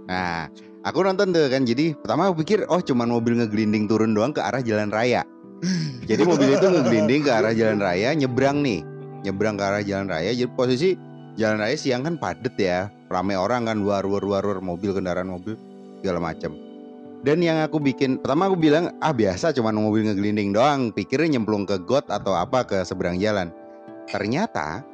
Nah, 0.07 0.47
aku 0.87 1.03
nonton 1.03 1.35
tuh 1.35 1.51
kan. 1.51 1.67
Jadi 1.67 1.91
pertama 1.99 2.31
aku 2.31 2.43
pikir 2.43 2.63
oh 2.71 2.79
cuman 2.79 3.11
mobil 3.11 3.35
ngeglinding 3.43 3.87
turun 3.91 4.15
doang 4.15 4.31
ke 4.31 4.39
arah 4.39 4.63
jalan 4.63 4.87
raya. 4.87 5.27
Jadi 6.07 6.23
mobil 6.23 6.55
itu 6.55 6.63
ngeglinding 6.63 7.27
ke 7.27 7.31
arah 7.33 7.51
jalan 7.51 7.81
raya, 7.83 8.15
nyebrang 8.15 8.63
nih, 8.63 8.79
nyebrang 9.27 9.59
ke 9.59 9.63
arah 9.67 9.83
jalan 9.83 10.07
raya. 10.07 10.31
Jadi 10.31 10.47
posisi 10.55 10.95
jalan 11.35 11.59
raya 11.59 11.75
siang 11.75 12.07
kan 12.07 12.15
padet 12.15 12.55
ya, 12.55 12.87
ramai 13.11 13.35
orang 13.35 13.67
kan, 13.67 13.83
war 13.83 14.07
war 14.07 14.23
war 14.23 14.43
war 14.45 14.59
mobil 14.63 14.95
kendaraan 14.95 15.27
mobil 15.27 15.59
segala 15.99 16.23
macam. 16.23 16.55
Dan 17.25 17.41
yang 17.41 17.57
aku 17.65 17.81
bikin, 17.81 18.21
pertama 18.21 18.45
aku 18.45 18.57
bilang 18.59 18.93
ah 19.01 19.09
biasa 19.09 19.49
cuman 19.49 19.73
mobil 19.73 20.05
ngeglinding 20.05 20.53
doang, 20.53 20.93
pikirnya 20.93 21.37
nyemplung 21.37 21.65
ke 21.65 21.81
got 21.81 22.05
atau 22.13 22.37
apa 22.37 22.61
ke 22.61 22.77
seberang 22.85 23.17
jalan. 23.17 23.49
Ternyata 24.05 24.85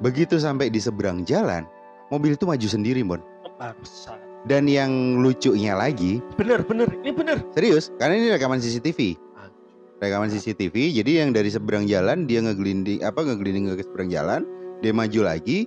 begitu 0.00 0.40
sampai 0.40 0.72
di 0.72 0.80
seberang 0.80 1.22
jalan, 1.28 1.68
mobil 2.08 2.34
itu 2.34 2.48
maju 2.48 2.64
sendiri, 2.66 3.04
Bon. 3.04 3.20
bangsa 3.54 4.18
Dan 4.44 4.66
yang 4.66 5.22
lucunya 5.22 5.78
lagi, 5.78 6.18
bener 6.36 6.66
bener 6.66 6.90
ini 7.00 7.14
bener 7.14 7.38
serius, 7.54 7.88
karena 7.96 8.18
ini 8.18 8.28
rekaman 8.34 8.60
CCTV. 8.60 9.16
Rekaman 10.02 10.28
CCTV, 10.28 11.00
jadi 11.00 11.24
yang 11.24 11.30
dari 11.32 11.48
seberang 11.48 11.88
jalan 11.88 12.26
dia 12.28 12.42
ngeglinding 12.44 13.00
apa 13.06 13.24
ngeglinding 13.24 13.72
ke 13.72 13.86
seberang 13.86 14.10
jalan, 14.10 14.42
dia 14.84 14.92
maju 14.92 15.20
lagi 15.24 15.64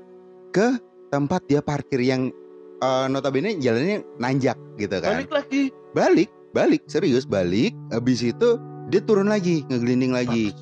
ke 0.52 0.78
tempat 1.10 1.42
dia 1.48 1.64
parkir 1.64 2.04
yang 2.04 2.30
eh, 2.78 3.06
notabene 3.10 3.58
jalannya 3.58 4.06
nanjak 4.18 4.58
gitu 4.78 4.98
kan. 5.00 5.18
balik 5.18 5.32
lagi 5.34 5.62
Balik, 5.92 6.30
balik, 6.54 6.82
serius 6.86 7.26
balik. 7.26 7.74
Habis 7.90 8.22
itu 8.22 8.62
dia 8.88 9.02
turun 9.02 9.28
lagi, 9.28 9.66
ngeglinding 9.66 10.14
lagi 10.14 10.54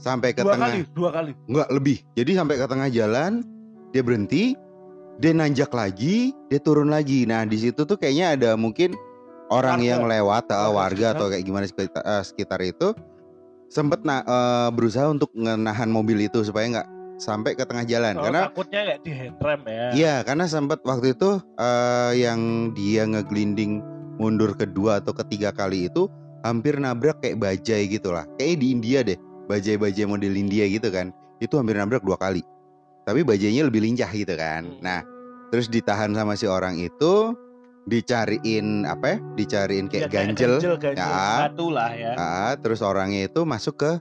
sampai 0.00 0.32
ke 0.32 0.40
dua 0.40 0.56
tengah. 0.56 0.72
kali 0.72 0.80
dua 0.96 1.10
kali 1.12 1.32
Enggak 1.44 1.68
lebih. 1.68 1.98
Jadi 2.16 2.30
sampai 2.32 2.54
ke 2.56 2.64
tengah 2.64 2.88
jalan 2.88 3.44
dia 3.92 4.00
berhenti, 4.00 4.56
dia 5.20 5.36
nanjak 5.36 5.68
lagi, 5.76 6.32
dia 6.48 6.56
turun 6.58 6.88
lagi. 6.88 7.28
Nah 7.28 7.44
di 7.44 7.60
situ 7.60 7.84
tuh 7.84 8.00
kayaknya 8.00 8.40
ada 8.40 8.50
mungkin 8.56 8.96
orang 9.52 9.84
Warga. 9.84 9.90
yang 9.92 10.02
lewat, 10.08 10.44
eh, 10.48 10.56
Warga 10.56 10.72
warga 10.72 11.06
atau 11.12 11.26
kayak 11.28 11.44
gimana 11.44 11.64
sekitar, 11.68 12.02
eh, 12.06 12.22
sekitar 12.24 12.60
itu 12.64 12.88
sempet 13.68 14.00
na- 14.00 14.24
eh, 14.24 14.68
berusaha 14.72 15.12
untuk 15.12 15.28
menahan 15.36 15.92
mobil 15.92 16.24
itu 16.24 16.40
supaya 16.40 16.64
nggak 16.72 16.88
sampai 17.20 17.52
ke 17.52 17.68
tengah 17.68 17.84
jalan. 17.84 18.16
Oh, 18.16 18.24
Karena 18.24 18.48
takutnya 18.48 18.80
kayak 18.88 19.00
di 19.04 19.12
handrem 19.12 19.60
ya 19.68 19.86
Iya, 19.92 20.14
karena 20.24 20.44
sempat 20.48 20.80
waktu 20.82 21.12
itu 21.12 21.36
eh, 21.60 22.12
yang 22.16 22.72
dia 22.72 23.04
ngeglinding 23.04 23.84
mundur 24.16 24.56
kedua 24.56 25.04
atau 25.04 25.12
ketiga 25.12 25.52
kali 25.52 25.86
itu 25.92 26.08
hampir 26.40 26.80
nabrak 26.80 27.20
kayak 27.20 27.36
bajai 27.36 27.84
gitu 27.92 28.16
lah. 28.16 28.24
Kayaknya 28.40 28.56
di 28.56 28.66
India 28.72 28.98
deh, 29.04 29.18
bajai-bajai 29.46 30.08
model 30.08 30.32
India 30.32 30.64
gitu 30.64 30.88
kan. 30.88 31.12
Itu 31.44 31.60
hampir 31.60 31.76
nabrak 31.76 32.00
dua 32.00 32.16
kali. 32.16 32.40
Tapi 33.04 33.20
bajainya 33.20 33.68
lebih 33.68 33.84
lincah 33.84 34.08
gitu 34.12 34.32
kan. 34.36 34.64
Hmm. 34.64 34.80
Nah, 34.80 35.00
terus 35.52 35.68
ditahan 35.68 36.12
sama 36.16 36.36
si 36.36 36.48
orang 36.48 36.80
itu, 36.80 37.36
dicariin 37.84 38.84
apa 38.84 39.16
ya? 39.16 39.18
Dicariin 39.36 39.86
Ya, 39.88 40.06
kayak 40.06 40.08
ganjel. 40.12 40.52
ganjel, 40.60 40.74
ganjel. 40.80 41.00
Ya. 41.00 41.48
Batu 41.48 41.66
lah 41.72 41.90
ya 41.92 42.12
Ah, 42.16 42.52
terus 42.60 42.80
orangnya 42.80 43.28
itu 43.28 43.40
masuk 43.44 43.76
ke 43.80 43.92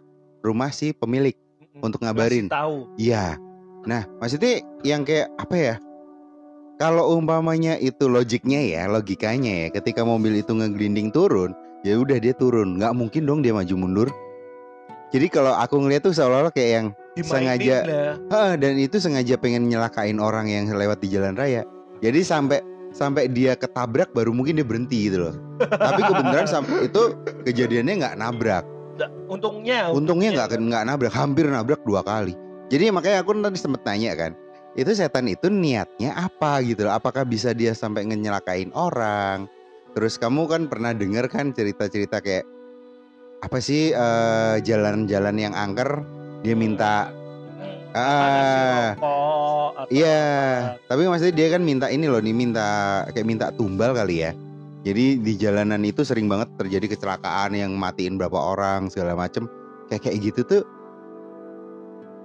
rumah 0.43 0.71
si 0.71 0.91
pemilik. 0.91 1.35
Untuk 1.81 2.03
ngabarin. 2.03 2.47
Tahu 2.51 2.99
Iya. 2.99 3.39
Nah, 3.87 4.03
maksudnya 4.19 4.59
yang 4.83 5.07
kayak 5.07 5.31
apa 5.39 5.55
ya? 5.55 5.75
Kalau 6.79 7.11
umpamanya 7.15 7.75
itu 7.75 8.07
logiknya 8.07 8.63
ya, 8.63 8.87
logikanya 8.87 9.67
ya, 9.67 9.69
ketika 9.75 10.07
mobil 10.07 10.39
itu 10.39 10.55
ngeglinding 10.55 11.11
turun, 11.11 11.51
ya 11.83 11.99
udah 11.99 12.15
dia 12.23 12.31
turun, 12.31 12.79
nggak 12.79 12.95
mungkin 12.95 13.27
dong 13.27 13.43
dia 13.43 13.51
maju 13.51 13.75
mundur. 13.75 14.07
Jadi 15.11 15.27
kalau 15.27 15.51
aku 15.57 15.75
ngeliat 15.75 16.07
tuh 16.07 16.15
seolah-olah 16.15 16.53
kayak 16.55 16.71
yang, 16.71 16.87
dimainin 17.19 17.27
sengaja-. 17.27 17.83
"Hah, 18.31 18.53
dan 18.55 18.79
itu 18.79 18.95
sengaja 18.95 19.35
pengen 19.35 19.67
nyelakain 19.67 20.21
orang 20.23 20.47
yang 20.47 20.71
lewat 20.71 21.03
di 21.03 21.11
jalan 21.11 21.35
raya. 21.35 21.67
Jadi 21.99 22.23
sampai 22.23 22.63
sampai 22.95 23.27
dia 23.29 23.59
ketabrak 23.59 24.13
baru 24.15 24.31
mungkin 24.31 24.55
dia 24.55 24.65
berhenti 24.65 25.09
gitu 25.11 25.29
loh. 25.29 25.35
Tapi 25.59 25.99
kebenaran 25.99 26.47
sampai 26.47 26.87
itu 26.87 27.03
kejadiannya 27.43 27.93
nggak 28.05 28.15
nabrak. 28.17 28.63
Untungnya 29.29 29.93
Untungnya 29.93 30.29
nggak 30.35 30.59
nggak 30.59 30.83
nabrak, 30.89 31.13
hampir 31.13 31.45
nabrak 31.47 31.81
dua 31.87 32.03
kali. 32.03 32.35
Jadi 32.69 32.91
makanya 32.93 33.23
aku 33.25 33.33
tadi 33.39 33.57
sempet 33.57 33.81
nanya 33.87 34.13
kan, 34.13 34.31
itu 34.77 34.91
setan 34.93 35.25
itu 35.25 35.49
niatnya 35.49 36.13
apa 36.13 36.61
gitu 36.61 36.85
loh? 36.85 36.93
Apakah 36.93 37.25
bisa 37.25 37.55
dia 37.55 37.73
sampai 37.73 38.05
ngenyelakain 38.05 38.69
orang? 38.77 39.49
Terus 39.97 40.21
kamu 40.21 40.45
kan 40.45 40.61
pernah 40.69 40.93
denger 40.93 41.25
kan 41.33 41.49
cerita-cerita 41.49 42.21
kayak 42.21 42.45
apa 43.39 43.57
sih 43.63 43.95
eh, 43.95 44.55
jalan-jalan 44.61 45.35
yang 45.39 45.53
angker 45.55 46.03
dia 46.43 46.55
minta 46.55 47.15
Hmm, 47.59 47.91
ah 47.91 48.95
iya 49.91 50.23
tapi 50.87 51.03
maksudnya 51.11 51.35
dia 51.35 51.47
kan 51.51 51.59
minta 51.59 51.91
ini 51.91 52.07
loh 52.07 52.23
nih 52.23 52.31
minta 52.31 53.03
kayak 53.11 53.27
minta 53.27 53.51
tumbal 53.51 53.91
kali 53.91 54.23
ya 54.23 54.31
jadi 54.79 55.19
di 55.19 55.33
jalanan 55.35 55.83
itu 55.83 56.01
sering 56.01 56.25
banget 56.25 56.47
terjadi 56.55 56.95
kecelakaan 56.95 57.51
yang 57.51 57.75
matiin 57.75 58.15
berapa 58.15 58.35
orang 58.35 58.87
segala 58.87 59.13
macem. 59.13 59.45
Kayak 59.87 60.01
kayak 60.05 60.17
gitu 60.21 60.41
tuh 60.45 60.63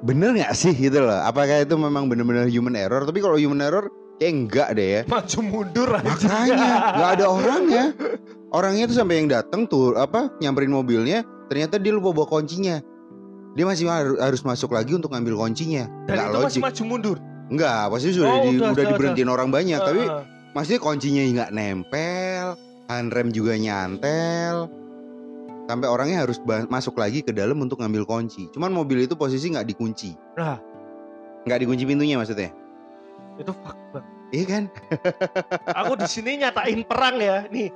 bener 0.05 0.37
nggak 0.37 0.53
sih 0.53 0.71
gitu 0.71 1.01
loh? 1.01 1.19
Apakah 1.19 1.65
itu 1.65 1.75
memang 1.75 2.07
bener-bener 2.07 2.47
human 2.47 2.77
error? 2.77 3.03
Tapi 3.03 3.19
kalau 3.19 3.35
human 3.35 3.59
error 3.59 3.89
kayak 4.17 4.33
enggak 4.33 4.69
deh 4.73 4.89
ya. 4.89 5.01
Maju 5.05 5.39
mundur 5.43 5.89
aja. 5.91 6.05
makanya 6.05 6.69
nggak 6.93 7.11
ada 7.19 7.27
orangnya 7.27 7.85
orangnya 8.59 8.85
tuh 8.87 8.97
sampai 8.97 9.15
yang 9.19 9.29
datang 9.29 9.67
tuh 9.67 9.97
apa 9.97 10.31
nyamperin 10.39 10.71
mobilnya 10.71 11.25
ternyata 11.49 11.81
dia 11.81 11.91
lupa 11.91 12.13
bawa 12.13 12.29
kuncinya. 12.31 12.79
Dia 13.55 13.65
masih 13.65 13.87
har- 13.87 14.19
harus 14.19 14.43
masuk 14.43 14.71
lagi 14.71 14.93
untuk 14.93 15.11
ngambil 15.11 15.39
kuncinya. 15.41 15.87
Dan 16.07 16.15
nggak 16.15 16.27
itu 16.27 16.35
logik. 16.37 16.47
masih 16.51 16.61
maju 16.63 16.83
mundur. 16.85 17.17
Enggak, 17.45 17.83
pasti 17.89 18.09
sudah 18.11 18.29
Oh, 18.31 18.43
di- 18.43 18.57
udah, 18.57 18.71
udah 18.71 18.73
udah, 18.73 18.85
diberhentiin 18.89 19.29
orang 19.29 19.49
banyak, 19.49 19.79
tapi 19.79 20.03
Heeh. 20.03 20.23
Maksudnya 20.55 20.81
kuncinya 20.81 21.23
nggak 21.23 21.51
nempel, 21.51 22.47
handrem 22.87 23.29
juga 23.29 23.55
nyantel, 23.55 24.71
sampai 25.65 25.89
orangnya 25.89 26.23
harus 26.23 26.39
masuk 26.67 26.95
lagi 26.95 27.21
ke 27.21 27.31
dalam 27.31 27.59
untuk 27.59 27.79
ngambil 27.79 28.05
kunci. 28.05 28.47
Cuman 28.51 28.71
mobil 28.71 29.03
itu 29.03 29.15
posisi 29.15 29.51
nggak 29.51 29.67
dikunci, 29.67 30.15
Nah, 30.35 30.57
nggak 31.43 31.59
dikunci 31.61 31.85
pintunya 31.85 32.17
maksudnya. 32.17 32.55
itu 33.35 33.51
fuck 33.51 33.75
banget. 33.91 34.07
Iya 34.31 34.45
kan? 34.47 34.65
Aku 35.83 35.93
di 35.95 36.07
sini 36.07 36.39
nyatain 36.39 36.83
perang 36.83 37.19
ya, 37.19 37.47
nih. 37.51 37.71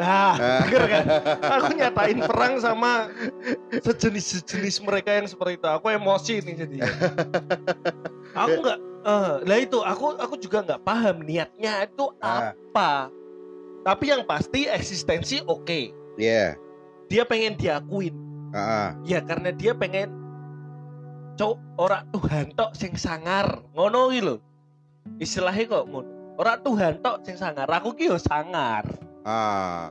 Ah, 0.00 0.32
Ah. 0.32 0.60
denger 0.64 0.84
kan? 0.86 1.04
Aku 1.44 1.70
nyatain 1.74 2.18
perang 2.24 2.56
sama 2.56 3.12
sejenis-sejenis 3.74 4.80
mereka 4.80 5.12
yang 5.12 5.28
seperti 5.28 5.60
itu. 5.60 5.68
Aku 5.68 5.86
emosi 5.88 6.40
nih 6.40 6.54
jadi. 6.56 6.76
Aku 8.42 8.64
nggak, 8.64 8.78
eh, 9.08 9.32
lah 9.48 9.58
itu 9.58 9.78
aku 9.80 10.20
aku 10.20 10.36
juga 10.36 10.60
nggak 10.60 10.84
paham 10.84 11.24
niatnya 11.24 11.88
itu 11.88 12.12
Ah. 12.20 12.52
apa. 12.52 13.08
Tapi 13.82 14.04
yang 14.12 14.22
pasti 14.28 14.68
eksistensi 14.68 15.40
oke. 15.48 15.80
Iya. 16.20 16.60
Dia 17.08 17.24
pengen 17.24 17.56
diakuin. 17.56 18.12
Ah. 18.52 18.92
Ya 19.08 19.24
karena 19.24 19.48
dia 19.48 19.72
pengen 19.72 20.12
cok 21.40 21.56
ora 21.80 22.04
Tuhan 22.12 22.52
tok 22.52 22.76
sing 22.76 22.92
sangar. 23.00 23.64
Ngono 23.72 24.12
iki 24.12 24.20
lho. 24.20 24.36
Istilahnya 25.16 25.64
kok 25.72 25.84
ngono. 25.88 26.08
Ora 26.36 26.60
Tuhan 26.60 27.00
tok 27.00 27.24
sing 27.24 27.40
sangar. 27.40 27.64
Aku 27.70 27.96
ki 27.96 28.12
yo 28.12 28.20
sangar. 28.20 28.84
Ah. 29.24 29.88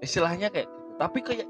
Istilahnya 0.00 0.48
kayak 0.48 0.64
gitu. 0.70 0.92
Tapi 0.96 1.18
kayak 1.20 1.48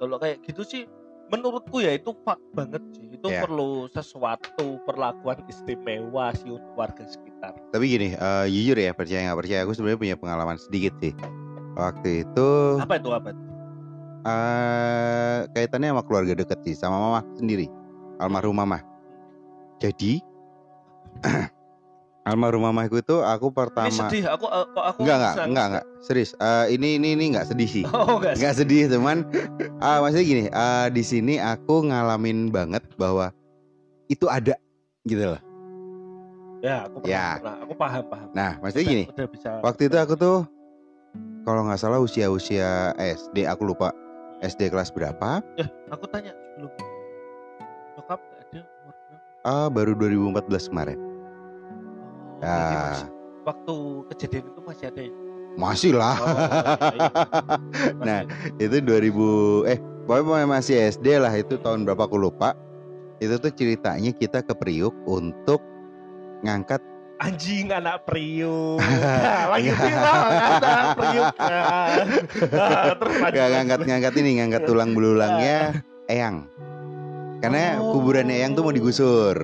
kalau 0.00 0.16
kayak 0.16 0.40
gitu 0.48 0.64
sih 0.64 0.88
menurutku 1.30 1.78
ya 1.78 1.94
itu 1.94 2.10
fak 2.26 2.38
banget 2.52 2.82
sih. 2.92 3.06
Itu 3.14 3.30
Ya. 3.30 3.46
perlu 3.46 3.86
sesuatu 3.88 4.82
perlakuan 4.84 5.38
istimewa 5.46 6.34
sih 6.34 6.50
untuk 6.50 6.72
warga 6.74 7.06
sekitar. 7.06 7.54
Tapi 7.70 7.84
gini, 7.86 8.08
eh, 8.12 8.44
jujur 8.50 8.76
ya 8.76 8.90
percaya 8.90 9.30
nggak 9.30 9.38
percaya, 9.38 9.60
aku 9.62 9.72
sebenarnya 9.72 10.00
punya 10.00 10.16
pengalaman 10.18 10.58
sedikit 10.58 10.92
sih. 10.98 11.14
Waktu 11.78 12.26
itu 12.26 12.48
Apa 12.82 12.98
itu 12.98 13.10
apa 13.14 13.30
itu? 13.30 13.42
eh 14.20 15.38
kaitannya 15.56 15.96
sama 15.96 16.02
keluarga 16.04 16.36
deket 16.36 16.58
sih, 16.60 16.74
sama 16.76 17.00
mama 17.00 17.20
sendiri, 17.34 17.70
almarhum 18.20 18.52
mama. 18.52 18.84
Jadi 19.80 20.20
almarhum 22.30 22.62
mamaku 22.62 23.02
itu 23.02 23.18
aku 23.20 23.50
Ini 23.50 23.56
pertama 23.58 23.90
sedih. 23.90 24.24
Aku 24.30 24.46
eh, 24.46 24.64
kok 24.70 24.84
aku 24.86 24.98
Enggak 25.02 25.16
enggak 25.18 25.34
enggak 25.50 25.66
enggak 25.74 25.84
serius. 26.00 26.30
Eh, 26.38 26.64
ini 26.78 26.88
ini 26.96 27.08
ini 27.18 27.24
enggak 27.34 27.50
sedih 27.50 27.68
sih. 27.68 27.84
Oh 27.94 28.22
enggak. 28.22 28.38
Enggak 28.38 28.54
sedih 28.54 28.86
teman. 28.86 29.26
Ah 29.82 29.98
maksudnya 29.98 30.24
gini, 30.24 30.44
eh, 30.46 30.86
di 30.94 31.02
sini 31.02 31.34
aku 31.36 31.90
ngalamin 31.90 32.48
banget 32.48 32.86
bahwa 32.94 33.34
itu 34.06 34.30
ada 34.30 34.54
gitu 35.04 35.34
loh. 35.34 35.42
Ya, 36.60 36.84
aku 36.84 37.00
pernah, 37.00 37.10
Ya. 37.10 37.26
pernah. 37.40 37.56
Aku 37.64 37.72
paham 37.74 38.02
paham. 38.06 38.28
Nah 38.30 38.52
maksudnya 38.60 38.86
gini, 38.86 39.04
Udah 39.10 39.26
bisa. 39.26 39.50
waktu 39.64 39.82
itu 39.88 39.96
aku 39.96 40.14
tuh 40.14 40.38
kalau 41.42 41.64
nggak 41.66 41.80
salah 41.80 41.98
usia-usia 41.98 42.92
SD 42.96 43.48
aku 43.48 43.64
lupa 43.66 43.90
SD 44.40 44.68
kelas 44.68 44.92
berapa? 44.92 45.40
Eh, 45.56 45.66
aku 45.88 46.04
tanya 46.06 46.30
sebelum 46.36 46.70
nyokap 47.96 48.20
ada 48.20 48.60
umur 48.60 48.94
berapa? 48.94 49.48
Ah 49.48 49.68
baru 49.68 49.92
2014 49.96 50.68
kemarin. 50.68 51.09
Jadi 52.40 52.48
Ah. 52.48 52.88
masih- 52.88 53.12
waktu 53.42 53.74
kejadian 54.08 54.44
itu 54.46 54.60
masih 54.62 54.84
ada 54.86 55.00
ya? 55.02 55.12
Masih 55.52 55.92
lah. 55.92 56.14
Oh, 56.14 56.30
iya, 56.30 56.46
iya. 56.96 57.08
Nah, 57.98 58.20
itu 58.56 58.76
2000 58.78 59.28
eh 59.66 59.78
pokoknya 60.04 60.46
masih 60.46 60.74
SD 60.86 61.18
lah 61.18 61.32
itu 61.32 61.54
tahun 61.56 61.84
berapa 61.84 62.00
aku 62.00 62.16
lupa. 62.16 62.54
Itu 63.18 63.36
tuh 63.36 63.50
ceritanya 63.50 64.10
kita 64.10 64.40
ke 64.40 64.54
Priuk 64.54 64.94
untuk 65.04 65.60
ngangkat 66.40 66.80
anjing 67.18 67.68
anak 67.68 68.00
priuk. 68.02 68.80
Nah, 68.80 69.52
lagi 69.52 69.68
viral 69.68 70.20
anak 70.24 70.88
priuk 70.94 71.28
kan. 71.36 72.06
Ah, 72.56 72.94
Terus 72.94 73.14
lanjut, 73.14 73.28
Gak 73.28 73.36
lanjut. 73.36 73.52
ngangkat 73.52 73.80
ngangkat 73.84 74.12
ini 74.16 74.30
ngangkat 74.40 74.62
tulang 74.64 74.90
belulangnya 74.92 75.58
Eyang. 76.06 76.48
Karena 77.38 77.76
Oh. 77.76 77.92
kuburan 77.92 78.28
Eyang 78.28 78.52
tuh 78.52 78.62
mau 78.62 78.72
digusur, 78.72 79.36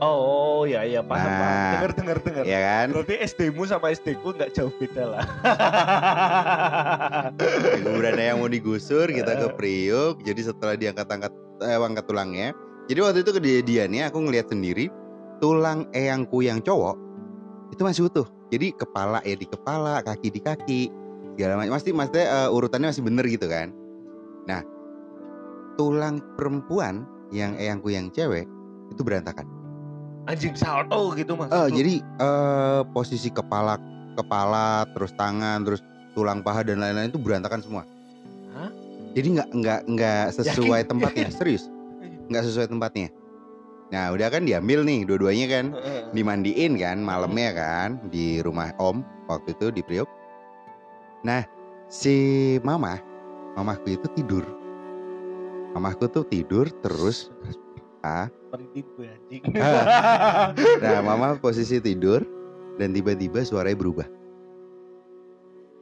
Oh, 0.00 0.64
iya 0.64 0.80
iya 0.88 1.04
paham 1.04 1.28
Nah. 1.28 1.36
paham. 1.36 1.72
Dengar 1.76 1.90
dengar 1.92 2.16
dengar. 2.24 2.44
ya 2.48 2.58
kan? 2.64 2.86
Berarti 2.96 3.14
SD-mu 3.20 3.68
sama 3.68 3.92
SD 3.92 4.16
ku 4.24 4.32
nggak 4.32 4.56
jauh 4.56 4.72
beda 4.80 5.04
lah. 5.12 5.24
kuburan 7.84 8.16
Eyang 8.16 8.40
mau 8.40 8.48
digusur, 8.48 9.12
kita 9.12 9.36
ke 9.36 9.46
Priuk. 9.60 10.24
Jadi 10.24 10.40
setelah 10.40 10.74
diangkat-angkat 10.80 11.32
eh, 11.68 11.76
angkat 11.76 12.04
tulangnya. 12.08 12.56
Jadi 12.88 12.98
waktu 13.04 13.18
itu 13.22 13.32
kejadiannya 13.36 14.08
aku 14.08 14.18
ngelihat 14.24 14.48
sendiri 14.50 14.88
tulang 15.38 15.86
Eyangku 15.92 16.42
yang 16.42 16.64
cowok 16.64 16.96
itu 17.70 17.82
masih 17.84 18.08
utuh. 18.08 18.26
Jadi 18.50 18.74
kepala 18.74 19.22
ya 19.22 19.36
di 19.38 19.46
kepala, 19.46 20.02
kaki 20.02 20.28
di 20.32 20.40
kaki, 20.42 20.80
segala 21.36 21.60
macam. 21.60 21.76
Pasti 21.76 21.92
maksudnya 21.92 22.26
eh, 22.26 22.48
urutannya 22.50 22.88
masih 22.90 23.04
bener 23.04 23.24
gitu 23.28 23.46
kan. 23.46 23.68
Nah, 24.48 24.64
tulang 25.76 26.24
perempuan 26.40 27.04
yang 27.30 27.54
Eyangku 27.60 27.92
yang 27.92 28.08
cewek 28.10 28.48
itu 28.90 29.04
berantakan. 29.04 29.59
Anjing 30.30 30.54
salto 30.54 31.10
gitu 31.18 31.34
mas. 31.34 31.50
Oh, 31.50 31.66
jadi 31.66 31.98
eh 31.98 32.80
posisi 32.94 33.34
kepala 33.34 33.82
kepala 34.14 34.86
terus 34.94 35.10
tangan 35.18 35.66
terus 35.66 35.82
tulang 36.14 36.38
paha 36.46 36.62
dan 36.62 36.78
lain-lain 36.78 37.10
itu 37.10 37.18
berantakan 37.18 37.58
semua. 37.58 37.82
Hah? 38.54 38.70
Jadi 39.18 39.26
nggak 39.34 39.48
nggak 39.50 39.80
nggak 39.90 40.24
sesuai 40.38 40.86
tempatnya, 40.86 41.34
serius 41.34 41.66
nggak 42.30 42.46
sesuai 42.46 42.70
tempatnya. 42.70 43.10
Nah 43.90 44.14
udah 44.14 44.30
kan 44.30 44.46
diambil 44.46 44.86
nih 44.86 45.02
dua-duanya 45.02 45.46
kan 45.50 45.66
dimandiin 46.14 46.78
kan 46.78 47.02
malamnya 47.02 47.50
kan 47.50 47.98
di 48.06 48.38
rumah 48.38 48.70
Om 48.78 49.02
waktu 49.26 49.50
itu 49.58 49.74
di 49.74 49.82
Priok. 49.82 50.06
Nah 51.26 51.42
si 51.90 52.14
Mama, 52.62 53.02
mamaku 53.58 53.98
itu 53.98 54.06
tidur. 54.14 54.46
Mamaku 55.74 56.06
tuh 56.06 56.22
tidur 56.22 56.70
terus. 56.86 57.34
Ah, 58.06 58.30
Merinding 58.50 58.86
gue 58.98 59.06
anjing. 59.06 59.42
Nah, 60.82 61.00
mama 61.06 61.38
posisi 61.38 61.78
tidur 61.78 62.26
dan 62.76 62.90
tiba-tiba 62.90 63.46
suaranya 63.46 63.78
berubah. 63.78 64.06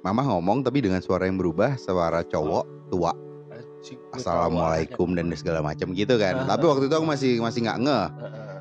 Mama 0.04 0.22
ngomong 0.28 0.62
tapi 0.62 0.84
dengan 0.84 1.02
suara 1.02 1.26
yang 1.26 1.40
berubah, 1.40 1.74
suara 1.80 2.22
cowok 2.22 2.64
tua, 2.92 3.12
assalamualaikum 4.14 5.16
dan 5.16 5.32
segala 5.34 5.64
macam 5.64 5.90
gitu 5.96 6.14
kan. 6.20 6.44
Ah. 6.44 6.54
Tapi 6.54 6.64
waktu 6.68 6.84
itu 6.86 6.94
aku 6.94 7.06
masih 7.08 7.32
masih 7.42 7.66
nggak 7.66 7.78
arahnya. 7.80 8.00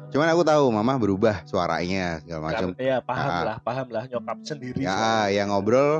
Cuman 0.07 0.27
aku 0.31 0.41
tahu 0.47 0.63
mama 0.71 0.95
berubah 0.95 1.43
suaranya 1.43 2.23
segala 2.23 2.41
macam. 2.47 2.67
Kan, 2.71 2.79
ya 2.79 2.97
paham 3.03 3.27
Ah. 3.29 3.43
lah, 3.43 3.57
paham 3.59 3.87
lah 3.91 4.03
nyokap 4.07 4.37
sendiri. 4.47 4.79
Ya, 4.79 4.95
soalnya. 4.95 5.35
yang 5.35 5.47
ngobrol 5.51 5.91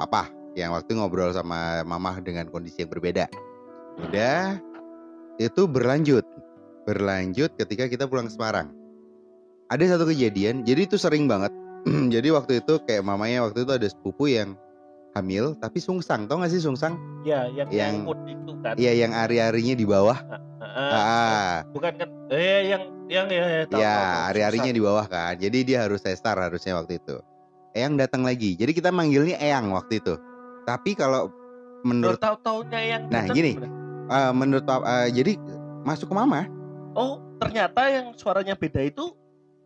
papa, 0.00 0.32
yang 0.56 0.72
waktu 0.72 0.96
ngobrol 0.96 1.30
sama 1.36 1.84
mama 1.84 2.16
dengan 2.24 2.48
kondisi 2.48 2.82
yang 2.82 2.90
berbeda. 2.90 3.28
Udah 4.00 4.56
itu 5.36 5.62
berlanjut. 5.68 6.24
Berlanjut 6.90 7.54
ketika 7.54 7.86
kita 7.86 8.10
pulang 8.10 8.26
ke 8.26 8.34
Semarang. 8.34 8.74
Ada 9.70 9.94
satu 9.94 10.10
kejadian, 10.10 10.66
jadi 10.66 10.90
itu 10.90 10.98
sering 10.98 11.30
banget. 11.30 11.54
jadi 12.14 12.34
waktu 12.34 12.58
itu 12.58 12.82
kayak 12.82 13.06
mamanya 13.06 13.46
waktu 13.46 13.62
itu 13.62 13.70
ada 13.70 13.86
sepupu 13.86 14.26
yang 14.26 14.58
hamil 15.14 15.54
tapi 15.54 15.78
sungsang. 15.78 16.26
Tau 16.26 16.42
gak 16.42 16.50
sih 16.50 16.58
sungsang? 16.58 16.98
Ya, 17.22 17.46
yang 17.46 17.70
yang- 17.70 18.02
itu 18.26 18.52
kan. 18.58 18.74
Iya 18.74 19.06
yang 19.06 19.14
ari-arinya 19.14 19.78
di 19.78 19.86
bawah. 19.86 20.18
Ah, 20.60 20.90
Ah, 20.90 21.54
bukan 21.70 21.94
kan? 21.94 22.08
Eh, 22.30 22.74
yang 22.74 22.82
yang 23.06 23.26
ya, 23.26 23.42
ya 23.42 23.62
tahu, 23.66 23.78
tahu, 23.78 23.82
ya 23.82 23.94
tahu. 23.94 24.28
ari-arinya 24.34 24.72
di 24.74 24.82
bawah 24.82 25.06
kan. 25.06 25.34
Jadi 25.38 25.58
dia 25.62 25.86
harus 25.86 26.02
sesar 26.02 26.34
harusnya 26.36 26.74
waktu 26.74 26.98
itu. 26.98 27.16
Eyang 27.70 27.94
datang 27.94 28.26
lagi. 28.26 28.58
Jadi 28.58 28.74
kita 28.74 28.90
manggilnya 28.90 29.38
Eyang 29.38 29.70
waktu 29.70 30.02
itu. 30.02 30.18
Tapi 30.66 30.98
kalau 30.98 31.30
menurut 31.86 32.18
Menurut 32.18 32.20
tahu-taunya 32.20 32.80
yang 32.82 33.02
Nah, 33.08 33.24
gini. 33.30 33.54
eh, 34.10 34.32
menurut 34.34 34.66
eh, 34.66 35.08
jadi 35.14 35.32
masuk 35.80 36.10
ke 36.10 36.14
mama 36.14 36.44
Oh, 36.92 37.22
ternyata 37.38 37.86
yang 37.86 38.12
suaranya 38.14 38.54
beda 38.54 38.82
itu 38.82 39.14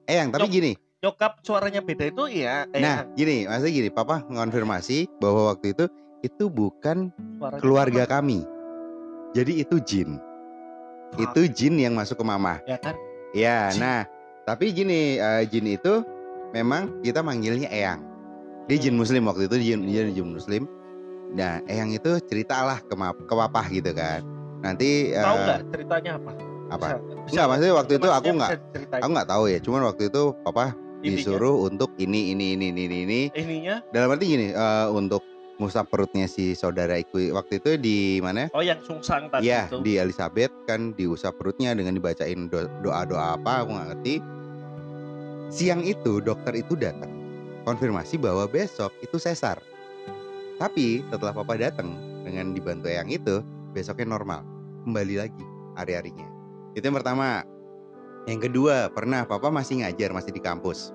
Eyang, 0.04 0.28
tapi 0.28 0.44
Nyok- 0.44 0.52
gini. 0.52 0.72
nyokap 1.00 1.32
suaranya 1.40 1.80
beda 1.80 2.04
itu 2.08 2.24
ya 2.30 2.64
eh, 2.70 2.80
Nah, 2.80 3.08
gini, 3.12 3.44
maksudnya 3.44 3.72
gini, 3.72 3.88
papa 3.88 4.20
mengonfirmasi 4.24 5.08
bahwa 5.16 5.52
waktu 5.52 5.72
itu 5.72 5.84
itu 6.20 6.44
bukan 6.48 7.08
suaranya 7.36 7.60
keluarga 7.60 8.02
apa? 8.04 8.12
kami. 8.20 8.44
Jadi 9.32 9.52
itu 9.60 9.76
jin. 9.80 10.20
Fuck, 11.12 11.20
Itu 11.20 11.40
jin 11.48 11.76
yang 11.76 11.92
masuk 11.92 12.20
ke 12.20 12.24
mama. 12.24 12.60
ya 12.64 12.76
kan 12.76 12.92
Ya, 13.32 13.68
Jin. 13.68 13.80
nah, 13.80 14.00
tapi 14.44 14.70
gini, 14.70 15.16
eh, 15.16 15.42
jin 15.44 15.66
itu 15.66 16.04
memang 16.52 17.00
kita 17.00 17.18
manggilnya 17.18 17.66
Eyang. 17.68 18.00
Dia 18.64 18.78
jin 18.78 18.94
muslim 18.94 19.24
waktu 19.24 19.48
itu 19.48 19.56
dia, 19.58 19.76
dia 19.76 20.02
jin 20.06 20.28
muslim. 20.30 20.64
Nah, 21.32 21.58
Eyang 21.66 21.90
itu 21.90 22.20
ceritalah 22.22 22.78
ke, 22.80 22.94
ma- 22.94 23.10
ke 23.12 23.34
papa 23.34 23.64
gitu 23.68 23.90
kan. 23.90 24.20
Nanti 24.60 25.10
eh, 25.10 25.18
tahu 25.18 25.36
nggak 25.38 25.60
ceritanya 25.68 26.12
apa 26.16 26.32
apa? 26.74 26.86
Bisa- 26.96 27.30
Enggak, 27.30 27.46
maksudnya 27.48 27.74
waktu 27.74 27.92
itu 27.94 28.08
aku 28.08 28.28
nggak 28.32 28.50
aku 28.96 29.10
nggak 29.10 29.28
tahu 29.28 29.44
ya. 29.46 29.58
Cuman 29.58 29.82
waktu 29.84 30.02
itu 30.06 30.22
papa 30.40 30.64
Intinya, 31.00 31.08
disuruh 31.10 31.56
untuk 31.62 31.90
ini 31.96 32.32
ini 32.32 32.54
ini 32.54 32.66
ini 32.68 32.82
ini. 32.82 32.96
ini. 33.02 33.20
ininya 33.34 33.84
Dalam 33.90 34.10
arti 34.10 34.24
gini, 34.26 34.48
eh, 34.50 34.86
untuk 34.88 35.20
ngusap 35.54 35.86
perutnya 35.86 36.26
si 36.26 36.52
saudara 36.52 36.96
Iku 36.96 37.30
waktu 37.30 37.58
itu 37.58 37.70
di 37.76 37.96
mana? 38.18 38.50
oh 38.50 38.58
yang 38.58 38.82
sungsang 38.82 39.30
tadi 39.30 39.46
Iya 39.46 39.70
itu 39.70 39.78
di 39.80 39.92
Elizabeth 39.96 40.50
kan 40.64 40.90
diusap 40.92 41.38
perutnya 41.38 41.70
dengan 41.72 41.94
dibacain 41.94 42.50
do- 42.50 42.66
doa-doa 42.80 43.38
apa 43.38 43.62
aku 43.62 43.70
nggak 43.70 43.88
ngerti. 43.92 44.14
Siang 45.48 45.82
itu 45.82 46.18
dokter 46.18 46.56
itu 46.56 46.74
datang 46.74 47.12
konfirmasi 47.62 48.18
bahwa 48.18 48.44
besok 48.44 48.90
itu 48.98 49.14
sesar. 49.16 49.62
Tapi 50.54 51.06
setelah 51.06 51.30
papa 51.30 51.54
datang 51.54 51.94
dengan 52.22 52.50
dibantu 52.50 52.88
yang 52.88 53.06
itu 53.06 53.38
besoknya 53.70 54.10
normal 54.10 54.42
kembali 54.82 55.14
lagi 55.16 55.44
hari-harinya. 55.74 56.26
Itu 56.74 56.84
yang 56.84 56.98
pertama. 56.98 57.46
Yang 58.24 58.48
kedua 58.48 58.88
pernah 58.88 59.22
papa 59.28 59.52
masih 59.52 59.84
ngajar 59.84 60.10
masih 60.10 60.32
di 60.32 60.40
kampus. 60.40 60.90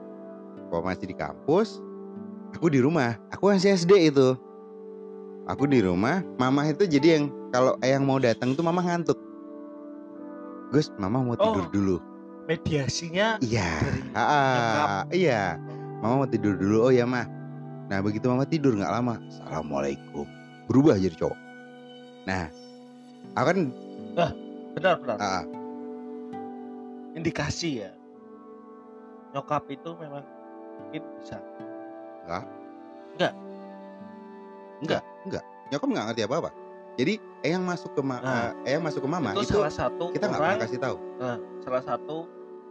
Papa 0.70 0.94
masih 0.94 1.10
di 1.10 1.16
kampus. 1.16 1.80
Aku 2.58 2.68
di 2.70 2.82
rumah. 2.82 3.16
Aku 3.30 3.54
masih 3.54 3.74
SD 3.78 4.12
itu. 4.12 4.34
Aku 5.50 5.66
di 5.66 5.82
rumah, 5.82 6.22
mama 6.38 6.62
itu 6.70 6.86
jadi 6.86 7.18
yang 7.18 7.34
kalau 7.50 7.74
yang 7.82 8.06
mau 8.06 8.22
datang 8.22 8.54
tuh 8.54 8.62
mama 8.62 8.86
ngantuk. 8.86 9.18
Gus, 10.70 10.94
mama 11.02 11.26
mau 11.26 11.34
tidur 11.34 11.66
Oh. 11.66 11.74
dulu. 11.74 11.98
mediasinya 12.46 13.38
Iya. 13.46 13.70
dari 13.78 14.02
Ah, 14.18 14.26
ah, 14.26 15.02
iya. 15.14 15.58
Mama 16.02 16.26
mau 16.26 16.30
tidur 16.30 16.58
dulu. 16.58 16.90
Oh 16.90 16.94
ya, 16.94 17.06
mah. 17.06 17.30
Nah, 17.90 18.02
begitu 18.02 18.26
mama 18.26 18.42
tidur 18.46 18.74
nggak 18.74 18.90
lama, 18.90 19.22
assalamualaikum. 19.30 20.26
Berubah 20.66 20.98
jadi 20.98 21.14
cowok. 21.14 21.38
Nah, 22.26 22.50
aku 23.38 23.46
kan 23.54 23.60
benar 24.74 24.96
benar 25.02 25.18
ah, 25.18 25.44
indikasi 27.18 27.86
ya 27.86 27.92
nyokap 29.34 29.66
itu 29.70 29.90
memang 29.98 30.26
mungkin 30.82 31.02
bisa 31.22 31.38
enggak, 34.80 35.04
enggak. 35.28 35.44
Nyokap 35.70 35.88
nggak 35.92 36.06
ngerti 36.12 36.22
apa-apa. 36.26 36.50
Jadi, 37.00 37.14
Eyang 37.40 37.64
masuk 37.64 37.96
ke 37.96 38.02
ma- 38.04 38.20
Nah, 38.20 38.52
eh, 38.68 38.76
Eyang 38.76 38.84
masuk 38.84 39.02
ke 39.06 39.10
mama 39.10 39.32
itu, 39.32 39.48
itu, 39.48 39.56
salah 39.56 39.72
satu 39.72 40.12
kita 40.12 40.28
nggak 40.28 40.42
orang 40.42 40.52
pernah 40.52 40.66
kasih 40.68 40.80
tahu. 40.84 40.98
nah, 41.20 41.38
salah 41.64 41.84
satu 41.84 42.18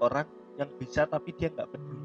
orang 0.05 0.26
yang 0.61 0.68
bisa 0.76 1.09
tapi 1.09 1.32
dia 1.32 1.49
nggak 1.49 1.68
peduli 1.72 1.97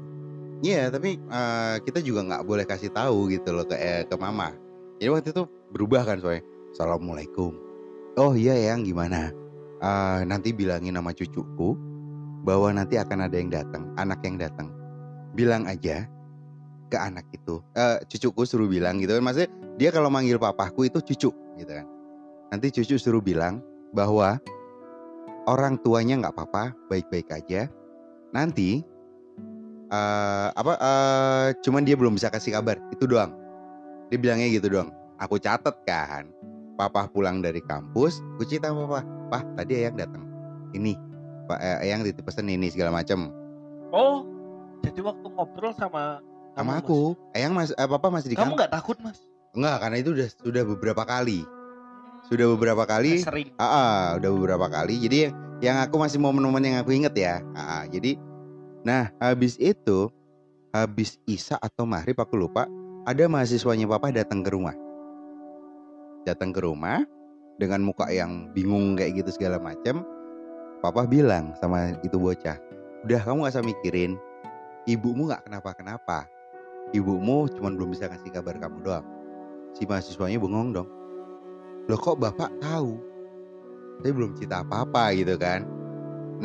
Iya, 0.64 0.88
tapi 0.88 1.20
eh, 1.20 1.76
kita 1.84 2.00
juga 2.00 2.24
nggak 2.24 2.42
boleh 2.48 2.64
kasih 2.64 2.88
tahu 2.88 3.28
gitu 3.28 3.52
loh 3.52 3.68
ke 3.68 3.76
eh, 3.76 4.02
ke 4.08 4.16
mama. 4.16 4.56
Jadi 4.96 5.08
waktu 5.12 5.28
itu 5.36 5.44
berubah 5.74 6.08
kan 6.08 6.16
soalnya. 6.22 6.40
Assalamualaikum. 6.72 7.52
Oh 8.16 8.32
iya 8.32 8.56
yang 8.72 8.80
gimana? 8.80 9.28
Eh, 9.84 10.20
nanti 10.24 10.56
bilangin 10.56 10.96
nama 10.96 11.12
cucuku 11.12 11.76
bahwa 12.44 12.70
nanti 12.76 13.00
akan 13.00 13.26
ada 13.26 13.36
yang 13.40 13.48
datang, 13.48 13.88
anak 13.96 14.20
yang 14.22 14.36
datang. 14.36 14.68
Bilang 15.32 15.64
aja 15.64 16.04
ke 16.92 16.96
anak 17.00 17.24
itu. 17.32 17.64
Eh, 17.74 17.98
cucuku 18.06 18.44
suruh 18.44 18.68
bilang 18.68 19.00
gitu 19.00 19.16
kan. 19.16 19.24
Maksudnya 19.24 19.50
dia 19.80 19.90
kalau 19.90 20.12
manggil 20.12 20.36
papaku 20.36 20.86
itu 20.86 21.00
cucu 21.00 21.32
gitu 21.32 21.72
kan. 21.72 21.86
Nanti 22.52 22.70
cucu 22.70 23.00
suruh 23.00 23.24
bilang 23.24 23.64
bahwa 23.96 24.38
orang 25.48 25.80
tuanya 25.80 26.20
nggak 26.20 26.36
apa-apa, 26.36 26.76
baik-baik 26.92 27.32
aja. 27.32 27.66
Nanti 28.30 28.84
eh 29.94 30.48
apa 30.50 30.72
eh 30.80 31.48
cuman 31.62 31.86
dia 31.86 31.94
belum 31.94 32.18
bisa 32.18 32.32
kasih 32.32 32.56
kabar 32.58 32.80
itu 32.90 33.06
doang 33.06 33.30
dia 34.10 34.18
bilangnya 34.18 34.50
gitu 34.50 34.66
doang 34.66 34.90
aku 35.22 35.38
catet 35.38 35.76
kan 35.86 36.26
papa 36.74 37.06
pulang 37.06 37.44
dari 37.44 37.62
kampus 37.62 38.18
aku 38.34 38.42
cerita 38.48 38.74
papa 38.74 39.06
pah 39.30 39.42
tadi 39.54 39.84
ayang 39.84 39.94
datang 39.94 40.24
ini 40.74 40.98
pak 41.46 41.58
eh, 41.60 41.88
ayang 41.88 42.04
titip 42.04 42.24
pesen 42.24 42.48
ini 42.48 42.70
segala 42.72 42.94
macam 42.94 43.32
oh 43.92 44.24
jadi 44.84 45.00
waktu 45.00 45.26
ngobrol 45.28 45.72
sama 45.76 46.20
sama 46.54 46.78
aku 46.78 47.18
ayang 47.34 47.52
mas 47.52 47.72
eh, 47.74 47.88
papa 47.88 48.08
masih 48.08 48.32
di 48.32 48.36
Mas. 48.36 48.42
kamu 48.44 48.52
nggak 48.56 48.72
takut 48.72 48.96
mas 49.02 49.18
enggak 49.54 49.76
karena 49.82 49.96
itu 50.00 50.10
udah 50.14 50.28
sudah 50.42 50.62
beberapa 50.66 51.02
kali 51.06 51.46
sudah 52.24 52.46
beberapa 52.56 52.88
kali 52.88 53.20
sering 53.20 53.52
Ah, 53.60 53.68
ah, 53.68 54.00
udah 54.16 54.30
beberapa 54.32 54.66
kali. 54.72 54.96
Jadi 54.96 55.28
yang, 55.28 55.34
yang 55.60 55.76
aku 55.84 56.00
masih 56.00 56.16
momen-momen 56.16 56.64
yang 56.64 56.76
aku 56.80 56.96
inget 56.96 57.14
ya. 57.14 57.44
Ah, 57.52 57.80
ah, 57.80 57.82
jadi, 57.84 58.16
nah 58.80 59.12
habis 59.20 59.60
itu, 59.60 60.08
habis 60.72 61.20
Isa 61.28 61.60
atau 61.60 61.84
Maghrib 61.84 62.16
aku 62.16 62.40
lupa, 62.40 62.64
ada 63.04 63.28
mahasiswanya 63.28 63.84
papa 63.86 64.08
datang 64.08 64.40
ke 64.40 64.50
rumah. 64.50 64.72
Datang 66.24 66.56
ke 66.56 66.64
rumah 66.64 67.04
dengan 67.60 67.84
muka 67.84 68.08
yang 68.08 68.48
bingung 68.56 68.96
kayak 68.96 69.20
gitu 69.20 69.36
segala 69.36 69.60
macam. 69.60 70.02
Papa 70.84 71.08
bilang 71.08 71.56
sama 71.56 71.96
itu 72.04 72.20
bocah, 72.20 72.60
udah 73.08 73.20
kamu 73.24 73.48
gak 73.48 73.56
usah 73.56 73.64
mikirin, 73.64 74.20
ibumu 74.84 75.32
nggak 75.32 75.48
kenapa-kenapa. 75.48 76.28
Ibumu 76.92 77.48
cuma 77.56 77.72
belum 77.72 77.96
bisa 77.96 78.04
kasih 78.12 78.28
kabar 78.28 78.60
kamu 78.60 78.84
doang. 78.84 79.06
Si 79.72 79.88
mahasiswanya 79.88 80.36
bengong 80.36 80.76
dong. 80.76 80.88
Loh 81.88 81.96
kok 81.96 82.20
bapak 82.20 82.52
tahu? 82.60 83.00
Saya 84.04 84.12
belum 84.12 84.36
cerita 84.36 84.60
apa-apa 84.60 85.16
gitu 85.16 85.40
kan. 85.40 85.64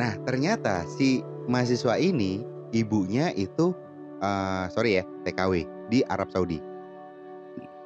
Nah 0.00 0.16
ternyata 0.24 0.88
si 0.88 1.20
mahasiswa 1.44 2.00
ini 2.00 2.40
ibunya 2.72 3.36
itu 3.36 3.76
eh, 4.24 4.64
sorry 4.72 5.00
ya 5.00 5.04
TKW 5.28 5.68
di 5.92 6.00
Arab 6.08 6.32
Saudi. 6.32 6.64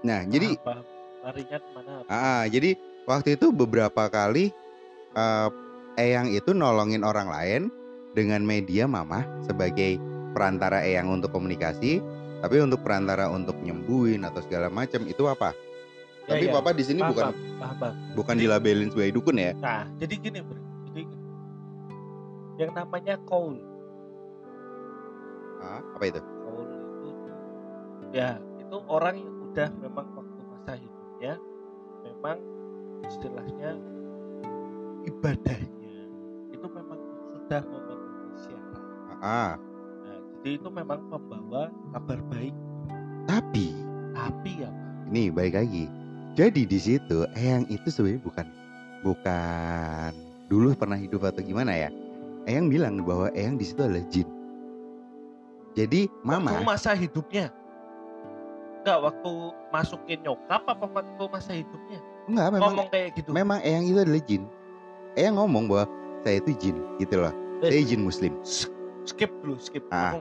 Nah 0.07 0.22
jadi 0.22 0.55
apa 0.55 0.86
larinya 1.26 1.59
ke 1.59 1.68
mana 1.74 1.92
ah, 2.07 2.46
jadi 2.46 2.78
waktu 3.11 3.34
itu 3.34 3.50
beberapa 3.50 4.07
kali 4.07 4.55
eh, 5.18 5.48
Eyang 5.95 6.30
itu 6.30 6.51
nolongin 6.51 7.07
orang 7.07 7.30
lain 7.30 7.62
dengan 8.14 8.42
media 8.42 8.86
mama 8.86 9.22
sebagai 9.42 9.99
perantara 10.34 10.82
Eyang 10.82 11.11
untuk 11.11 11.30
komunikasi. 11.30 12.03
Tapi 12.45 12.61
untuk 12.61 12.84
perantara 12.84 13.32
untuk 13.32 13.57
nyembuhin 13.64 14.20
atau 14.26 14.45
segala 14.45 14.68
macam 14.68 15.07
itu 15.09 15.24
apa? 15.24 15.57
Ya, 16.24 16.36
Tapi 16.36 16.45
ya. 16.49 16.53
papa 16.53 16.70
di 16.72 16.84
sini 16.84 17.01
bukan 17.05 17.32
paham. 17.61 17.92
bukan 18.16 18.34
dilabelin 18.36 18.88
sebagai 18.88 19.12
dukun 19.20 19.36
ya. 19.36 19.53
nah 19.61 19.84
jadi 20.01 20.14
gini 20.16 20.40
bro 20.40 20.57
jadi 20.88 21.01
gini. 21.05 21.24
yang 22.57 22.72
namanya 22.72 23.20
kaul 23.28 23.61
Ah, 25.61 25.84
apa 25.84 26.05
itu? 26.09 26.20
kaul 26.24 26.64
itu 27.05 27.28
ya 28.16 28.40
itu 28.57 28.76
orang 28.88 29.20
yang 29.20 29.36
udah 29.53 29.68
memang 29.84 30.07
waktu 30.16 30.40
masa 30.49 30.72
hidupnya 30.80 31.32
memang 32.09 32.36
istilahnya 33.05 33.70
ibadahnya 35.05 35.84
sudah 37.45 37.61
memenuhi 37.61 38.32
syarat 38.40 38.82
Ah, 39.20 39.53
nah, 40.01 40.18
jadi 40.40 40.57
itu 40.57 40.68
memang 40.72 41.01
membawa 41.12 41.68
kabar 41.92 42.20
baik 42.32 42.57
tapi 43.28 43.72
tapi 44.14 44.51
ya 44.62 44.70
Pak, 44.70 45.11
ini 45.11 45.28
baik 45.32 45.55
lagi. 45.59 45.84
Jadi 46.34 46.66
di 46.66 46.78
situ 46.78 47.26
Eyang 47.38 47.66
itu 47.70 47.88
sebenarnya 47.88 48.22
bukan 48.26 48.47
bukan 49.07 50.12
dulu 50.49 50.74
pernah 50.74 50.99
hidup 50.99 51.24
atau 51.28 51.42
gimana 51.42 51.72
ya? 51.72 51.90
Eyang 52.45 52.68
bilang 52.68 53.01
bahwa 53.03 53.32
Eyang 53.32 53.57
di 53.59 53.64
situ 53.66 53.80
adalah 53.80 54.05
jin. 54.12 54.28
Jadi 55.74 56.07
waktu 56.22 56.47
mama 56.47 56.74
masa 56.74 56.95
hidupnya 56.95 57.51
enggak 58.84 58.99
waktu 59.01 59.32
masukin 59.72 60.18
nyokap 60.22 60.62
apa 60.68 60.84
waktu 60.86 61.24
masa 61.32 61.53
hidupnya 61.57 61.99
enggak 62.30 62.47
memang 62.53 62.70
ngomong 62.70 62.88
kayak 62.92 63.09
gitu 63.18 63.28
memang 63.32 63.59
Eyang 63.64 63.84
itu 63.88 63.99
adalah 63.99 64.22
jin. 64.22 64.42
Eyang 65.18 65.36
ngomong 65.40 65.64
bahwa 65.66 65.86
saya 66.24 66.40
itu 66.40 66.50
jin 66.56 66.76
gitu 66.98 67.20
loh. 67.20 67.32
Eh. 67.62 67.70
Saya 67.70 67.82
jin 67.84 68.02
muslim. 68.02 68.32
skip 69.04 69.28
dulu 69.44 69.60
skip 69.60 69.84
Ah. 69.92 70.16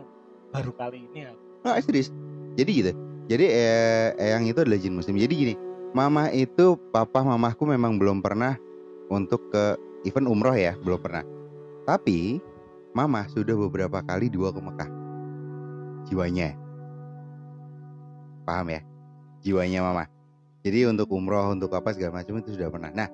Baru 0.51 0.75
kali 0.75 1.07
ini 1.09 1.31
aku 1.31 1.39
Nah, 1.63 1.79
serius. 1.79 2.11
Jadi 2.59 2.71
gitu. 2.83 2.91
Jadi 3.31 3.45
eh, 3.47 4.11
Eyang 4.19 4.51
itu 4.51 4.59
adalah 4.59 4.75
jin 4.75 4.99
muslim. 4.99 5.15
Jadi 5.15 5.33
gini, 5.33 5.53
mama 5.95 6.27
itu 6.35 6.75
papa 6.91 7.23
mamaku 7.23 7.63
memang 7.71 7.95
belum 7.95 8.19
pernah 8.19 8.59
untuk 9.07 9.47
ke 9.47 9.79
event 10.03 10.27
umroh 10.27 10.51
ya, 10.51 10.75
belum 10.83 10.99
pernah. 10.99 11.23
Tapi 11.87 12.43
mama 12.91 13.23
sudah 13.31 13.55
beberapa 13.55 14.03
kali 14.03 14.27
dibawa 14.27 14.51
ke 14.51 14.61
Mekah. 14.61 14.89
Jiwanya. 16.11 16.59
paham 18.43 18.67
ya 18.75 18.83
jiwanya 19.39 19.79
mama 19.83 20.03
jadi 20.67 20.91
untuk 20.91 21.11
umroh 21.15 21.51
untuk 21.55 21.71
apa 21.75 21.95
segala 21.95 22.19
macam 22.19 22.43
itu 22.43 22.55
sudah 22.59 22.67
pernah 22.67 22.91
nah 22.91 23.07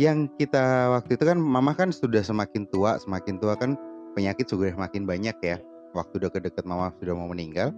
yang 0.00 0.24
kita 0.40 0.88
waktu 0.88 1.20
itu 1.20 1.24
kan 1.28 1.36
mama 1.36 1.76
kan 1.76 1.92
sudah 1.92 2.24
semakin 2.24 2.64
tua 2.72 2.96
semakin 2.96 3.36
tua 3.36 3.52
kan 3.60 3.76
penyakit 4.16 4.48
sudah 4.48 4.72
makin 4.72 5.04
banyak 5.04 5.36
ya 5.44 5.56
waktu 5.92 6.16
deket-deket 6.16 6.64
mama 6.64 6.92
sudah 6.96 7.12
mau 7.12 7.28
meninggal 7.28 7.76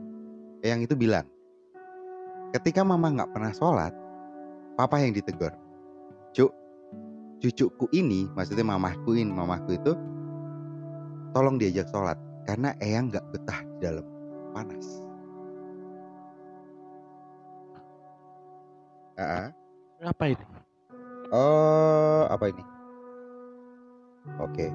yang 0.63 0.79
itu 0.79 0.95
bilang 0.95 1.27
ketika 2.55 2.87
mama 2.87 3.11
nggak 3.11 3.31
pernah 3.35 3.51
sholat 3.51 3.93
papa 4.79 5.03
yang 5.03 5.11
ditegur 5.11 5.51
cuk 6.31 6.55
cucuku 7.43 7.87
ini 7.91 8.31
maksudnya 8.39 8.63
mamahku 8.63 9.19
ini 9.19 9.35
mamahku 9.35 9.75
itu 9.75 9.93
tolong 11.35 11.59
diajak 11.59 11.91
sholat 11.91 12.19
karena 12.47 12.79
eyang 12.79 13.11
nggak 13.11 13.27
betah 13.35 13.59
di 13.59 13.79
dalam 13.83 14.07
panas 14.55 15.03
Ah, 19.15 19.47
ah. 19.47 19.49
Apa 20.11 20.27
ini? 20.27 20.43
Oh 21.33 22.29
apa 22.29 22.45
ini 22.51 22.65
oke 24.41 24.67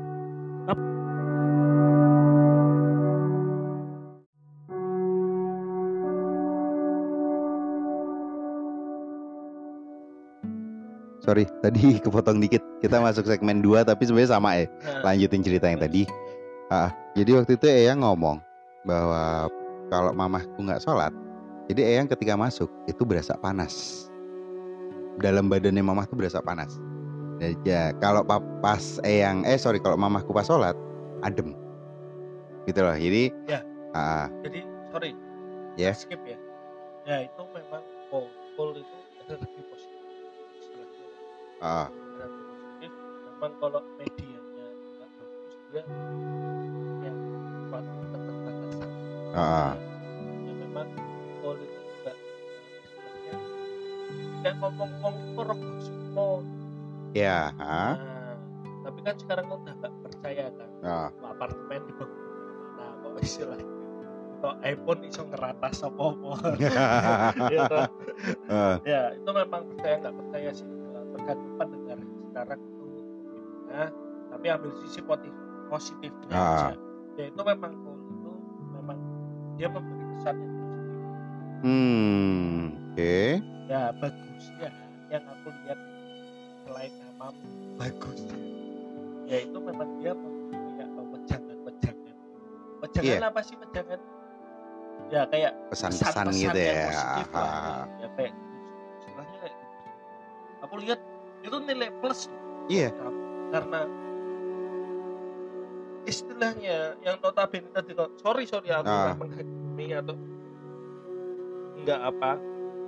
Sorry, 11.20 11.46
tadi 11.64 12.02
kepotong 12.02 12.42
dikit. 12.42 12.64
Kita 12.82 12.98
masuk 12.98 13.30
segmen 13.30 13.62
2 13.62 13.86
tapi 13.86 14.02
sebenarnya 14.08 14.34
sama 14.34 14.50
ya. 14.58 14.66
Lanjutin 15.06 15.46
cerita 15.46 15.70
yang 15.70 15.78
tadi. 15.78 16.10
Ah, 16.74 16.90
jadi 17.14 17.38
waktu 17.38 17.54
itu 17.54 17.66
Eyang 17.70 18.02
ngomong 18.02 18.42
bahwa 18.82 19.46
kalau 19.94 20.10
mamahku 20.14 20.58
nggak 20.58 20.82
sholat, 20.82 21.14
jadi 21.70 21.86
Eyang 21.86 22.10
ketika 22.10 22.34
masuk 22.34 22.70
itu 22.90 23.06
berasa 23.06 23.38
panas. 23.38 24.09
Dalam 25.20 25.52
badannya 25.52 25.84
mamah 25.84 26.08
tuh 26.08 26.16
berasa 26.16 26.40
panas. 26.40 26.80
Dan 27.40 27.56
ya 27.64 27.96
kalau 28.00 28.24
pa- 28.24 28.44
pas 28.60 29.00
Eyang, 29.04 29.44
eh 29.44 29.56
sorry 29.56 29.80
kalau 29.80 29.96
mamahku 29.96 30.32
pas 30.32 30.44
sholat, 30.44 30.76
adem. 31.22 31.56
Gitu 32.64 32.80
loh. 32.80 32.92
Jadi, 32.94 33.32
Ya. 33.46 33.60
ah, 33.92 34.28
Jadi 34.44 34.60
sorry. 34.92 35.12
Ya. 35.76 35.92
Skip 35.92 36.20
ya. 36.24 36.36
Ya 37.04 37.24
itu 37.24 37.42
memang 37.52 37.84
pol 38.10 38.28
itu 38.76 38.98
energi 39.24 39.62
positif. 39.66 40.04
Istilahnya 40.60 41.08
ah, 41.60 41.88
energi 41.88 42.42
positif. 42.44 42.92
Memang 43.40 43.54
kalau 43.58 43.82
medianya 43.96 44.68
nggak 45.00 45.10
bagus 45.16 45.56
dia 45.72 45.84
ya 47.02 47.14
suatu 47.66 47.92
keterbatasan. 48.04 48.90
ah, 49.34 49.74
Ya 49.80 49.89
kayak 54.40 54.56
ngomong-ngomong 54.58 55.16
roh 55.36 55.60
semua. 55.80 56.40
ya, 57.12 57.50
ah, 57.58 57.96
Nah, 57.96 58.34
tapi 58.82 59.00
kan 59.02 59.16
sekarang 59.18 59.46
kan 59.46 59.58
udah 59.60 59.74
nggak 59.76 59.94
percaya 60.02 60.46
kan. 60.52 60.70
ah, 60.82 61.08
apartemen 61.26 61.82
di 61.84 61.94
nah 62.76 62.92
kok 62.96 63.12
istilahnya? 63.20 63.68
Atau 64.40 64.56
iPhone 64.62 65.02
iso 65.04 65.22
ngeratas 65.26 65.84
apa 65.84 66.04
apa 66.06 66.32
ya, 67.54 67.62
toh? 67.68 67.86
ah, 68.48 68.76
ya 68.84 69.02
itu 69.12 69.30
memang 69.30 69.62
percaya 69.68 69.96
nggak 70.00 70.16
percaya 70.16 70.50
sih. 70.54 70.68
Tergantung 71.10 71.54
pendengar 71.58 71.98
sekarang 72.24 72.60
itu 72.62 72.84
gimana 72.88 73.86
tapi 74.30 74.46
ambil 74.48 74.72
sisi 74.80 75.02
positif 75.02 75.36
positifnya 75.68 76.32
Ah. 76.32 76.72
aja. 76.72 76.76
Ya 77.18 77.26
itu 77.28 77.42
memang 77.44 77.74
itu 77.76 78.32
memang 78.72 78.98
dia 79.54 79.68
memberi 79.68 80.04
kesan 80.16 80.36
yang 80.38 80.54
positif 80.56 80.88
hmm, 81.60 82.64
oke, 82.90 83.16
ya 83.68 83.82
bagusnya 83.96 84.70
yang 85.10 85.24
aku 85.26 85.48
lihat 85.64 85.80
selain 86.64 86.92
namamu 86.98 87.46
bagus. 87.76 88.22
ya 89.26 89.38
itu 89.40 89.58
memang 89.58 89.90
dia 89.98 90.12
punya 90.14 90.86
wejangan-wejangan 91.14 92.16
wejangan 92.82 93.06
Iya. 93.06 93.30
apa 93.30 93.42
sih 93.42 93.56
wejangan 93.56 94.00
ya 95.10 95.22
kayak 95.26 95.54
pesan-pesan 95.70 96.26
gitu 96.34 96.60
ya. 96.60 96.86
positif 96.90 97.28
lah, 97.30 97.42
Ah, 97.42 97.84
ya 97.98 98.08
kayak 98.14 98.34
istilahnya 99.00 99.38
kayak 99.40 99.58
aku 100.60 100.76
lihat 100.78 101.00
itu 101.40 101.58
nilai 101.62 101.90
plus. 102.00 102.20
Iya. 102.70 102.90
karena 103.50 103.82
istilahnya 106.06 106.78
yang 107.02 107.18
notabene 107.18 107.70
tadi 107.70 107.92
sorry 108.18 108.46
sorry 108.46 108.70
aku 108.70 108.86
Ah. 108.86 109.14
nggak 109.14 109.18
menghakimi 109.20 109.88
atau 109.94 110.16
nggak 111.80 112.00
apa 112.04 112.32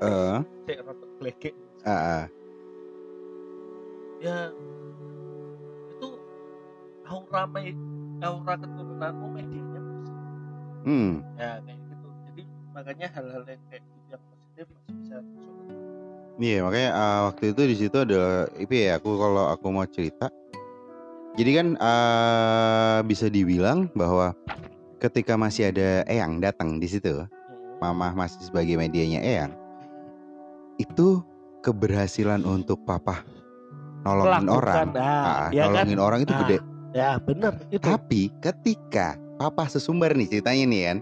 eh, 0.02 0.38
cek 0.66 0.80
rotok 0.86 1.10
ah, 1.86 2.26
ya 4.22 4.54
itu 5.90 6.08
aura 7.10 7.44
me- 7.50 7.82
aura 8.22 8.54
keturunanmu 8.58 9.28
medianya 9.34 9.80
positif. 9.82 10.18
Hmm. 10.82 11.12
ya 11.38 11.58
kayak 11.62 11.78
gitu. 11.90 12.08
Jadi 12.30 12.44
makanya 12.74 13.08
hal-hal 13.18 13.44
yang 13.50 13.62
kayak 13.70 13.82
gitu 13.82 14.00
yang 14.10 14.24
positif 14.30 14.66
masih 14.70 14.94
bisa 15.02 15.18
Iya 16.42 16.58
makanya 16.66 16.90
uh, 16.98 17.20
waktu 17.30 17.44
itu 17.54 17.62
di 17.70 17.76
situ 17.78 17.98
adalah 18.02 18.50
itu 18.58 18.74
ya 18.74 18.98
aku 18.98 19.10
kalau 19.14 19.46
aku 19.54 19.66
mau 19.70 19.86
cerita. 19.86 20.26
Jadi 21.38 21.52
kan 21.54 21.68
uh, 21.78 23.00
bisa 23.06 23.30
dibilang 23.30 23.94
bahwa 23.94 24.34
ketika 24.98 25.38
masih 25.38 25.70
ada 25.70 26.02
Eyang 26.10 26.42
datang 26.42 26.82
di 26.82 26.90
situ, 26.90 27.24
Mama 27.78 28.14
masih 28.18 28.42
sebagai 28.42 28.74
medianya 28.74 29.22
Eyang, 29.22 29.54
itu 30.82 31.22
keberhasilan 31.62 32.42
untuk 32.42 32.82
Papa 32.84 33.22
nolongin 34.02 34.50
orang, 34.50 34.98
nah, 34.98 35.46
ah, 35.46 35.50
ya 35.54 35.70
kan 35.70 35.86
nolongin 35.86 36.02
orang 36.02 36.20
itu 36.26 36.34
Ah, 36.34 36.40
gede. 36.42 36.58
ya 36.92 37.10
benar 37.22 37.54
itu 37.70 37.86
Tapi 37.86 38.22
ketika 38.42 39.14
Papa 39.38 39.70
sesumbar 39.70 40.18
nih 40.18 40.26
ceritanya 40.28 40.66
nih 40.66 40.82
kan, 40.86 40.98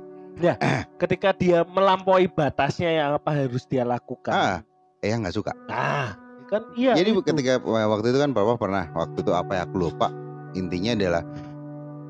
ketika 0.99 1.29
dia 1.31 1.63
melampaui 1.67 2.27
batasnya 2.27 2.91
yang 2.91 3.09
apa 3.15 3.31
harus 3.31 3.63
dia 3.67 3.83
lakukan 3.87 4.31
ah, 4.31 4.59
Eyang 4.99 5.23
nggak 5.23 5.35
suka. 5.35 5.51
nah 5.71 6.15
kan 6.51 6.63
iya 6.75 6.91
Jadi 6.97 7.15
itu. 7.15 7.21
ketika 7.23 7.61
waktu 7.63 8.11
itu 8.11 8.19
kan 8.19 8.31
papa 8.33 8.57
pernah 8.57 8.89
waktu 8.91 9.21
itu 9.21 9.31
apa 9.31 9.51
ya 9.53 9.61
aku 9.63 9.75
lupa 9.79 10.09
intinya 10.57 10.97
adalah 10.97 11.23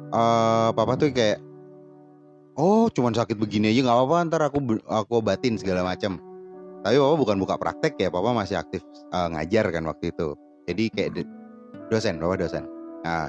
eh 0.10 0.70
papa 0.74 0.94
tuh 0.96 1.12
kayak 1.12 1.38
oh 2.56 2.88
cuman 2.90 3.14
sakit 3.14 3.36
begini 3.36 3.70
aja 3.70 3.84
nggak 3.86 3.98
apa-apa 4.00 4.18
ntar 4.32 4.42
aku 4.48 4.58
aku 4.88 5.12
obatin 5.22 5.60
segala 5.60 5.84
macam. 5.86 6.18
Tapi 6.80 6.96
papa 6.96 7.16
bukan 7.20 7.38
buka 7.38 7.56
praktek 7.60 7.94
ya 8.00 8.08
papa 8.08 8.32
masih 8.32 8.56
aktif 8.56 8.82
eh, 8.88 9.28
ngajar 9.36 9.66
kan 9.70 9.84
waktu 9.88 10.12
itu. 10.12 10.34
Jadi 10.70 10.84
kayak 10.94 11.10
de- 11.18 11.32
dosen 11.90 12.18
papa 12.22 12.36
dosen. 12.40 12.64
Nah, 13.04 13.28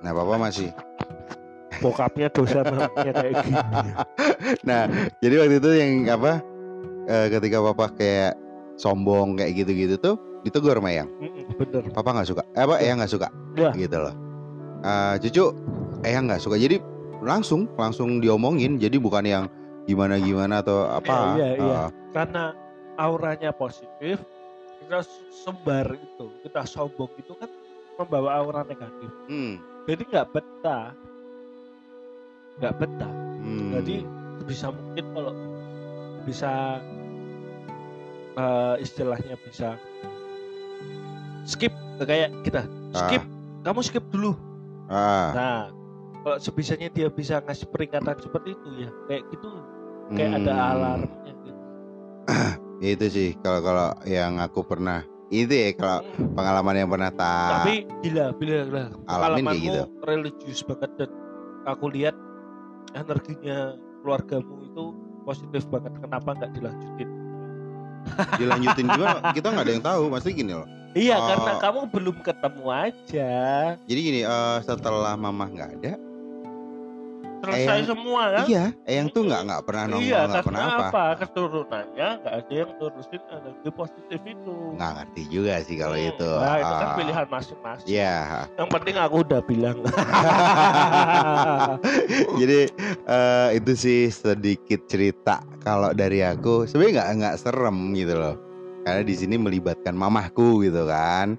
nah 0.00 0.12
papa 0.12 0.34
masih 0.36 0.68
bokapnya 1.84 2.28
dosa 2.28 2.60
anaknya 2.66 3.12
kayak 3.14 3.34
gini 3.46 3.56
nah 4.68 4.84
jadi 5.22 5.34
waktu 5.44 5.56
itu 5.62 5.70
yang 5.70 5.92
apa 6.12 6.32
eh, 7.08 7.26
ketika 7.32 7.62
papa 7.62 7.86
kayak 7.96 8.32
sombong 8.76 9.36
kayak 9.36 9.52
gitu-gitu 9.60 9.96
tuh 10.00 10.16
ditegur 10.40 10.76
sama. 10.80 11.04
Mm-mm, 11.20 11.44
bener 11.60 11.82
Papa 11.92 12.16
nggak 12.16 12.28
suka. 12.32 12.42
Eh 12.56 12.64
apa 12.64 12.80
Eyang 12.80 12.96
nggak 13.04 13.12
suka. 13.12 13.28
Ya. 13.60 13.70
Gitu 13.76 13.92
loh. 13.92 14.14
Eh, 14.80 15.14
cucu 15.20 15.44
Eyang 16.00 16.24
nggak 16.32 16.40
suka. 16.40 16.56
Jadi 16.56 16.80
langsung 17.20 17.68
langsung 17.76 18.24
diomongin. 18.24 18.80
Jadi 18.80 18.96
bukan 18.96 19.24
yang 19.28 19.44
gimana 19.84 20.16
gimana 20.16 20.64
atau 20.64 20.88
apa. 20.88 21.36
Iya, 21.36 21.46
iya, 21.46 21.48
iya. 21.60 21.76
Eh, 21.76 21.88
karena 22.16 22.44
auranya 23.00 23.48
positif 23.56 24.20
kita 24.84 25.00
sembar 25.32 25.96
itu 25.96 26.26
kita 26.44 26.68
sombong 26.68 27.08
itu 27.16 27.32
kan 27.36 27.48
membawa 28.00 28.40
aura 28.40 28.62
negatif. 28.64 29.12
Hmm, 29.28 29.60
jadi 29.84 30.02
nggak 30.08 30.28
betah. 30.32 30.96
Nggak 32.60 32.74
betah. 32.80 33.12
Hmm. 33.40 33.72
jadi 33.80 34.04
bisa 34.44 34.68
mungkin 34.68 35.04
kalau 35.16 35.32
bisa 36.28 36.52
eh, 38.36 38.74
istilahnya 38.84 39.36
bisa 39.40 39.80
skip 41.48 41.72
kayak 42.04 42.32
kita 42.44 42.68
skip 42.92 43.24
kamu 43.64 43.80
skip 43.80 44.04
dulu. 44.12 44.36
Ah, 44.92 45.32
nah 45.32 45.60
kalau 46.20 46.36
sebisanya 46.36 46.92
dia 46.92 47.08
bisa 47.08 47.40
ngasih 47.44 47.68
peringatan 47.68 48.16
seperti 48.20 48.52
itu 48.56 48.68
ya 48.88 48.90
kayak 49.08 49.24
gitu. 49.32 49.48
Kayak 50.10 50.42
ada 50.42 50.52
hmm. 50.58 50.70
alarmnya 50.74 51.32
gitu 51.46 51.60
Itu 52.80 53.06
sih 53.06 53.36
kalau 53.38 53.60
kalau 53.60 53.88
yang 54.02 54.40
aku 54.40 54.60
pernah 54.60 55.00
itu 55.28 55.46
ya 55.46 55.70
kalau 55.72 56.02
Hmm. 56.10 56.34
pengalaman 56.34 56.74
yang 56.74 56.90
pernah 56.90 57.10
tak 57.12 57.62
tapi 57.62 57.74
bila 58.02 58.34
bila 58.34 58.56
bila 58.66 58.82
Alamin 59.06 59.46
kayak 59.46 59.60
gitu. 59.62 59.80
religius 60.02 60.60
banget 60.60 60.90
dan 60.98 61.10
aku 61.64 61.86
lihat 61.88 62.18
energinya 62.92 63.58
keluargamu 64.02 64.66
itu 64.66 64.84
positif 65.22 65.62
banget 65.70 65.94
kenapa 65.96 66.34
nggak 66.34 66.50
dilanjutin 66.50 67.10
dilanjutin 68.36 68.86
gimana 68.88 69.18
kita 69.38 69.46
nggak 69.48 69.64
ada 69.64 69.72
yang 69.72 69.84
tahu 69.84 70.02
pasti 70.10 70.30
gini 70.34 70.50
loh 70.50 70.66
iya 70.92 71.14
Oh. 71.14 71.26
karena 71.28 71.52
kamu 71.60 71.80
belum 71.94 72.16
ketemu 72.20 72.64
aja 72.66 73.32
jadi 73.78 74.00
gini 74.02 74.20
eh, 74.24 74.56
setelah 74.60 75.14
mama 75.14 75.46
nggak 75.46 75.70
ada 75.78 75.92
selesai 77.40 77.74
Eyang- 77.74 77.86
semua 77.86 78.22
kan 78.30 78.44
Iya, 78.44 78.64
Eyang 78.84 79.08
tuh 79.08 79.22
nggak 79.22 79.40
nggak 79.42 79.62
pernah 79.62 79.82
nongol, 79.86 80.02
iya 80.02 80.18
nggak 80.22 80.42
pernah 80.42 80.62
apa. 80.66 80.86
apa 80.86 81.04
keturunannya 81.18 82.08
nggak 82.20 82.34
ada 82.36 82.52
yang 82.54 82.70
nurusin 82.76 83.22
energi 83.26 83.68
positif 83.70 84.18
itu 84.22 84.54
Nggak 84.72 84.90
ngerti 84.94 85.22
juga 85.26 85.52
sih 85.60 85.74
kalau 85.74 85.94
Hmm, 85.94 86.06
itu. 86.06 86.30
nah 86.30 86.54
itu 86.56 86.72
kan 86.72 86.82
Ah, 86.82 86.94
pilihan 86.94 87.26
masing-masing 87.26 87.86
Iya. 87.88 88.14
yang 88.54 88.68
penting 88.68 88.94
aku 88.96 89.14
udah 89.22 89.40
bilang 89.42 89.76
Jadi 92.36 92.58
eh, 93.06 93.48
itu 93.54 93.72
sih 93.74 93.98
sedikit 94.08 94.80
cerita 94.86 95.40
kalau 95.60 95.90
dari 95.92 96.20
aku. 96.20 96.64
Sebenarnya 96.64 97.00
nggak 97.00 97.08
nggak 97.16 97.34
serem 97.38 97.76
gitu 97.94 98.14
loh. 98.14 98.34
Karena 98.80 99.02
di 99.02 99.12
sini 99.12 99.34
melibatkan 99.36 99.92
mamahku 99.92 100.60
gitu 100.60 100.84
kan. 100.84 101.36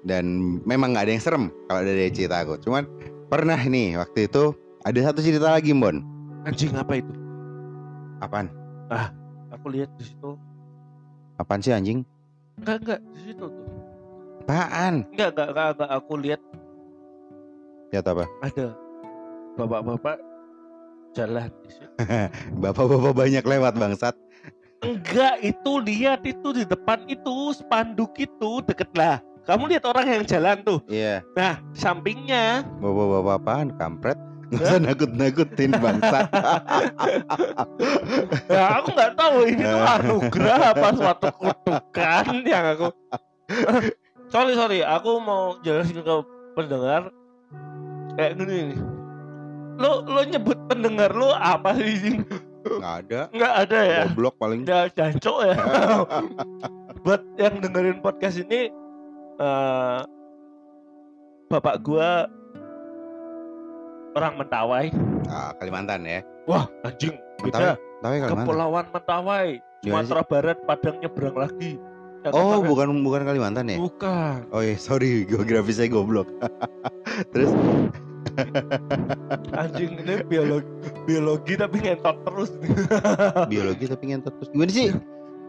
Dan 0.00 0.24
memang 0.64 0.90
nggak 0.90 1.04
ada 1.04 1.12
yang 1.12 1.20
serem 1.20 1.44
kalau 1.66 1.80
dari 1.80 2.08
cerita 2.08 2.40
aku. 2.40 2.56
Cuman 2.58 2.84
pernah 3.26 3.58
nih 3.58 3.96
waktu 3.96 4.26
itu 4.26 4.52
ada 4.80 4.98
satu 5.02 5.20
cerita 5.20 5.48
lagi, 5.50 5.72
Bon. 5.72 6.00
anjing 6.42 6.72
apa 6.72 6.96
itu 6.96 7.12
Apaan? 8.18 8.48
aku 9.52 9.66
lihat 9.70 9.92
di 9.96 10.04
situ 10.04 10.36
Apaan 11.36 11.60
sih 11.60 11.72
anjing? 11.72 12.00
enggak 12.56 12.76
enggak 12.80 13.00
di 13.12 13.20
situ 13.22 13.44
tuh 13.44 13.66
Apaan? 14.44 15.04
enggak 15.12 15.28
enggak 15.32 15.48
enggak, 15.52 15.66
enggak. 15.76 15.90
aku 15.90 16.12
lihat 16.16 16.40
Ya 17.90 18.00
apa? 18.00 18.24
ada 18.40 18.66
bapak-bapak 19.56 20.16
jalan 21.12 21.50
di 21.60 21.70
situ 21.70 21.92
Bapak-bapak 22.62 23.12
banyak 23.14 23.44
lewat 23.44 23.74
bangsat. 23.76 24.14
enggak 24.80 25.44
itu 25.44 25.72
lihat 25.82 26.24
itu 26.24 26.48
di 26.56 26.64
depan 26.64 27.04
itu 27.04 27.52
spanduk 27.52 28.16
itu 28.16 28.64
deket 28.64 28.88
lah 28.96 29.20
kamu 29.44 29.76
lihat 29.76 29.84
orang 29.84 30.06
yang 30.08 30.24
jalan 30.24 30.56
tuh 30.64 30.80
Iya. 30.88 31.20
nah 31.36 31.60
sampingnya 31.74 32.64
Bapak-bapak 32.80 33.34
apaan? 33.36 33.68
Kampret. 33.76 34.16
Nggak 34.50 34.62
usah 34.66 34.78
nakut-nakutin 34.82 35.70
bangsat. 35.78 36.26
ya 38.54 38.82
aku 38.82 38.88
nggak 38.92 39.12
tahu 39.14 39.38
ini 39.46 39.62
tuh 39.62 39.82
anugerah 39.86 40.58
apa 40.74 40.88
suatu 40.94 41.28
kutukan 41.38 42.26
yang 42.42 42.64
aku 42.74 42.88
sorry 44.26 44.54
sorry 44.54 44.82
aku 44.82 45.22
mau 45.22 45.54
jelasin 45.62 46.02
ke 46.02 46.14
pendengar 46.54 47.10
kayak 48.14 48.34
gini 48.36 48.74
nih 48.74 48.78
lo 49.78 50.02
lo 50.04 50.20
nyebut 50.22 50.58
pendengar 50.66 51.10
lo 51.10 51.30
apa 51.32 51.74
sih 51.78 52.20
Nggak 52.60 52.94
ada. 53.06 53.20
nggak 53.32 53.54
ada 53.64 53.78
ya 53.88 54.02
Goblok 54.12 54.34
paling. 54.36 54.60
udah 54.68 54.84
jancok 54.92 55.36
ya 55.48 55.54
buat 57.06 57.22
yang 57.40 57.54
dengerin 57.58 57.98
podcast 58.04 58.36
ini 58.44 58.68
eh, 59.40 60.00
bapak 61.48 61.80
gua 61.80 62.28
orang 64.12 64.34
Mentawai 64.36 64.86
Ah, 65.26 65.54
Kalimantan 65.54 66.02
ya. 66.02 66.20
wah 66.44 66.66
anjing 66.82 67.14
beda 67.38 67.76
Mentawai 67.76 68.18
Kalimantan. 68.20 68.44
Kepulauan 68.44 68.86
Mentawai? 68.88 69.48
Sumatera 69.80 70.22
Barat 70.22 70.58
Padang 70.62 70.96
nyebrang 70.98 71.32
lagi 71.34 71.80
Yang 72.20 72.32
Oh, 72.32 72.60
bukan 72.60 73.00
bukan 73.00 73.22
Kalimantan 73.24 73.64
ya? 73.66 73.78
bukan 73.78 74.44
Oh 74.50 74.60
iya, 74.60 74.76
sorry, 74.76 75.24
geografi 75.24 75.72
saya 75.72 75.88
goblok. 75.88 76.28
Terus 77.32 77.50
anjing 79.50 79.96
ini 79.96 80.20
biologi 80.22 80.68
biologi 81.02 81.54
tapi 81.56 81.80
ngentot 81.80 82.16
terus 82.22 82.50
biologi 83.46 83.84
tapi 83.84 84.12
ngentot 84.12 84.32
terus 84.36 84.48
gimana 84.50 84.70
sih? 84.70 84.92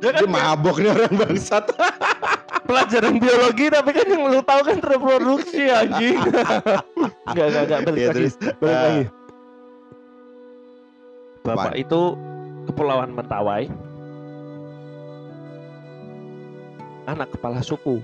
ya 0.01 0.09
kan 0.09 0.23
Dia 0.23 0.27
mabok 0.27 0.75
nih 0.79 0.89
orang 0.89 1.13
bangsat. 1.13 1.65
pelajaran 2.71 3.15
biologi 3.19 3.65
tapi 3.67 3.89
kan 3.91 4.05
yang 4.07 4.23
lu 4.31 4.39
tahu 4.39 4.61
kan 4.63 4.77
reproduksi 4.79 5.67
anjing 5.67 6.15
enggak 7.27 7.45
enggak 7.51 7.63
enggak 7.67 7.81
balik 7.83 7.99
Ya 7.99 8.07
lagi 8.07 8.15
terus 8.15 8.33
balik 8.63 8.71
ah, 8.71 8.81
lagi 8.87 9.03
Bapak 11.41 11.73
itu 11.75 12.01
Kepulauan 12.69 13.11
Mentawai 13.11 13.67
anak 17.11 17.27
kepala 17.35 17.59
suku 17.59 17.99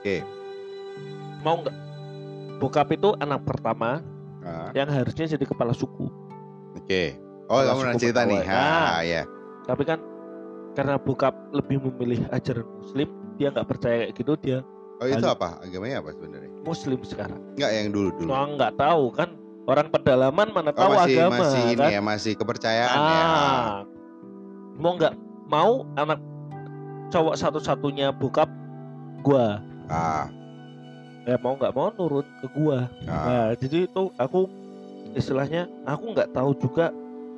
Oke. 0.00 0.24
mau 1.44 1.60
nggak 1.60 1.76
bokap 2.56 2.88
itu 2.96 3.12
anak 3.20 3.44
pertama 3.44 4.00
ah, 4.40 4.72
yang 4.72 4.88
harusnya 4.88 5.28
jadi 5.36 5.44
kepala 5.44 5.76
suku 5.76 6.08
Oke. 6.76 7.18
Oh, 7.48 7.62
Kepala 7.62 7.72
kamu 7.72 7.80
suku 7.80 7.98
cerita 7.98 8.20
nih. 8.28 8.42
Mentawai. 8.44 8.62
Ah, 8.62 9.00
ya. 9.02 9.22
tapi 9.66 9.82
kan 9.82 9.98
karena 10.76 11.00
bokap 11.00 11.34
lebih 11.50 11.82
memilih 11.82 12.28
ajaran 12.30 12.68
muslim 12.78 13.08
dia 13.36 13.48
nggak 13.52 13.68
percaya 13.68 13.96
kayak 14.04 14.14
gitu 14.16 14.34
dia 14.36 14.60
Oh, 14.96 15.04
itu 15.04 15.28
apa? 15.28 15.60
Agamanya 15.60 16.00
apa 16.00 16.08
sebenarnya? 16.08 16.48
muslim 16.64 16.96
sekarang 17.04 17.36
Enggak 17.52 17.68
yang 17.70 17.88
dulu-dulu. 17.92 18.32
Soalnya 18.32 18.52
nggak 18.56 18.74
tahu 18.80 19.04
kan 19.12 19.28
orang 19.68 19.86
pedalaman 19.92 20.48
mana 20.48 20.70
Oh, 20.72 20.76
tahu 20.78 20.90
masih 20.96 21.16
agama 21.20 21.36
masih 21.36 21.60
ini 21.62 21.76
kan 21.76 21.88
ya, 21.92 22.00
masih 22.00 22.32
kepercayaan 22.32 22.96
ya. 22.96 23.20
ah, 23.20 23.74
mau 24.74 24.92
nggak 24.96 25.14
mau 25.46 25.72
anak 25.94 26.20
cowok 27.12 27.34
satu-satunya 27.36 28.08
bokap 28.10 28.48
gua 29.20 29.60
Ah, 29.86 30.32
ya 31.22 31.36
mau 31.38 31.54
nggak 31.54 31.74
mau 31.76 31.92
nurut 31.92 32.24
ke 32.40 32.46
gua 32.56 32.88
ah. 33.04 33.26
nah 33.28 33.48
jadi 33.52 33.84
itu 33.84 34.02
aku 34.16 34.48
istilahnya 35.12 35.68
aku 35.84 36.16
nggak 36.16 36.32
tahu 36.32 36.56
juga 36.56 36.88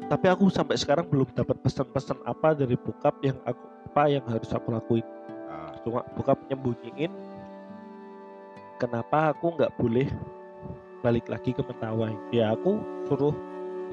tapi 0.07 0.31
aku 0.31 0.47
sampai 0.49 0.79
sekarang 0.79 1.11
belum 1.11 1.27
dapat 1.35 1.59
pesan-pesan 1.59 2.23
apa 2.23 2.55
dari 2.55 2.79
bokap 2.79 3.19
yang 3.19 3.35
aku 3.43 3.61
apa 3.89 4.03
yang 4.07 4.23
harus 4.25 4.47
aku 4.53 4.71
lakuin. 4.71 5.03
Cuma 5.83 6.01
bokap 6.15 6.39
nyembunyiin 6.49 7.13
kenapa 8.79 9.35
aku 9.35 9.55
nggak 9.59 9.75
boleh 9.77 10.09
balik 11.01 11.27
lagi 11.31 11.55
ke 11.55 11.63
Mentawai 11.63 12.15
ya 12.31 12.55
aku 12.55 12.79
suruh 13.07 13.35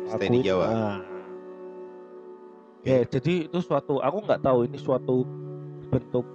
Stay 0.05 0.29
di 0.29 0.39
Jawa. 0.45 0.65
ah. 0.65 0.97
ya 2.85 3.01
jadi 3.05 3.49
itu 3.49 3.57
suatu 3.61 3.97
aku 4.01 4.17
nggak 4.25 4.41
tahu 4.41 4.69
ini 4.69 4.77
suatu 4.77 5.25
bentuk 5.89 6.25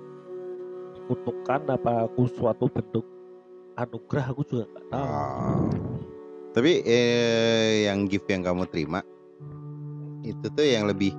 kutukan 1.07 1.62
apa 1.70 2.07
aku 2.07 2.26
suatu 2.30 2.66
bentuk 2.66 3.07
anugerah 3.74 4.30
aku 4.30 4.42
juga 4.46 4.64
nggak 4.70 4.84
tahu 4.90 5.07
Ah. 5.07 5.70
Tapi 6.51 6.82
eh, 6.82 7.86
yang 7.86 8.11
gift 8.11 8.26
yang 8.26 8.42
kamu 8.42 8.66
terima 8.66 9.07
itu 10.26 10.51
tuh 10.51 10.66
yang 10.66 10.90
lebih 10.90 11.14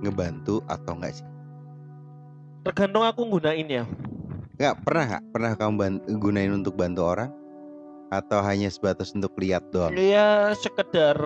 ngebantu 0.00 0.64
atau 0.64 0.96
enggak 0.96 1.20
sih? 1.20 1.26
Tergantung 2.60 3.02
aku 3.02 3.24
gunainnya 3.28 3.84
Enggak 4.60 4.76
pernah 4.84 5.04
nggak 5.08 5.24
pernah 5.32 5.52
kamu 5.56 5.72
ban- 5.80 6.04
gunain 6.20 6.52
untuk 6.52 6.76
bantu 6.76 7.00
orang? 7.08 7.32
Atau 8.12 8.44
hanya 8.44 8.68
sebatas 8.68 9.08
untuk 9.16 9.32
lihat 9.40 9.64
doang? 9.72 9.96
ya 9.96 10.52
sekedar 10.52 11.16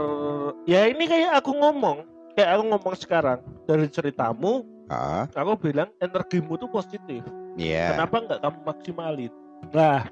ya 0.70 0.86
ini 0.86 1.02
kayak 1.10 1.42
aku 1.42 1.50
ngomong. 1.50 2.06
Kayak 2.38 2.50
aku 2.54 2.62
ngomong 2.70 2.94
sekarang. 2.94 3.42
Dari 3.66 3.90
ceritamu 3.90 4.62
Ah, 4.86 5.26
aku 5.34 5.56
bilang 5.58 5.90
energimu 5.98 6.54
tuh 6.54 6.70
positif. 6.70 7.26
Iya. 7.58 7.98
kenapa 7.98 8.22
nggak 8.22 8.38
kamu 8.38 8.58
maksimalin? 8.70 9.32
Nah 9.74 10.06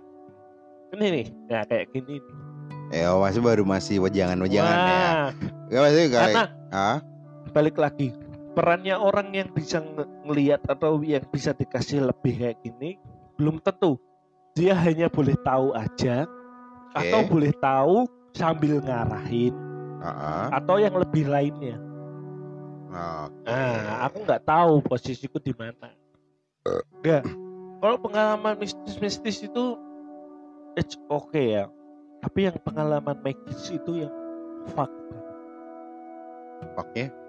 ini 0.91 1.07
nih. 1.23 1.27
Ya 1.47 1.61
kayak 1.63 1.95
gini 1.95 2.19
nih. 2.19 2.35
Eh, 2.91 3.07
masih 3.07 3.39
baru 3.39 3.63
masih 3.63 4.03
wejangan-wejangan 4.03 4.75
ya. 4.75 4.83
Wah, 4.83 5.27
Enggak 5.71 5.83
masih 5.87 5.95
kayak 5.95 6.11
karena 6.11 6.43
ah, 6.75 6.99
balik 7.55 7.79
lagi 7.79 8.11
perannya 8.53 8.97
orang 8.97 9.33
yang 9.33 9.49
bisa 9.53 9.81
ngelihat 10.29 10.61
atau 10.69 11.01
yang 11.01 11.25
bisa 11.33 11.57
dikasih 11.57 12.05
lebih 12.05 12.37
kayak 12.37 12.59
gini 12.61 13.01
belum 13.41 13.61
tentu 13.65 13.97
dia 14.53 14.77
hanya 14.77 15.09
boleh 15.09 15.37
tahu 15.41 15.73
aja 15.73 16.29
atau 16.93 17.21
Oke. 17.25 17.31
boleh 17.33 17.53
tahu 17.57 18.05
sambil 18.37 18.85
ngarahin 18.85 19.57
ah, 20.05 20.09
ah. 20.09 20.47
atau 20.61 20.77
yang 20.77 20.93
lebih 20.93 21.25
lainnya 21.25 21.81
Oke. 22.93 23.49
Nah, 23.49 24.05
aku 24.05 24.17
nggak 24.29 24.45
tahu 24.45 24.85
posisiku 24.85 25.41
di 25.41 25.57
mana. 25.57 25.89
Enggak. 26.69 27.25
Kalau 27.83 27.97
pengalaman 27.99 28.55
mistis-mistis 28.61 29.43
itu 29.43 29.81
it's 30.77 31.01
okay 31.09 31.57
ya. 31.57 31.65
Tapi 32.23 32.47
yang 32.47 32.57
pengalaman 32.63 33.19
magis 33.25 33.73
itu 33.73 34.07
yang 34.07 34.13
fuck. 34.77 34.93
Oke. 36.79 37.09
Ya, 37.09 37.22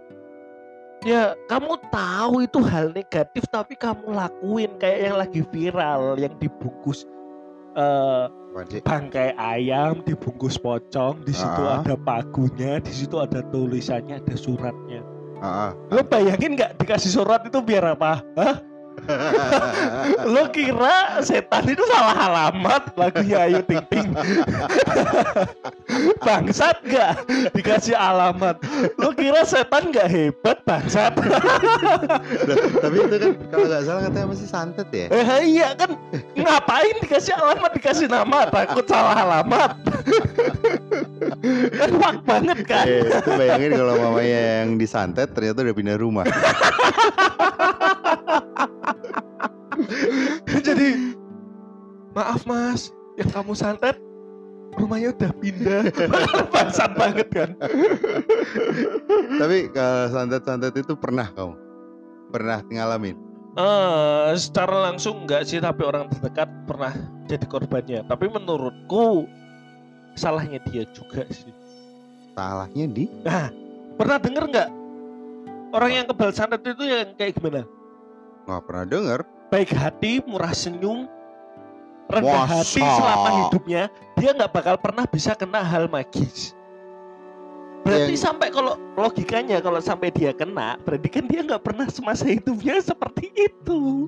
kamu 1.48 1.74
tahu 1.92 2.48
itu 2.48 2.60
hal 2.64 2.96
negatif 2.96 3.44
tapi 3.52 3.76
kamu 3.76 4.16
lakuin 4.16 4.72
kayak 4.80 5.00
yang 5.12 5.16
lagi 5.20 5.42
viral 5.52 6.16
yang 6.16 6.32
dibungkus 6.40 7.04
eh 7.76 8.26
sih? 8.70 8.80
bangkai 8.86 9.34
ayam 9.36 10.00
dibungkus 10.06 10.56
pocong 10.56 11.26
di 11.26 11.34
situ 11.34 11.62
Ah. 11.66 11.82
ada 11.82 11.98
pagunya 11.98 12.78
di 12.80 12.94
situ 12.94 13.18
ada 13.20 13.44
tulisannya 13.52 14.22
ada 14.24 14.36
suratnya 14.38 15.02
Ah, 15.44 15.68
ah. 15.68 15.72
lo 15.92 16.00
bayangin 16.08 16.56
nggak 16.56 16.80
dikasih 16.80 17.20
surat 17.20 17.44
itu 17.44 17.60
biar 17.60 17.98
apa 18.00 18.24
Hah? 18.40 18.64
Lo 20.24 20.48
kira 20.50 21.20
setan 21.20 21.68
itu 21.68 21.84
salah 21.92 22.16
alamat 22.32 22.96
lagunya 22.96 23.44
Ayu 23.46 23.62
Ting 23.68 23.84
Ting? 23.92 24.08
bangsat 26.26 26.78
gak 26.88 27.28
dikasih 27.52 27.96
alamat? 27.98 28.60
Lo 28.96 29.12
kira 29.12 29.44
setan 29.44 29.92
gak 29.92 30.08
hebat 30.08 30.58
bangsat? 30.64 31.14
Tapi 32.80 32.96
itu 32.96 33.16
kan 33.20 33.32
kalau 33.52 33.66
nggak 33.68 33.84
salah 33.84 34.02
katanya 34.08 34.28
masih 34.32 34.48
santet 34.48 34.88
ya. 34.94 35.06
eh 35.12 35.42
iya 35.44 35.70
kan 35.76 35.92
ngapain 36.34 36.96
dikasih 37.04 37.34
alamat 37.36 37.72
dikasih 37.76 38.08
nama 38.08 38.48
takut 38.48 38.86
salah 38.88 39.16
alamat? 39.28 39.72
kan 41.74 41.92
wak 42.00 42.18
banget 42.24 42.60
kan? 42.68 42.86
Eh, 42.88 43.08
itu 43.08 43.30
bayangin 43.36 43.72
kalau 43.76 43.94
mamanya 44.00 44.40
yang 44.64 44.70
disantet 44.80 45.30
ternyata 45.36 45.64
udah 45.64 45.76
pindah 45.76 45.98
rumah. 46.00 46.26
maaf 52.24 52.48
mas, 52.48 52.96
yang 53.20 53.28
kamu 53.36 53.52
santet 53.52 54.00
rumahnya 54.80 55.12
udah 55.12 55.32
pindah. 55.44 55.84
bangsat 56.56 56.96
banget 56.96 57.28
kan? 57.30 57.50
Tapi 59.38 59.58
kalau 59.76 60.04
santet-santet 60.10 60.74
itu 60.80 60.96
pernah 60.96 61.28
kamu? 61.36 61.54
Pernah 62.32 62.60
ngalamin? 62.72 63.20
Eh, 63.54 64.30
secara 64.34 64.90
langsung 64.90 65.28
enggak 65.28 65.46
sih, 65.46 65.62
tapi 65.62 65.86
orang 65.86 66.10
terdekat 66.10 66.50
pernah 66.66 66.96
jadi 67.30 67.46
korbannya. 67.46 68.02
Tapi 68.08 68.26
menurutku 68.32 69.30
salahnya 70.18 70.58
dia 70.72 70.88
juga 70.96 71.28
sih. 71.30 71.54
Salahnya 72.34 72.90
di? 72.90 73.06
Nah, 73.22 73.54
pernah 74.00 74.18
denger 74.18 74.44
nggak 74.50 74.70
orang 75.76 75.92
yang 75.92 76.06
kebal 76.10 76.32
santet 76.34 76.66
itu 76.66 76.82
yang 76.82 77.14
kayak 77.14 77.38
gimana? 77.38 77.62
Nggak 78.50 78.64
pernah 78.66 78.86
denger. 78.90 79.20
Baik 79.54 79.70
hati, 79.78 80.18
murah 80.26 80.50
senyum, 80.50 81.06
rendah 82.12 82.44
Masa? 82.46 82.56
hati 82.62 82.82
selama 82.84 83.30
hidupnya, 83.46 83.84
dia 84.20 84.30
nggak 84.36 84.52
bakal 84.52 84.76
pernah 84.80 85.06
bisa 85.08 85.32
kena 85.34 85.62
hal 85.64 85.88
magis. 85.88 86.54
Berarti 87.84 88.16
Yang- 88.16 88.24
sampai 88.24 88.48
kalau 88.48 88.80
logikanya 88.96 89.60
kalau 89.60 89.84
sampai 89.84 90.08
dia 90.16 90.32
kena, 90.32 90.80
berarti 90.88 91.08
kan 91.12 91.28
dia 91.28 91.44
nggak 91.44 91.64
pernah 91.68 91.88
semasa 91.92 92.24
hidupnya 92.24 92.80
seperti 92.80 93.28
itu. 93.36 94.08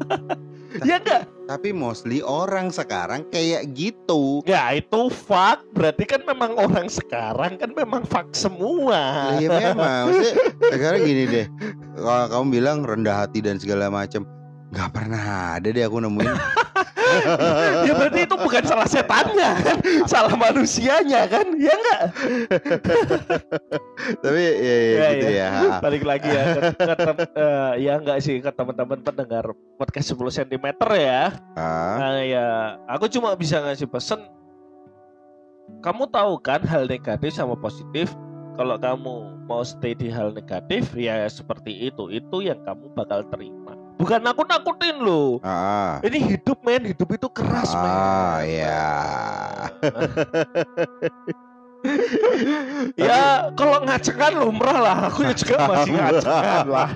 ya 0.88 0.96
enggak? 0.96 1.28
Tapi 1.44 1.74
mostly 1.74 2.22
orang 2.24 2.70
sekarang 2.72 3.26
kayak 3.28 3.74
gitu. 3.76 4.40
Ya 4.46 4.70
itu 4.72 5.10
fuck. 5.12 5.66
Berarti 5.74 6.06
kan 6.08 6.22
memang 6.24 6.56
orang 6.56 6.86
sekarang 6.86 7.58
kan 7.58 7.74
memang 7.74 8.06
fuck 8.06 8.30
semua. 8.32 9.34
Lah, 9.34 9.42
ya 9.42 9.48
memang. 9.50 10.04
Maksudnya 10.08 10.34
sekarang 10.78 11.00
gini 11.04 11.24
deh. 11.26 11.46
Kalau 11.98 12.26
kamu 12.30 12.46
bilang 12.54 12.78
rendah 12.86 13.26
hati 13.26 13.42
dan 13.44 13.58
segala 13.60 13.92
macam, 13.92 14.24
nggak 14.70 14.90
pernah 14.90 15.22
ada 15.58 15.68
deh 15.68 15.82
aku 15.82 15.98
nemuin. 15.98 16.30
ya 17.86 17.92
berarti 17.92 18.22
itu 18.22 18.36
bukan 18.38 18.62
salah 18.62 18.86
setannya 18.86 19.50
kan, 19.58 19.76
salah 20.06 20.30
manusianya 20.30 21.26
kan, 21.26 21.42
ya 21.58 21.74
enggak? 21.74 22.02
Tapi 24.22 24.40
ya, 24.40 24.52
ya, 24.54 24.76
Ya, 24.94 25.08
gitu 25.10 25.26
ya. 25.28 25.48
ya. 25.50 25.78
Balik 25.82 26.04
lagi 26.06 26.28
ya, 26.28 26.44
ke, 26.54 26.60
ke 26.76 26.94
tem- 26.96 27.32
eh, 27.34 27.72
ya 27.82 27.92
enggak 27.98 28.18
sih 28.22 28.38
ke 28.38 28.50
teman-teman 28.50 29.02
pendengar 29.02 29.44
podcast 29.74 30.14
10 30.14 30.38
cm 30.38 30.66
ya. 30.94 31.34
Ah, 31.58 31.94
Nah, 31.98 32.22
ya, 32.22 32.46
aku 32.86 33.10
cuma 33.10 33.34
bisa 33.34 33.58
ngasih 33.58 33.90
pesan. 33.90 34.22
Kamu 35.80 36.06
tahu 36.10 36.38
kan 36.38 36.62
hal 36.62 36.86
negatif 36.86 37.32
sama 37.32 37.54
positif. 37.54 38.14
Kalau 38.54 38.76
kamu 38.76 39.14
mau 39.48 39.64
stay 39.64 39.96
di 39.96 40.06
hal 40.06 40.30
negatif, 40.30 40.92
ya 40.92 41.24
seperti 41.24 41.88
itu. 41.88 42.06
Itu 42.06 42.38
yang 42.38 42.60
kamu 42.60 42.92
bakal 42.92 43.24
terima. 43.26 43.72
Bukan 44.00 44.24
aku 44.24 44.48
nakutin 44.48 44.96
loh. 45.04 45.36
ah, 45.44 46.00
Ini 46.00 46.18
hidup 46.32 46.64
men, 46.64 46.88
hidup 46.88 47.04
itu 47.12 47.28
keras 47.28 47.68
men. 47.76 47.92
ah, 47.92 48.40
ya. 48.40 48.88
ya 52.96 53.52
kalau 53.56 53.84
ngacekan 53.84 54.32
lumrah 54.40 54.78
lah, 54.80 54.96
aku 55.12 55.28
ya 55.28 55.36
juga 55.36 55.68
masih 55.68 55.92
ngacekan 55.96 56.64
lah. 56.64 56.88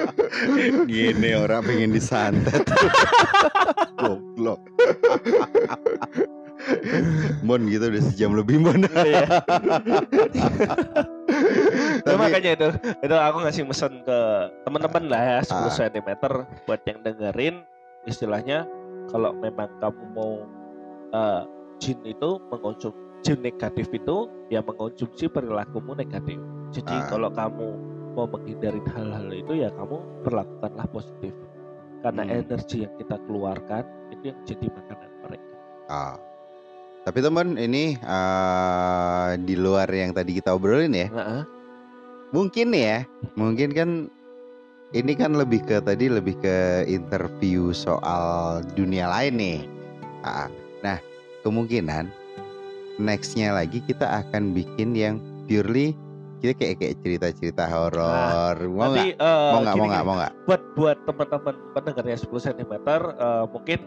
Gini 0.88 1.30
orang 1.36 1.60
pengen 1.64 1.92
disantet. 1.92 2.64
Goblok. 4.00 4.60
Mon 7.44 7.68
gitu 7.68 7.92
udah 7.92 8.00
sejam 8.00 8.32
lebih 8.32 8.64
Mon. 8.64 8.80
Tapi 12.04 12.16
makanya 12.16 12.50
itu, 12.54 12.68
itu 13.00 13.14
aku 13.14 13.36
ngasih 13.42 13.62
pesan 13.66 13.92
ke 14.02 14.18
teman-teman 14.62 15.02
lah 15.08 15.22
ya 15.22 15.38
10 15.40 15.54
Ah. 15.56 15.70
cm 15.70 16.08
buat 16.64 16.80
yang 16.84 16.98
dengerin 17.00 17.54
istilahnya 18.04 18.68
kalau 19.08 19.32
memang 19.34 19.68
kamu 19.78 20.04
mau 20.12 20.32
eh, 21.10 21.42
jin 21.78 21.98
itu 22.02 22.30
mengonsumsi 22.50 22.98
jin 23.24 23.40
negatif 23.40 23.88
itu 23.88 24.28
ya 24.48 24.60
mengkonsumsi 24.60 25.26
perilakumu 25.26 25.94
negatif. 25.94 26.36
Jadi 26.70 26.92
Ah. 26.92 27.08
kalau 27.08 27.30
kamu 27.30 27.68
mau 28.12 28.26
menghindari 28.26 28.82
hal-hal 28.92 29.30
itu 29.30 29.52
ya 29.56 29.72
kamu 29.72 29.96
perlakukanlah 30.22 30.86
positif. 30.90 31.32
Karena 32.02 32.22
Hmm. 32.22 32.36
energi 32.36 32.84
yang 32.84 32.92
kita 32.94 33.16
keluarkan 33.24 33.82
itu 34.10 34.24
yang 34.28 34.38
jadi 34.44 34.66
makanan 34.68 35.10
mereka. 35.24 35.54
ah. 35.86 36.16
Tapi 37.04 37.18
teman 37.20 37.60
ini 37.60 38.00
eh, 38.00 39.30
di 39.44 39.54
luar 39.60 39.84
yang 39.92 40.16
tadi 40.16 40.40
kita 40.40 40.56
obrolin 40.56 40.96
ya. 40.96 41.08
Nah, 41.12 41.44
Mungkin 42.34 42.74
ya, 42.74 43.06
mungkin 43.38 43.70
kan 43.70 43.90
ini 44.90 45.12
kan 45.14 45.38
lebih 45.38 45.62
ke 45.62 45.78
tadi 45.78 46.10
lebih 46.10 46.34
ke 46.42 46.82
interview 46.90 47.70
soal 47.70 48.58
dunia 48.74 49.06
lain 49.06 49.38
nih. 49.38 49.60
Ah, 50.26 50.50
Nah, 50.82 50.98
kemungkinan 51.46 52.10
nextnya 52.98 53.54
lagi 53.54 53.78
kita 53.86 54.24
akan 54.24 54.50
bikin 54.50 54.98
yang 54.98 55.22
purely 55.46 55.94
kita 56.42 56.58
kayak 56.58 56.76
kayak 56.82 56.96
cerita-cerita 57.00 57.64
horor. 57.70 58.56
mau 58.66 58.90
nggak? 58.92 59.14
eh, 59.14 59.50
Mau 59.54 59.60
nggak? 59.62 59.74
Mau 59.78 59.86
nggak? 59.86 60.04
Mau 60.04 60.14
nggak? 60.18 60.32
buat 60.44 60.62
buat 60.74 60.98
teman-teman 61.06 61.54
pendengarnya 61.70 62.16
10 62.18 62.46
cm 62.50 62.72
eh, 62.74 63.44
mungkin 63.48 63.78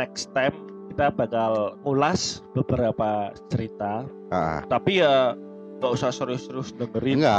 next 0.00 0.32
time 0.32 0.71
kita 0.92 1.08
bakal 1.08 1.52
ngulas 1.82 2.44
beberapa 2.52 3.32
cerita 3.48 4.04
Ah, 4.28 4.60
tapi 4.64 5.00
ya 5.00 5.32
nggak 5.80 5.92
usah 5.92 6.12
serius-serius 6.12 6.76
dengerin 6.76 7.20
enggak. 7.20 7.32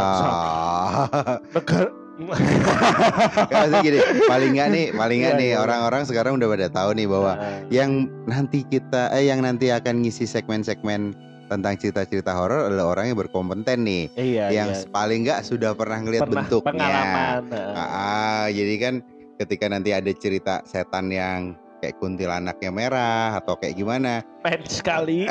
negara 1.53 1.89
gini, 3.81 3.97
paling 4.25 4.53
nggak 4.53 4.69
nih, 4.69 4.85
paling 4.93 5.17
nggak 5.25 5.33
Iya, 5.33 5.41
nih 5.41 5.49
iya. 5.53 5.57
orang-orang 5.57 6.05
sekarang 6.05 6.37
udah 6.37 6.45
pada 6.45 6.67
tahu 6.69 6.89
nih 6.93 7.07
bahwa 7.09 7.33
Nah, 7.33 7.61
yang 7.69 7.91
nanti 8.25 8.61
kita 8.65 9.09
eh 9.13 9.25
yang 9.25 9.41
nanti 9.41 9.69
akan 9.69 10.01
ngisi 10.01 10.25
segmen-segmen 10.25 11.13
tentang 11.45 11.73
cerita-cerita 11.77 12.33
horor 12.33 12.69
adalah 12.69 12.93
orang 12.93 13.13
yang 13.13 13.17
berkompeten 13.17 13.81
nih, 13.81 14.09
iya 14.13 14.49
yang 14.49 14.69
iya. 14.73 14.85
paling 14.89 15.25
nggak 15.25 15.41
sudah 15.41 15.73
pernah 15.73 16.01
pernah 16.01 16.41
bentuknya. 16.41 16.69
pengalaman 16.69 17.39
nah. 17.49 17.73
Ah, 17.73 17.81
ah, 17.81 18.43
jadi 18.49 18.73
kan 18.77 18.93
ketika 19.37 19.65
nanti 19.65 19.89
ada 19.89 20.09
cerita 20.13 20.61
setan 20.65 21.09
yang 21.09 21.57
kayak 21.83 21.99
kuntilanaknya 21.99 22.71
merah 22.71 23.35
atau 23.43 23.59
kayak 23.59 23.75
gimana, 23.75 24.23
pen 24.39 24.63
sekali. 24.63 25.27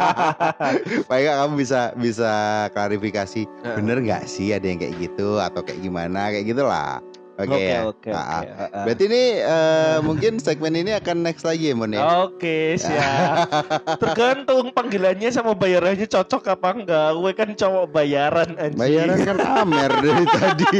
Paling 1.08 1.24
nggak 1.24 1.38
kamu 1.40 1.54
bisa 1.56 1.96
bisa 1.96 2.32
klarifikasi 2.76 3.48
bener 3.64 4.04
nggak 4.04 4.28
sih 4.28 4.52
ada 4.52 4.68
yang 4.68 4.76
kayak 4.76 5.00
gitu 5.00 5.40
atau 5.40 5.64
kayak 5.64 5.80
gimana? 5.80 6.28
Kayak 6.28 6.52
gitulah. 6.52 7.00
Oke 7.40 7.52
oke 7.52 7.64
ya. 7.64 7.80
oke 7.88 8.08
Ah, 8.10 8.20
ah. 8.20 8.40
oke. 8.40 8.52
Ah. 8.52 8.84
Berarti 8.84 9.04
ini 9.08 9.22
eh, 9.40 9.96
mungkin 10.04 10.32
segmen 10.36 10.74
ini 10.76 10.92
akan 10.92 11.16
next 11.24 11.44
lagi 11.44 11.70
ya 11.70 11.74
Mon 11.78 11.92
ya. 11.92 12.00
Oke 12.28 12.76
siap 12.76 13.48
Tergantung 14.02 14.72
panggilannya 14.76 15.30
sama 15.32 15.56
bayarannya 15.56 16.04
cocok 16.04 16.42
apa 16.52 16.68
enggak 16.76 17.08
Gue 17.16 17.32
kan 17.32 17.48
cowok 17.56 17.84
bayaran 17.90 18.50
anjing 18.60 18.80
Bayaran 18.80 19.18
kan 19.24 19.38
Amer 19.40 19.90
dari 20.00 20.24
tadi. 20.36 20.66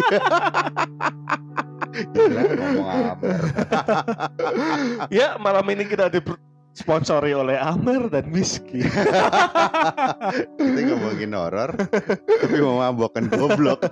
Ya 5.10 5.36
malam 5.36 5.66
ini 5.70 5.84
kita 5.84 6.08
disponsori 6.74 7.34
oleh 7.34 7.58
Amer 7.58 8.06
dan 8.08 8.30
Miski 8.30 8.86
Kita 10.60 10.80
ngomongin 10.86 11.34
horor, 11.34 11.74
tapi 12.26 12.56
mau 12.62 12.78
mabok 12.78 13.16
kan 13.16 13.26
goblok. 13.26 13.82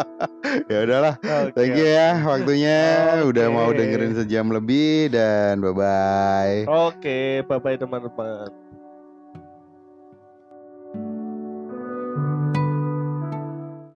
ya 0.70 0.78
udahlah, 0.82 1.14
thank 1.54 1.78
you 1.78 1.86
ya 1.86 2.18
waktunya. 2.24 2.80
Udah 3.22 3.46
mau 3.52 3.70
dengerin 3.70 4.16
sejam 4.16 4.50
lebih 4.50 5.14
dan 5.14 5.62
bye 5.62 5.74
bye. 5.76 6.56
Oke 6.66 7.46
bye 7.46 7.60
bye 7.62 7.78
teman-teman 7.78 8.65